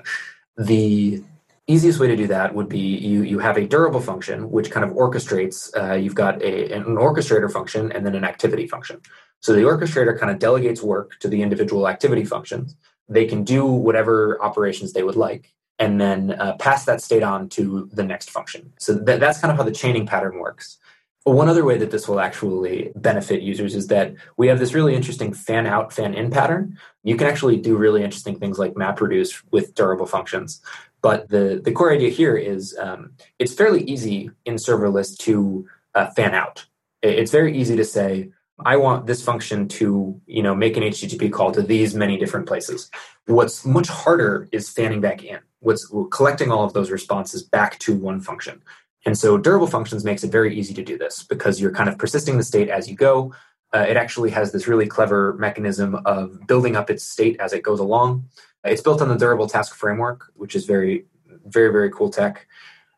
the 0.57 1.21
easiest 1.67 1.99
way 1.99 2.07
to 2.07 2.15
do 2.15 2.27
that 2.27 2.53
would 2.53 2.67
be 2.67 2.79
you 2.79 3.21
you 3.21 3.39
have 3.39 3.57
a 3.57 3.65
durable 3.65 4.01
function 4.01 4.51
which 4.51 4.71
kind 4.71 4.85
of 4.85 4.91
orchestrates. 4.95 5.69
Uh, 5.75 5.95
you've 5.95 6.15
got 6.15 6.41
a, 6.41 6.71
an 6.73 6.83
orchestrator 6.83 7.51
function 7.51 7.91
and 7.91 8.05
then 8.05 8.15
an 8.15 8.23
activity 8.23 8.67
function. 8.67 9.01
So 9.39 9.53
the 9.53 9.61
orchestrator 9.61 10.17
kind 10.17 10.31
of 10.31 10.39
delegates 10.39 10.81
work 10.81 11.19
to 11.19 11.27
the 11.27 11.41
individual 11.41 11.87
activity 11.87 12.23
functions 12.23 12.75
they 13.10 13.26
can 13.26 13.43
do 13.43 13.66
whatever 13.66 14.41
operations 14.41 14.93
they 14.93 15.04
would 15.04 15.16
like 15.16 15.54
and 15.80 15.99
then 15.99 16.32
uh, 16.39 16.56
pass 16.58 16.86
that 16.86 17.01
state 17.01 17.24
on 17.24 17.49
to 17.49 17.89
the 17.91 18.04
next 18.04 18.30
function. 18.30 18.72
So 18.80 19.04
th- 19.04 19.20
that's 19.20 19.39
kind 19.39 19.51
of 19.51 19.58
how 19.58 19.64
the 19.64 19.72
chaining 19.72 20.06
pattern 20.06 20.39
works. 20.39 20.78
One 21.24 21.47
other 21.47 21.64
way 21.64 21.78
that 21.78 21.89
this 21.89 22.08
will 22.08 22.20
actually 22.20 22.91
benefit 22.95 23.41
users 23.41 23.76
is 23.76 23.88
that 23.88 24.14
we 24.36 24.47
have 24.47 24.60
this 24.60 24.74
really 24.74 24.93
interesting 24.93 25.34
fan 25.34 25.66
out, 25.66 25.93
fan 25.93 26.14
in 26.14 26.30
pattern. 26.30 26.78
You 27.04 27.16
can 27.16 27.28
actually 27.28 27.58
do 27.58 27.78
really 27.78 28.04
interesting 28.04 28.38
things 28.38 28.60
like 28.60 28.76
map 28.76 28.99
reduce 28.99 29.43
with 29.51 29.74
durable 29.74 30.06
functions. 30.06 30.62
But 31.01 31.30
the, 31.30 31.62
the 31.64 31.72
core 31.72 31.93
idea 31.93 32.10
here 32.10 32.36
is 32.36 32.78
um, 32.78 33.14
it's 33.39 33.54
fairly 33.54 33.84
easy 33.84 34.32
in 34.45 34.56
serverless 34.56 35.18
to 35.20 35.68
uh, 35.95 36.08
fan 36.12 36.34
out. 36.34 36.66
It's 37.01 37.32
very 37.32 37.58
easy 37.58 37.76
to 37.78 37.86
say, 37.86 38.32
I 38.60 38.78
want 38.78 39.08
this 39.08 39.24
function 39.24 39.68
to, 39.70 40.20
you 40.26 40.43
know, 40.43 40.54
make 40.54 40.78
an 40.78 40.84
HTTP 40.84 41.32
call 41.32 41.51
to 41.51 41.62
these 41.62 41.95
many 41.95 42.18
different 42.18 42.47
places. 42.47 42.89
What's 43.26 43.66
much 43.66 43.88
harder 43.88 44.47
is 44.51 44.70
fanning 44.70 45.01
back 45.01 45.24
in. 45.24 45.39
What's 45.60 45.91
collecting 46.12 46.51
all 46.51 46.64
of 46.64 46.74
those 46.74 46.91
responses 46.91 47.41
back 47.41 47.80
to 47.80 47.95
one 47.95 48.20
function. 48.20 48.62
And 49.06 49.18
so 49.18 49.38
durable 49.38 49.68
functions 49.68 50.06
makes 50.06 50.24
it 50.24 50.32
very 50.32 50.58
easy 50.58 50.74
to 50.76 50.84
do 50.84 50.97
this 50.97 51.24
because 51.24 51.60
you're 51.60 51.72
kind 51.72 51.89
of 51.89 51.97
persisting 51.97 52.38
the 52.38 52.43
state 52.43 52.70
as 52.70 52.89
you 52.89 52.95
go. 52.95 53.34
Uh, 53.74 53.86
it 53.88 53.97
actually 53.97 54.30
has 54.30 54.51
this 54.51 54.68
really 54.68 54.86
clever 54.86 55.34
mechanism 55.34 55.95
of 56.06 56.45
building 56.47 56.76
up 56.76 56.89
its 56.89 57.04
state 57.04 57.39
as 57.39 57.54
it 57.54 57.64
goes 57.64 57.80
along. 57.80 58.26
It's 58.64 58.82
built 58.82 59.01
on 59.01 59.10
the 59.10 59.16
durable 59.16 59.47
task 59.47 59.76
framework, 59.76 60.32
which 60.36 60.56
is 60.56 60.66
very, 60.66 61.06
very, 61.45 61.72
very 61.72 61.89
cool 61.89 62.10
tech. 62.10 62.47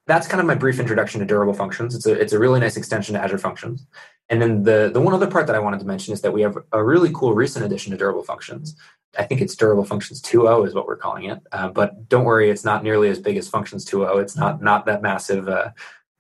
That's 0.06 0.28
kind 0.28 0.40
of 0.40 0.46
my 0.46 0.54
brief 0.54 0.80
introduction 0.80 1.22
to 1.22 1.26
durable 1.26 1.54
functions. 1.54 1.96
It's 1.96 2.06
a, 2.06 2.12
it's 2.12 2.34
a 2.34 2.40
really 2.40 2.60
nice 2.60 2.78
extension 2.78 3.16
to 3.16 3.24
Azure 3.24 3.40
Functions. 3.40 3.88
And 4.30 4.42
then 4.42 4.64
the, 4.64 4.90
the 4.92 5.02
one 5.02 5.14
other 5.14 5.28
part 5.28 5.48
that 5.48 5.56
I 5.56 5.60
wanted 5.60 5.80
to 5.82 5.86
mention 5.86 6.14
is 6.14 6.22
that 6.22 6.32
we 6.32 6.42
have 6.42 6.58
a 6.72 6.84
really 6.84 7.12
cool 7.14 7.34
recent 7.34 7.66
addition 7.66 7.92
to 7.92 7.98
Durable 7.98 8.24
Functions. 8.24 8.76
I 9.18 9.24
think 9.24 9.40
it's 9.40 9.56
Durable 9.56 9.86
Functions 9.86 10.22
2.0 10.22 10.68
is 10.68 10.74
what 10.74 10.88
we're 10.88 10.98
calling 10.98 11.26
it. 11.26 11.40
Uh, 11.52 11.70
but 11.70 12.10
don't 12.10 12.26
worry, 12.26 12.50
it's 12.50 12.66
not 12.66 12.84
nearly 12.84 13.10
as 13.10 13.20
big 13.20 13.38
as 13.38 13.48
Functions 13.48 13.86
2.0. 13.86 14.22
It's 14.22 14.36
not 14.36 14.62
not 14.62 14.86
that 14.88 15.02
massive 15.02 15.48
uh, 15.48 15.70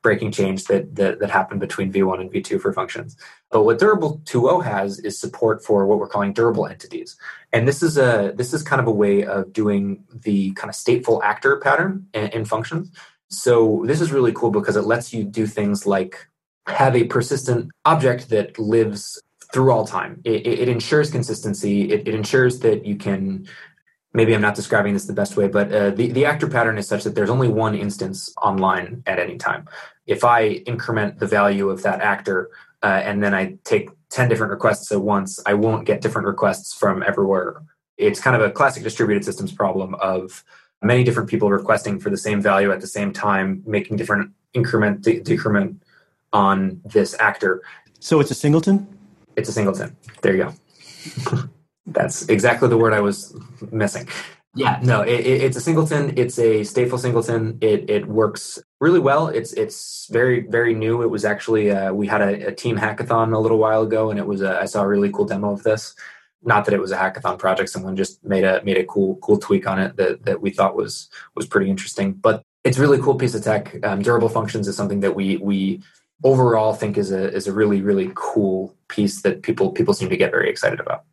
breaking 0.05 0.31
change 0.31 0.65
that, 0.65 0.93
that, 0.93 1.19
that 1.19 1.31
happened 1.31 1.59
between 1.59 1.91
V1 1.91 2.21
and 2.21 2.31
V2 2.31 2.61
for 2.61 2.71
functions. 2.71 3.17
But 3.49 3.63
what 3.63 3.79
Durable 3.79 4.21
2.0 4.25 4.63
has 4.63 4.99
is 4.99 5.19
support 5.19 5.65
for 5.65 5.87
what 5.87 5.97
we're 5.97 6.07
calling 6.07 6.31
durable 6.31 6.67
entities. 6.67 7.17
And 7.51 7.67
this 7.67 7.81
is 7.81 7.97
a 7.97 8.31
this 8.35 8.53
is 8.53 8.61
kind 8.61 8.79
of 8.79 8.85
a 8.87 8.91
way 8.91 9.23
of 9.23 9.51
doing 9.51 10.03
the 10.13 10.51
kind 10.51 10.69
of 10.69 10.75
stateful 10.75 11.23
actor 11.23 11.59
pattern 11.59 12.05
in, 12.13 12.27
in 12.27 12.45
functions. 12.45 12.91
So 13.31 13.83
this 13.87 13.99
is 13.99 14.11
really 14.11 14.31
cool 14.31 14.51
because 14.51 14.75
it 14.75 14.83
lets 14.83 15.11
you 15.11 15.23
do 15.23 15.47
things 15.47 15.87
like 15.87 16.27
have 16.67 16.95
a 16.95 17.05
persistent 17.05 17.71
object 17.85 18.29
that 18.29 18.57
lives 18.57 19.21
through 19.53 19.71
all 19.71 19.85
time. 19.85 20.21
It, 20.23 20.45
it 20.45 20.69
ensures 20.69 21.11
consistency. 21.11 21.91
It, 21.91 22.07
it, 22.07 22.15
ensures 22.15 22.59
that 22.59 22.85
you 22.85 22.95
can. 22.95 23.47
Maybe 24.13 24.33
I'm 24.33 24.41
not 24.41 24.55
describing 24.55 24.93
this 24.93 25.05
the 25.05 25.13
best 25.13 25.35
way, 25.35 25.47
but 25.47 25.71
uh, 25.71 25.89
the, 25.91 26.11
the 26.11 26.25
actor 26.25 26.47
pattern 26.47 26.77
is 26.77 26.87
such 26.87 27.03
that 27.03 27.15
there's 27.15 27.29
only 27.29 27.49
one 27.49 27.75
instance 27.75 28.33
online 28.41 29.03
at 29.05 29.19
any 29.19 29.37
time. 29.37 29.67
If 30.07 30.23
I 30.23 30.47
increment 30.65 31.19
the 31.19 31.27
value 31.27 31.69
of 31.69 31.83
that 31.83 31.99
actor 31.99 32.49
uh, 32.81 33.01
and 33.03 33.21
then 33.21 33.33
I 33.33 33.57
take 33.65 33.89
10 34.09 34.29
different 34.29 34.51
requests 34.51 34.89
at 34.91 35.01
once, 35.01 35.39
I 35.45 35.53
won't 35.53 35.85
get 35.85 35.99
different 35.99 36.27
requests 36.27 36.73
from 36.73 37.03
everywhere. 37.03 37.61
It's 37.97 38.21
kind 38.21 38.35
of 38.35 38.41
a 38.41 38.51
classic 38.51 38.83
distributed 38.83 39.25
systems 39.25 39.51
problem 39.51 39.95
of 39.95 40.45
many 40.81 41.03
different 41.03 41.29
people 41.29 41.49
requesting 41.49 41.99
for 41.99 42.09
the 42.09 42.17
same 42.17 42.41
value 42.41 42.71
at 42.71 42.79
the 42.79 42.87
same 42.87 43.11
time, 43.11 43.63
making 43.65 43.97
different 43.97 44.31
increment, 44.53 45.01
de- 45.01 45.19
decrement 45.19 45.83
on 46.35 46.81
this 46.83 47.15
actor. 47.19 47.63
So 47.99 48.19
it's 48.19 48.29
a 48.29 48.35
singleton? 48.35 48.87
It's 49.37 49.49
a 49.49 49.53
singleton. 49.53 49.95
There 50.21 50.35
you 50.35 50.43
go. 50.43 51.49
That's 51.85 52.27
exactly 52.27 52.67
the 52.67 52.77
word 52.77 52.93
I 52.93 52.99
was 52.99 53.35
missing. 53.71 54.07
Yeah, 54.57 54.79
no, 54.81 55.01
it, 55.01 55.19
it, 55.19 55.43
it's 55.43 55.57
a 55.57 55.61
singleton. 55.61 56.13
It's 56.17 56.37
a 56.39 56.61
stateful 56.61 56.99
singleton. 56.99 57.57
It 57.61 57.89
it 57.89 58.07
works 58.07 58.57
really 58.79 58.99
well. 58.99 59.27
It's 59.27 59.51
it's 59.53 60.07
very 60.09 60.47
very 60.47 60.73
new. 60.73 61.01
It 61.03 61.09
was 61.09 61.25
actually 61.25 61.71
uh, 61.71 61.91
we 61.93 62.07
had 62.07 62.21
a, 62.21 62.47
a, 62.47 62.51
team 62.53 62.77
hackathon 62.77 63.33
a 63.33 63.39
little 63.39 63.57
while 63.57 63.81
ago, 63.81 64.11
and 64.11 64.17
it 64.17 64.25
was 64.25 64.41
a, 64.41 64.61
I 64.61 64.65
saw 64.65 64.81
a 64.83 64.87
really 64.87 65.11
cool 65.11 65.25
demo 65.25 65.51
of 65.51 65.63
this. 65.63 65.93
Not 66.41 66.63
that 66.65 66.73
it 66.73 66.79
was 66.79 66.93
a 66.93 66.97
hackathon 66.97 67.37
project. 67.37 67.69
Someone 67.69 67.97
just 67.97 68.23
made 68.23 68.45
a 68.45 68.63
made 68.63 68.77
a 68.77 68.85
cool 68.85 69.17
cool 69.17 69.37
tweak 69.37 69.67
on 69.67 69.77
it 69.77 69.97
that 69.97 70.23
that 70.23 70.41
we 70.41 70.51
thought 70.51 70.75
was 70.75 71.09
was 71.35 71.45
pretty 71.45 71.69
interesting. 71.69 72.13
But 72.13 72.41
it's 72.63 72.77
a 72.77 72.81
really 72.81 73.01
cool 73.01 73.15
piece 73.15 73.35
of 73.35 73.43
tech. 73.43 73.75
Um, 73.85 74.01
durable 74.01 74.29
functions 74.29 74.69
is 74.69 74.77
something 74.77 75.01
that 75.01 75.15
we 75.15 75.35
we 75.37 75.81
overall 76.23 76.73
think 76.73 76.97
is 76.97 77.11
a 77.11 77.31
is 77.33 77.47
a 77.47 77.53
really 77.53 77.81
really 77.81 78.11
cool 78.15 78.75
piece 78.87 79.21
that 79.21 79.41
people 79.41 79.71
people 79.71 79.93
seem 79.93 80.09
to 80.09 80.17
get 80.17 80.31
very 80.31 80.49
excited 80.49 80.79
about. 80.79 81.03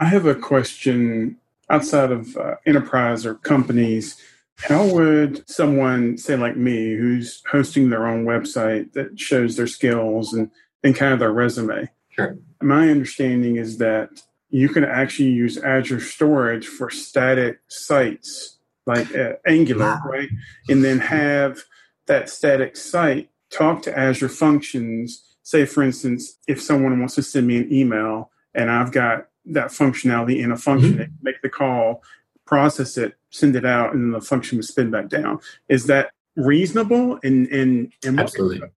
I 0.00 0.06
have 0.06 0.26
a 0.26 0.34
question 0.34 1.38
outside 1.70 2.10
of 2.10 2.36
uh, 2.36 2.56
enterprise 2.66 3.24
or 3.24 3.34
companies. 3.36 4.20
How 4.58 4.86
would 4.86 5.48
someone 5.48 6.18
say 6.18 6.36
like 6.36 6.56
me 6.56 6.94
who's 6.94 7.42
hosting 7.50 7.90
their 7.90 8.06
own 8.06 8.24
website 8.24 8.92
that 8.92 9.18
shows 9.18 9.56
their 9.56 9.66
skills 9.66 10.32
and, 10.32 10.50
and 10.84 10.94
kind 10.94 11.12
of 11.12 11.18
their 11.18 11.32
resume? 11.32 11.88
Sure. 12.10 12.36
My 12.60 12.90
understanding 12.90 13.56
is 13.56 13.78
that 13.78 14.10
you 14.50 14.68
can 14.68 14.84
actually 14.84 15.30
use 15.30 15.56
Azure 15.56 16.00
Storage 16.00 16.66
for 16.66 16.90
static 16.90 17.60
sites 17.68 18.58
like 18.86 19.14
uh, 19.14 19.34
Angular, 19.46 19.86
wow. 19.86 20.02
right? 20.04 20.28
And 20.68 20.84
then 20.84 20.98
have 20.98 21.60
that 22.06 22.28
static 22.28 22.76
site 22.76 23.30
talk 23.52 23.82
to 23.82 23.96
Azure 23.96 24.28
Functions. 24.28 25.22
Say, 25.44 25.66
for 25.66 25.82
instance, 25.82 26.38
if 26.48 26.60
someone 26.60 26.98
wants 26.98 27.14
to 27.16 27.22
send 27.22 27.46
me 27.46 27.58
an 27.58 27.72
email 27.72 28.30
and 28.54 28.70
I've 28.70 28.92
got 28.92 29.28
that 29.46 29.68
functionality 29.68 30.42
in 30.42 30.52
a 30.52 30.56
function, 30.56 30.94
mm-hmm. 30.94 31.12
make 31.22 31.42
the 31.42 31.48
call, 31.48 32.02
process 32.46 32.96
it, 32.96 33.14
send 33.30 33.56
it 33.56 33.64
out, 33.64 33.92
and 33.92 34.02
then 34.02 34.10
the 34.12 34.24
function 34.24 34.58
will 34.58 34.62
spin 34.62 34.90
back 34.90 35.08
down. 35.08 35.40
Is 35.68 35.86
that 35.86 36.12
reasonable? 36.36 37.18
And 37.22 37.48
and, 37.48 37.92
and 38.04 38.20
absolutely, 38.20 38.68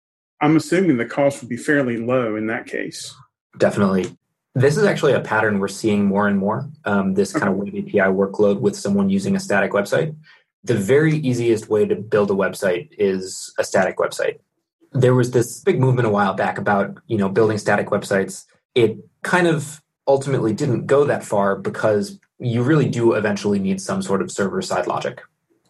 I'm 0.41 0.57
assuming 0.57 0.97
the 0.97 1.07
cost 1.07 1.41
would 1.41 1.49
be 1.49 1.57
fairly 1.57 1.99
low 1.99 2.37
in 2.37 2.47
that 2.49 2.67
case. 2.67 3.15
Definitely. 3.59 4.17
This 4.55 4.77
is 4.77 4.85
actually 4.85 5.13
a 5.13 5.21
pattern 5.21 5.59
we're 5.59 5.69
seeing 5.69 6.05
more 6.05 6.29
and 6.29 6.39
more. 6.39 6.71
Um, 6.85 7.15
this 7.15 7.33
kind 7.33 7.49
of 7.49 7.57
web 7.57 7.69
API 7.69 8.11
workload 8.13 8.61
with 8.61 8.77
someone 8.77 9.11
using 9.11 9.35
a 9.35 9.41
static 9.41 9.73
website. 9.73 10.15
The 10.63 10.77
very 10.77 11.17
easiest 11.17 11.69
way 11.69 11.87
to 11.87 11.97
build 11.97 12.31
a 12.31 12.35
website 12.35 12.89
is 12.97 13.53
a 13.59 13.65
static 13.65 13.99
website 13.99 14.39
there 14.95 15.15
was 15.15 15.33
this 15.33 15.61
big 15.61 15.79
movement 15.79 16.07
a 16.07 16.11
while 16.11 16.35
back 16.35 16.59
about 16.59 16.99
you 17.07 17.17
know 17.17 17.29
building 17.29 17.59
static 17.59 17.89
websites 17.89 18.45
it 18.75 18.97
kind 19.23 19.47
of 19.47 19.83
ultimately 20.07 20.53
didn't 20.53 20.87
go 20.87 21.05
that 21.05 21.25
far 21.25 21.57
because 21.57 22.19
you 22.39 22.63
really 22.63 22.89
do 22.89 23.13
eventually 23.13 23.59
need 23.59 23.81
some 23.81 24.03
sort 24.03 24.23
of 24.23 24.31
server 24.31 24.63
side 24.63 24.87
logic 24.87 25.21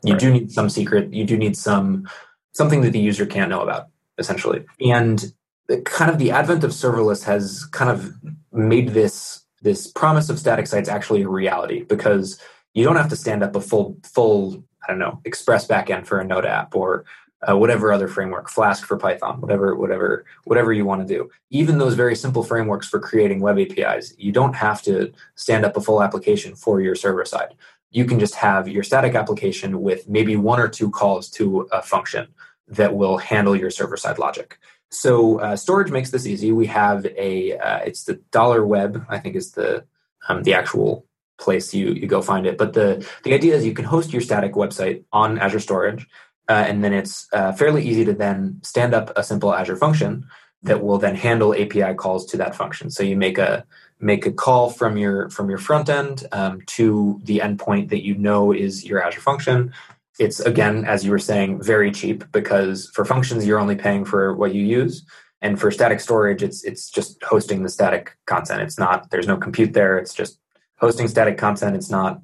you 0.03 0.13
right. 0.13 0.21
do 0.21 0.33
need 0.33 0.53
some 0.53 0.69
secret 0.69 1.13
you 1.13 1.25
do 1.25 1.37
need 1.37 1.57
some 1.57 2.09
something 2.53 2.83
that 2.83 2.91
the 2.91 3.01
user 3.01 3.27
can't 3.27 3.51
know 3.51 3.61
about 3.61 3.89
essentially. 4.19 4.65
And 4.81 5.33
the, 5.69 5.81
kind 5.83 6.11
of 6.11 6.19
the 6.19 6.31
advent 6.31 6.65
of 6.65 6.71
serverless 6.71 7.25
has 7.25 7.65
kind 7.67 7.91
of 7.91 8.15
made 8.53 8.91
this 8.91 9.43
this 9.63 9.91
promise 9.91 10.29
of 10.29 10.39
static 10.39 10.67
sites 10.67 10.91
actually 10.91 11.23
a 11.23 11.29
reality 11.29 11.85
because 11.85 12.39
you 12.75 12.85
don't 12.85 12.97
have 12.97 13.09
to 13.09 13.17
stand 13.17 13.43
up 13.43 13.57
a 13.57 13.61
full 13.61 13.97
full 14.05 14.63
I 14.87 14.89
don't 14.89 14.99
know 14.99 15.21
Express 15.25 15.67
backend 15.67 16.07
for 16.07 16.21
a 16.21 16.25
Node 16.25 16.45
app 16.45 16.75
or 16.77 17.05
uh, 17.49 17.57
whatever 17.57 17.93
other 17.93 18.09
framework, 18.09 18.49
Flask 18.49 18.87
for 18.87 18.97
Python, 18.97 19.41
whatever 19.41 19.75
whatever 19.75 20.25
whatever 20.45 20.73
you 20.73 20.85
want 20.85 21.07
to 21.07 21.15
do. 21.15 21.31
Even 21.51 21.79
those 21.79 21.95
very 21.95 22.17
simple 22.17 22.43
frameworks 22.43 22.89
for 22.89 22.99
creating 22.99 23.41
web 23.41 23.59
APIs, 23.59 24.15
you 24.19 24.33
don't 24.33 24.55
have 24.55 24.83
to 24.83 25.13
stand 25.35 25.65
up 25.65 25.77
a 25.77 25.81
full 25.81 26.03
application 26.03 26.55
for 26.55 26.81
your 26.81 26.95
server 26.95 27.25
side. 27.25 27.55
You 27.91 28.05
can 28.05 28.19
just 28.19 28.35
have 28.37 28.69
your 28.69 28.83
static 28.83 29.15
application 29.15 29.83
with 29.83 30.09
maybe 30.09 30.37
one 30.37 30.61
or 30.61 30.69
two 30.69 30.91
calls 30.91 31.31
to 31.31 31.69
a 31.73 31.81
function 31.83 32.29
that 32.67 32.95
will 32.95 33.19
handle 33.19 33.55
your 33.55 33.71
server 33.71 33.97
side 33.97 34.19
logic. 34.19 34.59
So 34.91 35.41
uh, 35.41 35.57
storage 35.57 35.91
makes 35.91 36.11
this 36.11 36.27
easy. 36.27 36.53
We 36.53 36.67
have 36.67 37.07
a 37.07 37.59
uh, 37.59 37.79
it's 37.79 38.05
the 38.05 38.15
dollar 38.31 38.65
web 38.65 39.05
I 39.09 39.19
think 39.19 39.37
is 39.37 39.53
the 39.53 39.85
um, 40.29 40.43
the 40.43 40.55
actual 40.55 41.07
place 41.39 41.75
you 41.75 41.89
you 41.89 42.07
go 42.07 42.23
find 42.23 42.47
it. 42.47 42.57
But 42.59 42.73
the 42.73 43.07
the 43.25 43.35
idea 43.35 43.55
is 43.55 43.67
you 43.67 43.75
can 43.75 43.85
host 43.85 44.13
your 44.13 44.23
static 44.23 44.53
website 44.53 45.05
on 45.13 45.39
Azure 45.39 45.61
Storage, 45.61 46.07
uh, 46.49 46.65
and 46.67 46.85
then 46.85 46.93
it's 46.93 47.27
uh, 47.33 47.53
fairly 47.53 47.83
easy 47.83 48.05
to 48.05 48.13
then 48.13 48.61
stand 48.63 48.95
up 48.95 49.11
a 49.17 49.23
simple 49.23 49.55
Azure 49.55 49.77
function 49.77 50.27
that 50.63 50.83
will 50.83 50.99
then 50.99 51.15
handle 51.15 51.55
API 51.55 51.95
calls 51.95 52.27
to 52.27 52.37
that 52.39 52.55
function. 52.55 52.91
So 52.91 53.03
you 53.03 53.17
make 53.17 53.39
a 53.39 53.65
make 54.01 54.27
a 54.27 54.33
call 54.33 54.71
from 54.71 54.97
your 54.97 55.31
from 55.31 55.49
your 55.49 55.59
front 55.59 55.89
end 55.89 56.27
um, 56.33 56.61
to 56.67 57.21
the 57.25 57.39
endpoint 57.39 57.91
that 57.91 58.05
you 58.05 58.15
know 58.15 58.53
is 58.53 58.85
your 58.85 59.03
Azure 59.03 59.21
function. 59.21 59.73
It's 60.19 60.41
again 60.41 60.85
as 60.85 61.05
you 61.05 61.11
were 61.11 61.19
saying 61.19 61.63
very 61.63 61.91
cheap 61.91 62.25
because 62.33 62.91
for 62.91 63.05
functions 63.05 63.47
you're 63.47 63.61
only 63.61 63.77
paying 63.77 64.05
for 64.05 64.35
what 64.35 64.55
you 64.55 64.63
use. 64.63 65.05
And 65.43 65.61
for 65.61 65.71
static 65.71 66.01
storage 66.01 66.43
it's 66.43 66.65
it's 66.65 66.91
just 66.91 67.23
hosting 67.23 67.63
the 67.63 67.69
static 67.69 68.17
content. 68.27 68.63
It's 68.63 68.79
not 68.79 69.11
there's 69.11 69.29
no 69.29 69.37
compute 69.37 69.73
there. 69.73 69.99
It's 69.99 70.15
just 70.15 70.39
hosting 70.79 71.09
static 71.09 71.39
content. 71.39 71.77
It's 71.77 71.91
not 71.91 72.21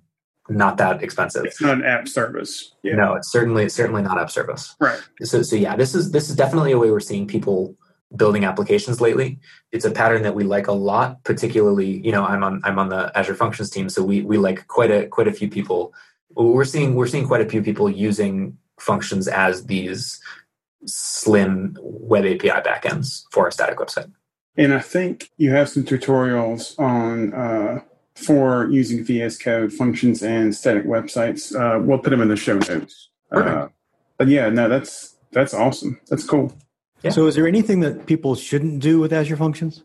not 0.51 0.76
that 0.78 1.03
expensive. 1.03 1.44
It's 1.44 1.61
not 1.61 1.74
an 1.74 1.84
app 1.84 2.09
service. 2.09 2.74
Yeah. 2.82 2.96
no 2.96 3.14
it's 3.14 3.30
certainly 3.30 3.64
it's 3.64 3.74
certainly 3.74 4.03
not 4.03 4.18
app 4.18 4.30
service. 4.30 4.74
Right. 4.80 5.01
So 5.22 5.42
so 5.42 5.57
yeah 5.57 5.76
this 5.76 5.94
is 5.94 6.11
this 6.11 6.28
is 6.30 6.36
definitely 6.36 6.72
a 6.72 6.78
way 6.78 6.90
we're 6.90 7.01
seeing 7.01 7.26
people 7.26 7.76
building 8.16 8.44
applications 8.44 9.01
lately. 9.01 9.38
It's 9.72 9.84
a 9.84 9.90
pattern 9.90 10.22
that 10.22 10.34
we 10.34 10.44
like 10.44 10.66
a 10.66 10.72
lot 10.72 11.22
particularly 11.24 12.05
you 12.05 12.12
know 12.12 12.24
i'm 12.24 12.42
on 12.42 12.61
i'm 12.64 12.78
on 12.78 12.88
the 12.88 13.16
azure 13.16 13.36
functions 13.36 13.70
team 13.70 13.88
so 13.88 14.03
we 14.03 14.22
we 14.22 14.36
like 14.36 14.66
quite 14.66 14.90
a 14.90 15.07
quite 15.07 15.28
a 15.28 15.32
few 15.32 15.48
people. 15.48 15.94
We're 16.30 16.64
seeing 16.64 16.94
we're 16.94 17.07
seeing 17.07 17.26
quite 17.26 17.40
a 17.40 17.48
few 17.48 17.62
people 17.62 17.88
using 17.90 18.57
functions 18.78 19.28
as 19.28 19.66
these 19.66 20.20
slim 20.86 21.76
web 21.80 22.24
API 22.24 22.48
backends 22.48 23.24
for 23.30 23.46
a 23.46 23.53
static 23.53 23.78
website. 23.78 24.11
And 24.57 24.74
I 24.74 24.80
think 24.80 25.30
you 25.36 25.51
have 25.51 25.68
some 25.68 25.84
tutorials 25.84 26.78
on 26.78 27.32
uh, 27.32 27.80
for 28.14 28.68
using 28.70 29.04
VS 29.04 29.38
Code 29.38 29.72
functions 29.72 30.22
and 30.22 30.54
static 30.54 30.84
websites. 30.84 31.54
Uh, 31.54 31.80
we'll 31.80 31.98
put 31.98 32.11
them 32.11 32.20
in 32.20 32.28
the 32.28 32.36
show 32.36 32.58
notes. 32.58 33.11
Uh, 33.32 33.68
but 34.18 34.28
yeah, 34.28 34.48
no, 34.48 34.68
that's 34.68 35.16
that's 35.32 35.54
awesome. 35.54 36.00
That's 36.08 36.24
cool. 36.24 36.52
Yeah. 37.02 37.11
So, 37.11 37.26
is 37.26 37.34
there 37.34 37.48
anything 37.48 37.80
that 37.80 38.06
people 38.06 38.34
shouldn't 38.34 38.80
do 38.80 39.00
with 39.00 39.12
Azure 39.12 39.36
Functions? 39.36 39.82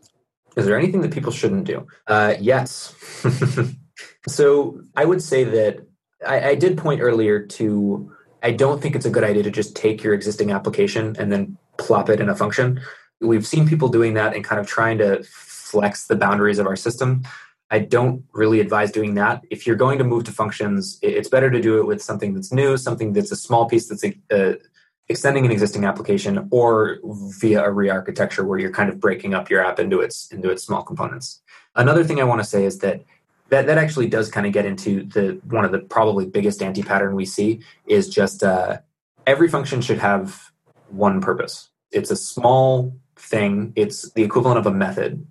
Is 0.56 0.66
there 0.66 0.78
anything 0.78 1.00
that 1.02 1.12
people 1.12 1.32
shouldn't 1.32 1.64
do? 1.64 1.86
Uh, 2.06 2.34
yes. 2.40 2.94
so, 4.28 4.80
I 4.96 5.04
would 5.04 5.22
say 5.22 5.44
that 5.44 5.86
I, 6.26 6.50
I 6.50 6.54
did 6.54 6.76
point 6.76 7.00
earlier 7.00 7.40
to 7.40 8.12
I 8.42 8.52
don't 8.52 8.80
think 8.80 8.94
it's 8.94 9.06
a 9.06 9.10
good 9.10 9.24
idea 9.24 9.42
to 9.42 9.50
just 9.50 9.74
take 9.74 10.02
your 10.02 10.14
existing 10.14 10.50
application 10.50 11.16
and 11.18 11.32
then 11.32 11.56
plop 11.78 12.08
it 12.08 12.20
in 12.20 12.28
a 12.28 12.34
function. 12.34 12.80
We've 13.20 13.46
seen 13.46 13.66
people 13.66 13.88
doing 13.88 14.14
that 14.14 14.34
and 14.34 14.44
kind 14.44 14.60
of 14.60 14.66
trying 14.66 14.98
to 14.98 15.24
flex 15.24 16.06
the 16.06 16.16
boundaries 16.16 16.58
of 16.58 16.66
our 16.66 16.76
system. 16.76 17.24
I 17.70 17.80
don't 17.80 18.24
really 18.32 18.60
advise 18.60 18.92
doing 18.92 19.14
that. 19.14 19.42
If 19.50 19.66
you're 19.66 19.76
going 19.76 19.98
to 19.98 20.04
move 20.04 20.24
to 20.24 20.32
functions, 20.32 20.98
it's 21.02 21.28
better 21.28 21.50
to 21.50 21.60
do 21.60 21.78
it 21.78 21.86
with 21.86 22.00
something 22.00 22.32
that's 22.32 22.52
new, 22.52 22.76
something 22.76 23.12
that's 23.12 23.32
a 23.32 23.36
small 23.36 23.68
piece 23.68 23.88
that's 23.88 24.04
uh, 24.30 24.54
extending 25.08 25.44
an 25.44 25.52
existing 25.52 25.84
application, 25.84 26.48
or 26.50 26.98
via 27.40 27.64
a 27.64 27.70
re-architecture 27.70 28.44
where 28.44 28.58
you're 28.58 28.72
kind 28.72 28.88
of 28.88 29.00
breaking 29.00 29.34
up 29.34 29.50
your 29.50 29.64
app 29.64 29.78
into 29.78 30.00
its 30.00 30.30
into 30.30 30.50
its 30.50 30.64
small 30.64 30.82
components. 30.82 31.40
Another 31.74 32.04
thing 32.04 32.20
I 32.20 32.24
want 32.24 32.40
to 32.40 32.48
say 32.48 32.64
is 32.64 32.78
that 32.78 33.02
that 33.48 33.66
that 33.66 33.78
actually 33.78 34.08
does 34.08 34.30
kind 34.30 34.46
of 34.46 34.52
get 34.52 34.64
into 34.64 35.04
the 35.04 35.40
one 35.44 35.64
of 35.64 35.72
the 35.72 35.80
probably 35.80 36.26
biggest 36.26 36.62
anti 36.62 36.82
pattern 36.82 37.14
we 37.14 37.24
see 37.24 37.60
is 37.86 38.08
just 38.08 38.42
uh, 38.42 38.78
every 39.26 39.48
function 39.48 39.80
should 39.80 39.98
have 39.98 40.52
one 40.88 41.20
purpose. 41.20 41.68
It's 41.90 42.10
a 42.10 42.16
small 42.16 42.96
thing. 43.16 43.72
It's 43.76 44.12
the 44.12 44.22
equivalent 44.22 44.58
of 44.58 44.66
a 44.66 44.72
method 44.72 45.26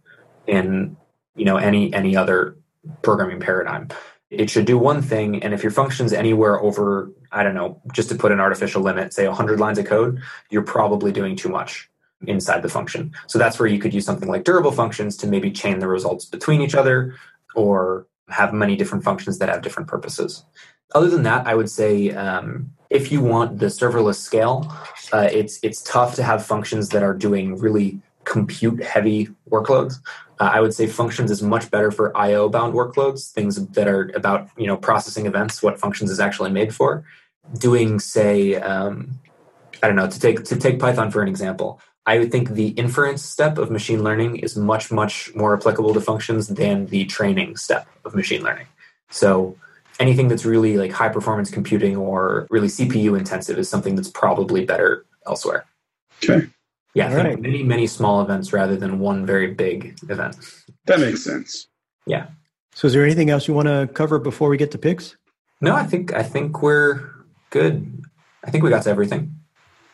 in 0.47 0.97
you 1.35 1.45
know 1.45 1.57
any 1.57 1.93
any 1.93 2.15
other 2.15 2.57
programming 3.01 3.39
paradigm. 3.39 3.89
It 4.29 4.49
should 4.49 4.65
do 4.65 4.77
one 4.77 5.01
thing, 5.01 5.43
and 5.43 5.53
if 5.53 5.63
your 5.63 5.71
function's 5.71 6.11
anywhere 6.11 6.59
over, 6.59 7.11
I 7.31 7.43
don't 7.43 7.53
know, 7.53 7.81
just 7.93 8.09
to 8.09 8.15
put 8.15 8.31
an 8.31 8.39
artificial 8.39 8.81
limit, 8.81 9.13
say 9.13 9.27
100 9.27 9.59
lines 9.59 9.77
of 9.77 9.85
code, 9.85 10.21
you're 10.49 10.63
probably 10.63 11.11
doing 11.11 11.35
too 11.35 11.49
much 11.49 11.89
inside 12.27 12.61
the 12.61 12.69
function. 12.69 13.13
So 13.27 13.37
that's 13.37 13.59
where 13.59 13.67
you 13.67 13.79
could 13.79 13.93
use 13.93 14.05
something 14.05 14.27
like 14.27 14.43
durable 14.43 14.71
functions 14.71 15.15
to 15.17 15.27
maybe 15.27 15.51
chain 15.51 15.79
the 15.79 15.87
results 15.87 16.25
between 16.25 16.61
each 16.61 16.75
other 16.75 17.15
or 17.55 18.07
have 18.29 18.53
many 18.53 18.75
different 18.75 19.03
functions 19.03 19.37
that 19.37 19.49
have 19.49 19.61
different 19.61 19.87
purposes. 19.87 20.43
Other 20.93 21.09
than 21.09 21.23
that, 21.23 21.45
I 21.45 21.55
would 21.55 21.69
say 21.69 22.11
um, 22.11 22.71
if 22.89 23.11
you 23.11 23.21
want 23.21 23.59
the 23.59 23.67
serverless 23.67 24.15
scale, 24.15 24.71
uh, 25.13 25.29
it's 25.31 25.59
it's 25.63 25.81
tough 25.83 26.15
to 26.15 26.23
have 26.23 26.45
functions 26.45 26.89
that 26.89 27.03
are 27.03 27.13
doing 27.13 27.57
really 27.57 27.99
compute 28.23 28.81
heavy 28.83 29.29
workloads. 29.49 29.95
Uh, 30.39 30.51
I 30.53 30.59
would 30.59 30.73
say 30.73 30.87
functions 30.87 31.31
is 31.31 31.41
much 31.41 31.71
better 31.71 31.91
for 31.91 32.15
I/O 32.15 32.49
bound 32.49 32.73
workloads, 32.73 33.31
things 33.31 33.55
that 33.67 33.87
are 33.87 34.11
about 34.15 34.49
you 34.57 34.67
know 34.67 34.77
processing 34.77 35.25
events. 35.25 35.63
What 35.63 35.79
functions 35.79 36.11
is 36.11 36.19
actually 36.19 36.51
made 36.51 36.73
for. 36.73 37.05
Doing 37.57 37.99
say, 37.99 38.55
um, 38.55 39.19
I 39.81 39.87
don't 39.87 39.95
know, 39.95 40.09
to 40.09 40.19
take 40.19 40.43
to 40.45 40.55
take 40.55 40.79
Python 40.79 41.11
for 41.11 41.21
an 41.21 41.27
example. 41.27 41.79
I 42.07 42.19
would 42.19 42.31
think 42.31 42.49
the 42.49 42.67
inference 42.69 43.23
step 43.23 43.57
of 43.57 43.71
machine 43.71 44.03
learning 44.03 44.37
is 44.37 44.55
much, 44.55 44.91
much 44.91 45.33
more 45.35 45.55
applicable 45.55 45.93
to 45.95 46.01
functions 46.01 46.47
than 46.47 46.85
the 46.87 47.05
training 47.05 47.57
step 47.57 47.87
of 48.03 48.13
machine 48.13 48.43
learning. 48.43 48.67
So 49.09 49.57
anything 49.99 50.27
that's 50.27 50.45
really 50.45 50.77
like 50.77 50.91
high 50.91 51.09
performance 51.09 51.49
computing 51.49 51.95
or 51.97 52.47
really 52.51 52.67
CPU 52.67 53.17
intensive 53.17 53.57
is 53.57 53.69
something 53.69 53.95
that's 53.95 54.09
probably 54.09 54.65
better 54.65 55.05
elsewhere. 55.25 55.65
Okay. 56.23 56.47
Yeah, 56.95 57.09
I 57.09 57.23
think 57.23 57.41
many, 57.41 57.61
many 57.61 57.87
small 57.87 58.21
events 58.21 58.53
rather 58.53 58.77
than 58.77 58.99
one 58.99 59.25
very 59.25 59.53
big 59.53 59.99
event. 60.09 60.37
That 60.85 61.01
makes 61.01 61.23
sense. 61.23 61.67
Yeah. 62.07 62.27
So 62.73 62.87
is 62.87 62.93
there 62.93 63.03
anything 63.03 63.29
else 63.29 63.47
you 63.49 63.53
want 63.53 63.67
to 63.67 63.89
cover 63.93 64.17
before 64.17 64.47
we 64.47 64.55
get 64.55 64.71
to 64.71 64.77
picks? 64.77 65.17
No, 65.59 65.75
I 65.75 65.83
think 65.83 66.13
I 66.13 66.23
think 66.23 66.61
we're 66.61 67.11
good. 67.49 68.01
I 68.45 68.49
think 68.49 68.63
we 68.63 68.69
got 68.69 68.83
to 68.83 68.89
everything. 68.89 69.35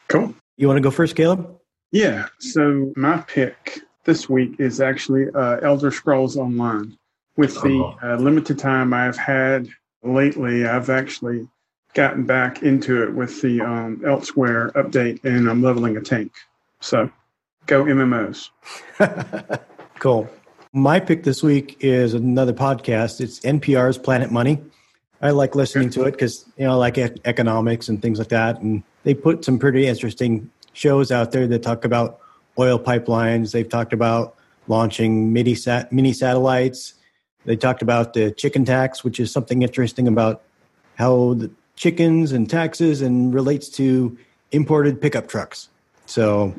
Cool. 0.10 0.36
You 0.58 0.68
want 0.68 0.78
to 0.78 0.82
go 0.82 0.92
first, 0.92 1.16
Caleb? 1.16 1.60
Yeah. 1.92 2.28
So 2.40 2.94
my 2.96 3.18
pick 3.18 3.80
this 4.04 4.30
week 4.30 4.60
is 4.60 4.80
actually 4.80 5.28
uh, 5.34 5.58
Elder 5.62 5.92
Scrolls 5.92 6.38
Online. 6.38 6.98
With 7.38 7.56
the 7.62 7.82
oh. 7.82 7.98
uh, 8.04 8.18
limited 8.18 8.60
time 8.60 8.94
I've 8.94 9.18
had 9.18 9.68
lately, 10.04 10.68
I've 10.68 10.90
actually 10.90 11.48
gotten 11.94 12.26
back 12.26 12.62
into 12.62 13.02
it 13.04 13.14
with 13.16 13.42
the 13.42 13.62
um, 13.62 13.98
Elsweyr 14.04 14.72
update, 14.74 15.24
and 15.24 15.50
I'm 15.50 15.64
leveling 15.64 15.98
a 15.98 16.02
tank. 16.02 16.32
So 16.82 17.10
go 17.68 17.86
MMOs. 17.86 18.50
cool. 20.00 20.28
My 20.74 21.00
pick 21.00 21.24
this 21.24 21.44
week 21.44 21.78
is 21.80 22.14
another 22.14 22.54
podcast. 22.54 23.22
It's 23.22 23.40
NPR's 23.42 23.98
Planet 23.98 24.32
Money. 24.32 24.62
I 25.22 25.30
like 25.30 25.54
listening 25.54 25.92
to 25.92 26.04
it 26.04 26.12
because 26.12 26.46
you 26.58 26.66
know, 26.66 26.72
I 26.72 26.76
like 26.76 26.98
economics 26.98 27.88
and 27.88 28.02
things 28.02 28.18
like 28.18 28.30
that, 28.30 28.60
and 28.62 28.84
they 29.04 29.14
put 29.14 29.46
some 29.46 29.60
pretty 29.60 29.86
interesting 29.86 30.50
shows 30.74 31.12
out 31.12 31.32
there 31.32 31.46
that 31.48 31.62
talk 31.62 31.86
about 31.86 32.20
oil 32.58 32.80
pipelines. 32.80 33.52
They've 33.52 33.70
talked 33.70 33.94
about 33.94 34.36
launching 34.68 35.32
mini 35.32 35.54
sat 35.54 35.92
mini 35.92 36.14
satellites. 36.14 36.96
They 37.46 37.56
talked 37.56 37.84
about 37.84 38.14
the 38.14 38.32
chicken 38.32 38.66
tax, 38.66 39.04
which 39.04 39.20
is 39.20 39.32
something 39.32 39.62
interesting 39.62 40.08
about 40.08 40.42
how 40.96 41.36
the 41.36 41.52
chickens 41.76 42.32
and 42.32 42.50
taxes 42.50 43.02
and 43.02 43.34
relates 43.34 43.70
to 43.70 44.18
imported 44.52 45.00
pickup 45.00 45.28
trucks. 45.28 45.70
So 46.12 46.54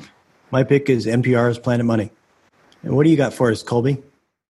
my 0.51 0.65
pick 0.65 0.89
is 0.89 1.05
NPR's 1.05 1.59
Planet 1.59 1.85
Money. 1.85 2.11
And 2.83 2.97
what 2.97 3.05
do 3.05 3.11
you 3.11 3.19
got 3.19 3.35
for 3.35 3.51
us, 3.51 3.63
Colby? 3.63 4.03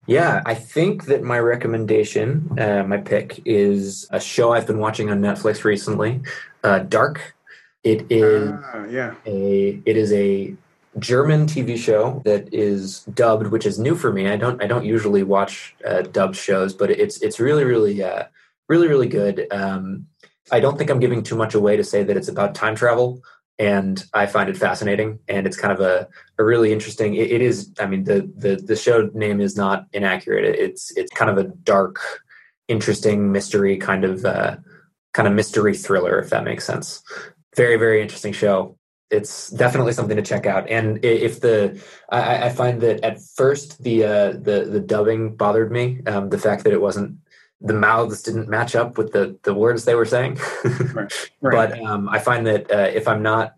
Yeah, 0.07 0.41
I 0.45 0.55
think 0.55 1.05
that 1.05 1.23
my 1.23 1.39
recommendation, 1.39 2.49
uh, 2.59 2.83
my 2.83 2.97
pick, 2.97 3.41
is 3.45 4.09
a 4.11 4.19
show 4.19 4.51
I've 4.51 4.67
been 4.67 4.79
watching 4.79 5.09
on 5.09 5.21
Netflix 5.21 5.63
recently, 5.63 6.19
uh, 6.65 6.79
Dark. 6.79 7.33
It 7.85 8.11
is 8.11 8.49
uh, 8.51 8.87
yeah. 8.89 9.15
a 9.25 9.81
it 9.85 9.95
is 9.95 10.11
a 10.11 10.53
German 10.97 11.45
TV 11.45 11.77
show 11.77 12.21
that 12.25 12.53
is 12.53 13.05
dubbed, 13.13 13.47
which 13.47 13.65
is 13.65 13.79
new 13.79 13.95
for 13.95 14.11
me. 14.11 14.27
I 14.27 14.35
don't 14.35 14.61
I 14.61 14.67
don't 14.67 14.83
usually 14.83 15.23
watch 15.23 15.75
uh, 15.87 16.01
dubbed 16.01 16.35
shows, 16.35 16.73
but 16.73 16.91
it's 16.91 17.21
it's 17.21 17.39
really 17.39 17.63
really 17.63 18.03
uh, 18.03 18.23
really 18.67 18.89
really 18.89 19.07
good. 19.07 19.47
Um, 19.49 20.07
I 20.51 20.59
don't 20.59 20.77
think 20.77 20.89
I'm 20.89 20.99
giving 20.99 21.23
too 21.23 21.37
much 21.37 21.53
away 21.53 21.77
to 21.77 21.85
say 21.85 22.03
that 22.03 22.17
it's 22.17 22.27
about 22.27 22.53
time 22.53 22.75
travel. 22.75 23.21
And 23.59 24.03
I 24.13 24.25
find 24.25 24.49
it 24.49 24.57
fascinating. 24.57 25.19
And 25.27 25.45
it's 25.45 25.57
kind 25.57 25.73
of 25.73 25.81
a, 25.81 26.07
a 26.39 26.43
really 26.43 26.71
interesting. 26.71 27.13
It, 27.15 27.29
it 27.29 27.41
is. 27.41 27.71
I 27.79 27.85
mean, 27.85 28.05
the 28.05 28.31
the 28.35 28.55
the 28.55 28.75
show 28.75 29.09
name 29.13 29.41
is 29.41 29.55
not 29.57 29.85
inaccurate. 29.91 30.45
It's 30.45 30.95
it's 30.97 31.11
kind 31.11 31.29
of 31.29 31.37
a 31.37 31.43
dark, 31.43 31.99
interesting 32.67 33.31
mystery 33.31 33.77
kind 33.77 34.05
of 34.05 34.25
uh, 34.25 34.55
kind 35.13 35.27
of 35.27 35.33
mystery 35.33 35.75
thriller, 35.75 36.19
if 36.19 36.29
that 36.29 36.45
makes 36.45 36.65
sense. 36.65 37.03
Very 37.55 37.75
very 37.75 38.01
interesting 38.01 38.33
show. 38.33 38.77
It's 39.11 39.49
definitely 39.49 39.93
something 39.93 40.17
to 40.17 40.23
check 40.23 40.45
out. 40.45 40.69
And 40.69 41.03
if 41.03 41.41
the 41.41 41.83
I, 42.09 42.45
I 42.45 42.49
find 42.49 42.79
that 42.81 43.03
at 43.03 43.19
first 43.35 43.83
the 43.83 44.05
uh, 44.05 44.31
the 44.31 44.67
the 44.71 44.79
dubbing 44.79 45.35
bothered 45.35 45.71
me. 45.71 46.01
Um, 46.07 46.29
the 46.29 46.37
fact 46.37 46.63
that 46.63 46.73
it 46.73 46.81
wasn't 46.81 47.17
the 47.61 47.73
mouths 47.73 48.21
didn't 48.21 48.47
match 48.47 48.75
up 48.75 48.97
with 48.97 49.11
the 49.11 49.37
the 49.43 49.53
words 49.53 49.85
they 49.85 49.95
were 49.95 50.05
saying. 50.05 50.39
right. 50.93 51.29
Right. 51.41 51.69
But 51.69 51.79
um, 51.81 52.07
I 52.09 52.19
find 52.19 52.45
that 52.47 52.71
uh, 52.71 52.91
if 52.93 53.07
I'm 53.07 53.21
not 53.21 53.55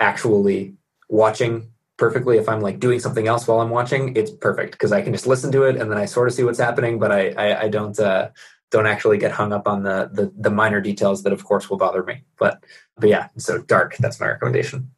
actually 0.00 0.74
watching 1.08 1.70
perfectly, 1.96 2.38
if 2.38 2.48
I'm 2.48 2.60
like 2.60 2.80
doing 2.80 3.00
something 3.00 3.26
else 3.26 3.46
while 3.46 3.60
I'm 3.60 3.70
watching, 3.70 4.16
it's 4.16 4.30
perfect 4.30 4.72
because 4.72 4.92
I 4.92 5.02
can 5.02 5.12
just 5.12 5.26
listen 5.26 5.50
to 5.52 5.64
it 5.64 5.76
and 5.76 5.90
then 5.90 5.98
I 5.98 6.04
sort 6.04 6.28
of 6.28 6.34
see 6.34 6.44
what's 6.44 6.58
happening, 6.58 6.98
but 6.98 7.10
I 7.10 7.30
I, 7.30 7.62
I 7.62 7.68
don't 7.68 7.98
uh, 7.98 8.30
don't 8.70 8.86
actually 8.86 9.18
get 9.18 9.32
hung 9.32 9.52
up 9.52 9.66
on 9.66 9.82
the, 9.82 10.10
the 10.12 10.32
the 10.36 10.50
minor 10.50 10.80
details 10.80 11.22
that 11.24 11.32
of 11.32 11.44
course 11.44 11.68
will 11.68 11.76
bother 11.76 12.02
me. 12.04 12.22
But 12.38 12.62
but 12.96 13.08
yeah, 13.08 13.28
so 13.36 13.58
dark. 13.58 13.96
That's 13.98 14.20
my 14.20 14.28
recommendation. 14.28 14.90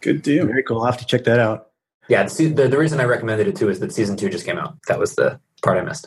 Good 0.00 0.22
deal. 0.22 0.46
Very 0.46 0.62
cool. 0.62 0.80
I'll 0.80 0.86
have 0.86 0.98
to 0.98 1.06
check 1.06 1.24
that 1.24 1.38
out. 1.38 1.68
Yeah, 2.08 2.24
the, 2.24 2.48
the, 2.48 2.68
the 2.68 2.78
reason 2.78 3.00
I 3.00 3.04
recommended 3.04 3.48
it 3.48 3.56
too 3.56 3.70
is 3.70 3.80
that 3.80 3.92
season 3.92 4.16
two 4.16 4.28
just 4.28 4.44
came 4.44 4.58
out. 4.58 4.76
That 4.88 4.98
was 4.98 5.14
the 5.14 5.40
part 5.62 5.78
I 5.78 5.82
missed. 5.82 6.06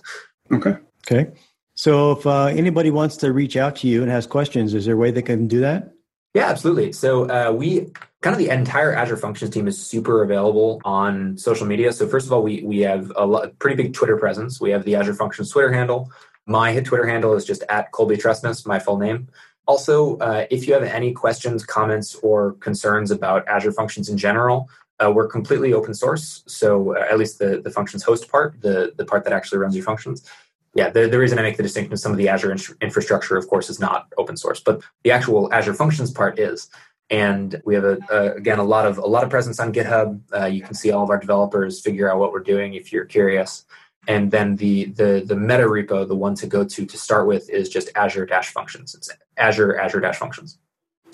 Okay. 0.52 0.76
Okay. 1.06 1.32
So 1.78 2.12
if 2.14 2.26
uh, 2.26 2.46
anybody 2.46 2.90
wants 2.90 3.18
to 3.18 3.32
reach 3.32 3.56
out 3.56 3.76
to 3.78 3.88
you 3.88 4.02
and 4.02 4.10
has 4.10 4.26
questions, 4.26 4.74
is 4.74 4.86
there 4.86 4.96
a 4.96 4.98
way 4.98 5.12
they 5.12 5.22
can 5.22 5.48
do 5.48 5.60
that? 5.60 5.92
Yeah, 6.34 6.48
absolutely. 6.48 6.92
So 6.92 7.30
uh, 7.30 7.52
we 7.52 7.92
kind 8.22 8.34
of 8.34 8.40
the 8.40 8.50
entire 8.50 8.94
Azure 8.94 9.16
Functions 9.16 9.52
team 9.52 9.68
is 9.68 9.80
super 9.80 10.24
available 10.24 10.82
on 10.84 11.38
social 11.38 11.68
media. 11.68 11.94
So 11.94 12.08
first 12.08 12.26
of 12.26 12.34
all, 12.34 12.42
we 12.42 12.64
we 12.64 12.80
have 12.80 13.12
a 13.16 13.50
pretty 13.60 13.82
big 13.82 13.94
Twitter 13.94 14.18
presence. 14.18 14.60
We 14.60 14.72
have 14.72 14.86
the 14.86 14.96
Azure 14.96 15.14
Functions 15.14 15.52
Twitter 15.52 15.72
handle. 15.72 16.12
My 16.48 16.80
Twitter 16.80 17.06
handle 17.06 17.36
is 17.36 17.46
just 17.46 17.64
at 17.70 17.92
Colby 17.92 18.18
Tresness, 18.18 18.66
my 18.66 18.80
full 18.80 18.98
name. 18.98 19.28
Also, 19.68 20.18
uh, 20.18 20.46
if 20.50 20.68
you 20.68 20.74
have 20.74 20.84
any 20.84 21.14
questions, 21.14 21.64
comments, 21.64 22.16
or 22.16 22.54
concerns 22.54 23.12
about 23.12 23.48
Azure 23.48 23.74
Functions 23.74 24.10
in 24.10 24.18
general, 24.18 24.70
uh, 25.00 25.12
we're 25.12 25.28
completely 25.28 25.74
open 25.74 25.94
source. 25.94 26.44
So 26.48 26.96
uh, 26.96 27.02
at 27.02 27.20
least 27.20 27.38
the, 27.38 27.62
the 27.62 27.70
functions 27.70 28.04
host 28.04 28.32
part, 28.32 28.62
the, 28.62 28.94
the 28.96 29.06
part 29.06 29.24
that 29.26 29.34
actually 29.34 29.60
runs 29.60 29.76
your 29.76 29.86
functions, 29.86 30.24
yeah, 30.78 30.92
the, 30.92 31.08
the 31.08 31.18
reason 31.18 31.40
I 31.40 31.42
make 31.42 31.58
the 31.58 31.64
distinction 31.64 31.92
is 31.92 32.04
some 32.04 32.12
of 32.12 32.20
the 32.20 32.30
Azure 32.30 32.52
in- 32.52 32.60
infrastructure, 32.82 33.36
of 33.36 33.48
course, 33.48 33.68
is 33.68 33.80
not 33.80 34.14
open 34.20 34.38
source, 34.38 34.60
but 34.60 34.84
the 35.04 35.10
actual 35.10 35.52
Azure 35.52 35.74
Functions 35.74 36.12
part 36.12 36.38
is. 36.38 36.70
And 37.10 37.60
we 37.66 37.74
have 37.74 37.84
a, 37.84 37.98
a 38.12 38.34
again 38.34 38.60
a 38.60 38.64
lot 38.64 38.86
of 38.86 38.98
a 39.00 39.08
lot 39.08 39.24
of 39.24 39.30
presence 39.30 39.60
on 39.60 39.74
GitHub. 39.74 40.22
Uh, 40.32 40.46
you 40.46 40.62
can 40.62 40.76
see 40.76 40.92
all 40.92 41.04
of 41.04 41.10
our 41.10 41.18
developers 41.18 41.82
figure 41.82 42.12
out 42.12 42.20
what 42.20 42.32
we're 42.32 42.44
doing 42.44 42.76
if 42.76 42.92
you're 42.92 43.06
curious. 43.06 43.66
And 44.08 44.30
then 44.30 44.58
the 44.58 44.86
the 44.86 45.24
the 45.26 45.36
meta 45.36 45.64
repo, 45.64 46.08
the 46.08 46.16
one 46.16 46.36
to 46.36 46.48
go 46.48 46.64
to 46.64 46.86
to 46.86 46.98
start 46.98 47.26
with, 47.26 47.50
is 47.50 47.70
just 47.70 47.90
Azure 47.96 48.26
Dash 48.26 48.52
Functions. 48.52 48.94
It's 48.94 49.10
Azure 49.38 49.80
Azure 49.80 50.02
Dash 50.02 50.18
Functions. 50.18 50.60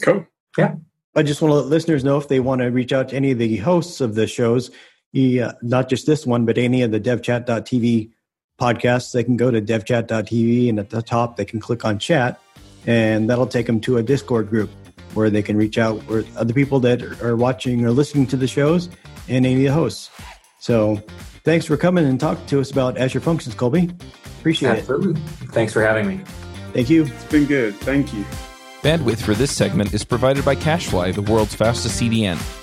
Cool. 0.01 0.25
Yeah. 0.57 0.75
I 1.15 1.23
just 1.23 1.41
want 1.41 1.51
to 1.51 1.55
let 1.55 1.67
listeners 1.67 2.03
know 2.03 2.17
if 2.17 2.27
they 2.27 2.39
want 2.39 2.61
to 2.61 2.71
reach 2.71 2.91
out 2.91 3.09
to 3.09 3.15
any 3.15 3.31
of 3.31 3.37
the 3.37 3.57
hosts 3.57 4.01
of 4.01 4.15
the 4.15 4.25
shows, 4.25 4.71
uh, 5.15 5.53
not 5.61 5.89
just 5.89 6.07
this 6.07 6.25
one, 6.25 6.43
but 6.45 6.57
any 6.57 6.81
of 6.81 6.91
the 6.91 6.99
devchat.tv 6.99 8.11
podcasts, 8.59 9.11
they 9.11 9.23
can 9.23 9.37
go 9.37 9.51
to 9.51 9.61
devchat.tv 9.61 10.69
and 10.69 10.79
at 10.79 10.89
the 10.89 11.01
top 11.01 11.37
they 11.37 11.45
can 11.45 11.59
click 11.59 11.85
on 11.85 11.99
chat 11.99 12.39
and 12.85 13.29
that'll 13.29 13.47
take 13.47 13.65
them 13.65 13.79
to 13.81 13.97
a 13.97 14.03
Discord 14.03 14.49
group 14.49 14.69
where 15.13 15.29
they 15.29 15.41
can 15.41 15.57
reach 15.57 15.77
out 15.77 16.05
with 16.07 16.35
other 16.37 16.53
people 16.53 16.79
that 16.81 17.01
are 17.21 17.35
watching 17.35 17.85
or 17.85 17.91
listening 17.91 18.27
to 18.27 18.37
the 18.37 18.47
shows 18.47 18.89
and 19.29 19.45
any 19.45 19.53
of 19.53 19.61
the 19.61 19.67
hosts. 19.67 20.09
So 20.59 21.01
thanks 21.43 21.65
for 21.65 21.77
coming 21.77 22.05
and 22.05 22.19
talking 22.19 22.45
to 22.47 22.59
us 22.59 22.71
about 22.71 22.97
Azure 22.97 23.19
Functions, 23.19 23.55
Colby. 23.55 23.91
Appreciate 24.39 24.79
Absolutely. 24.79 25.21
it. 25.21 25.51
Thanks 25.51 25.71
for 25.71 25.81
having 25.81 26.07
me. 26.07 26.21
Thank 26.73 26.89
you. 26.89 27.05
It's 27.05 27.25
been 27.25 27.45
good. 27.45 27.75
Thank 27.75 28.13
you. 28.13 28.23
Bandwidth 28.81 29.21
for 29.21 29.33
this 29.33 29.55
segment 29.55 29.93
is 29.93 30.03
provided 30.03 30.43
by 30.43 30.55
CacheFly, 30.55 31.13
the 31.13 31.21
world's 31.21 31.55
fastest 31.55 32.01
CDN. 32.01 32.62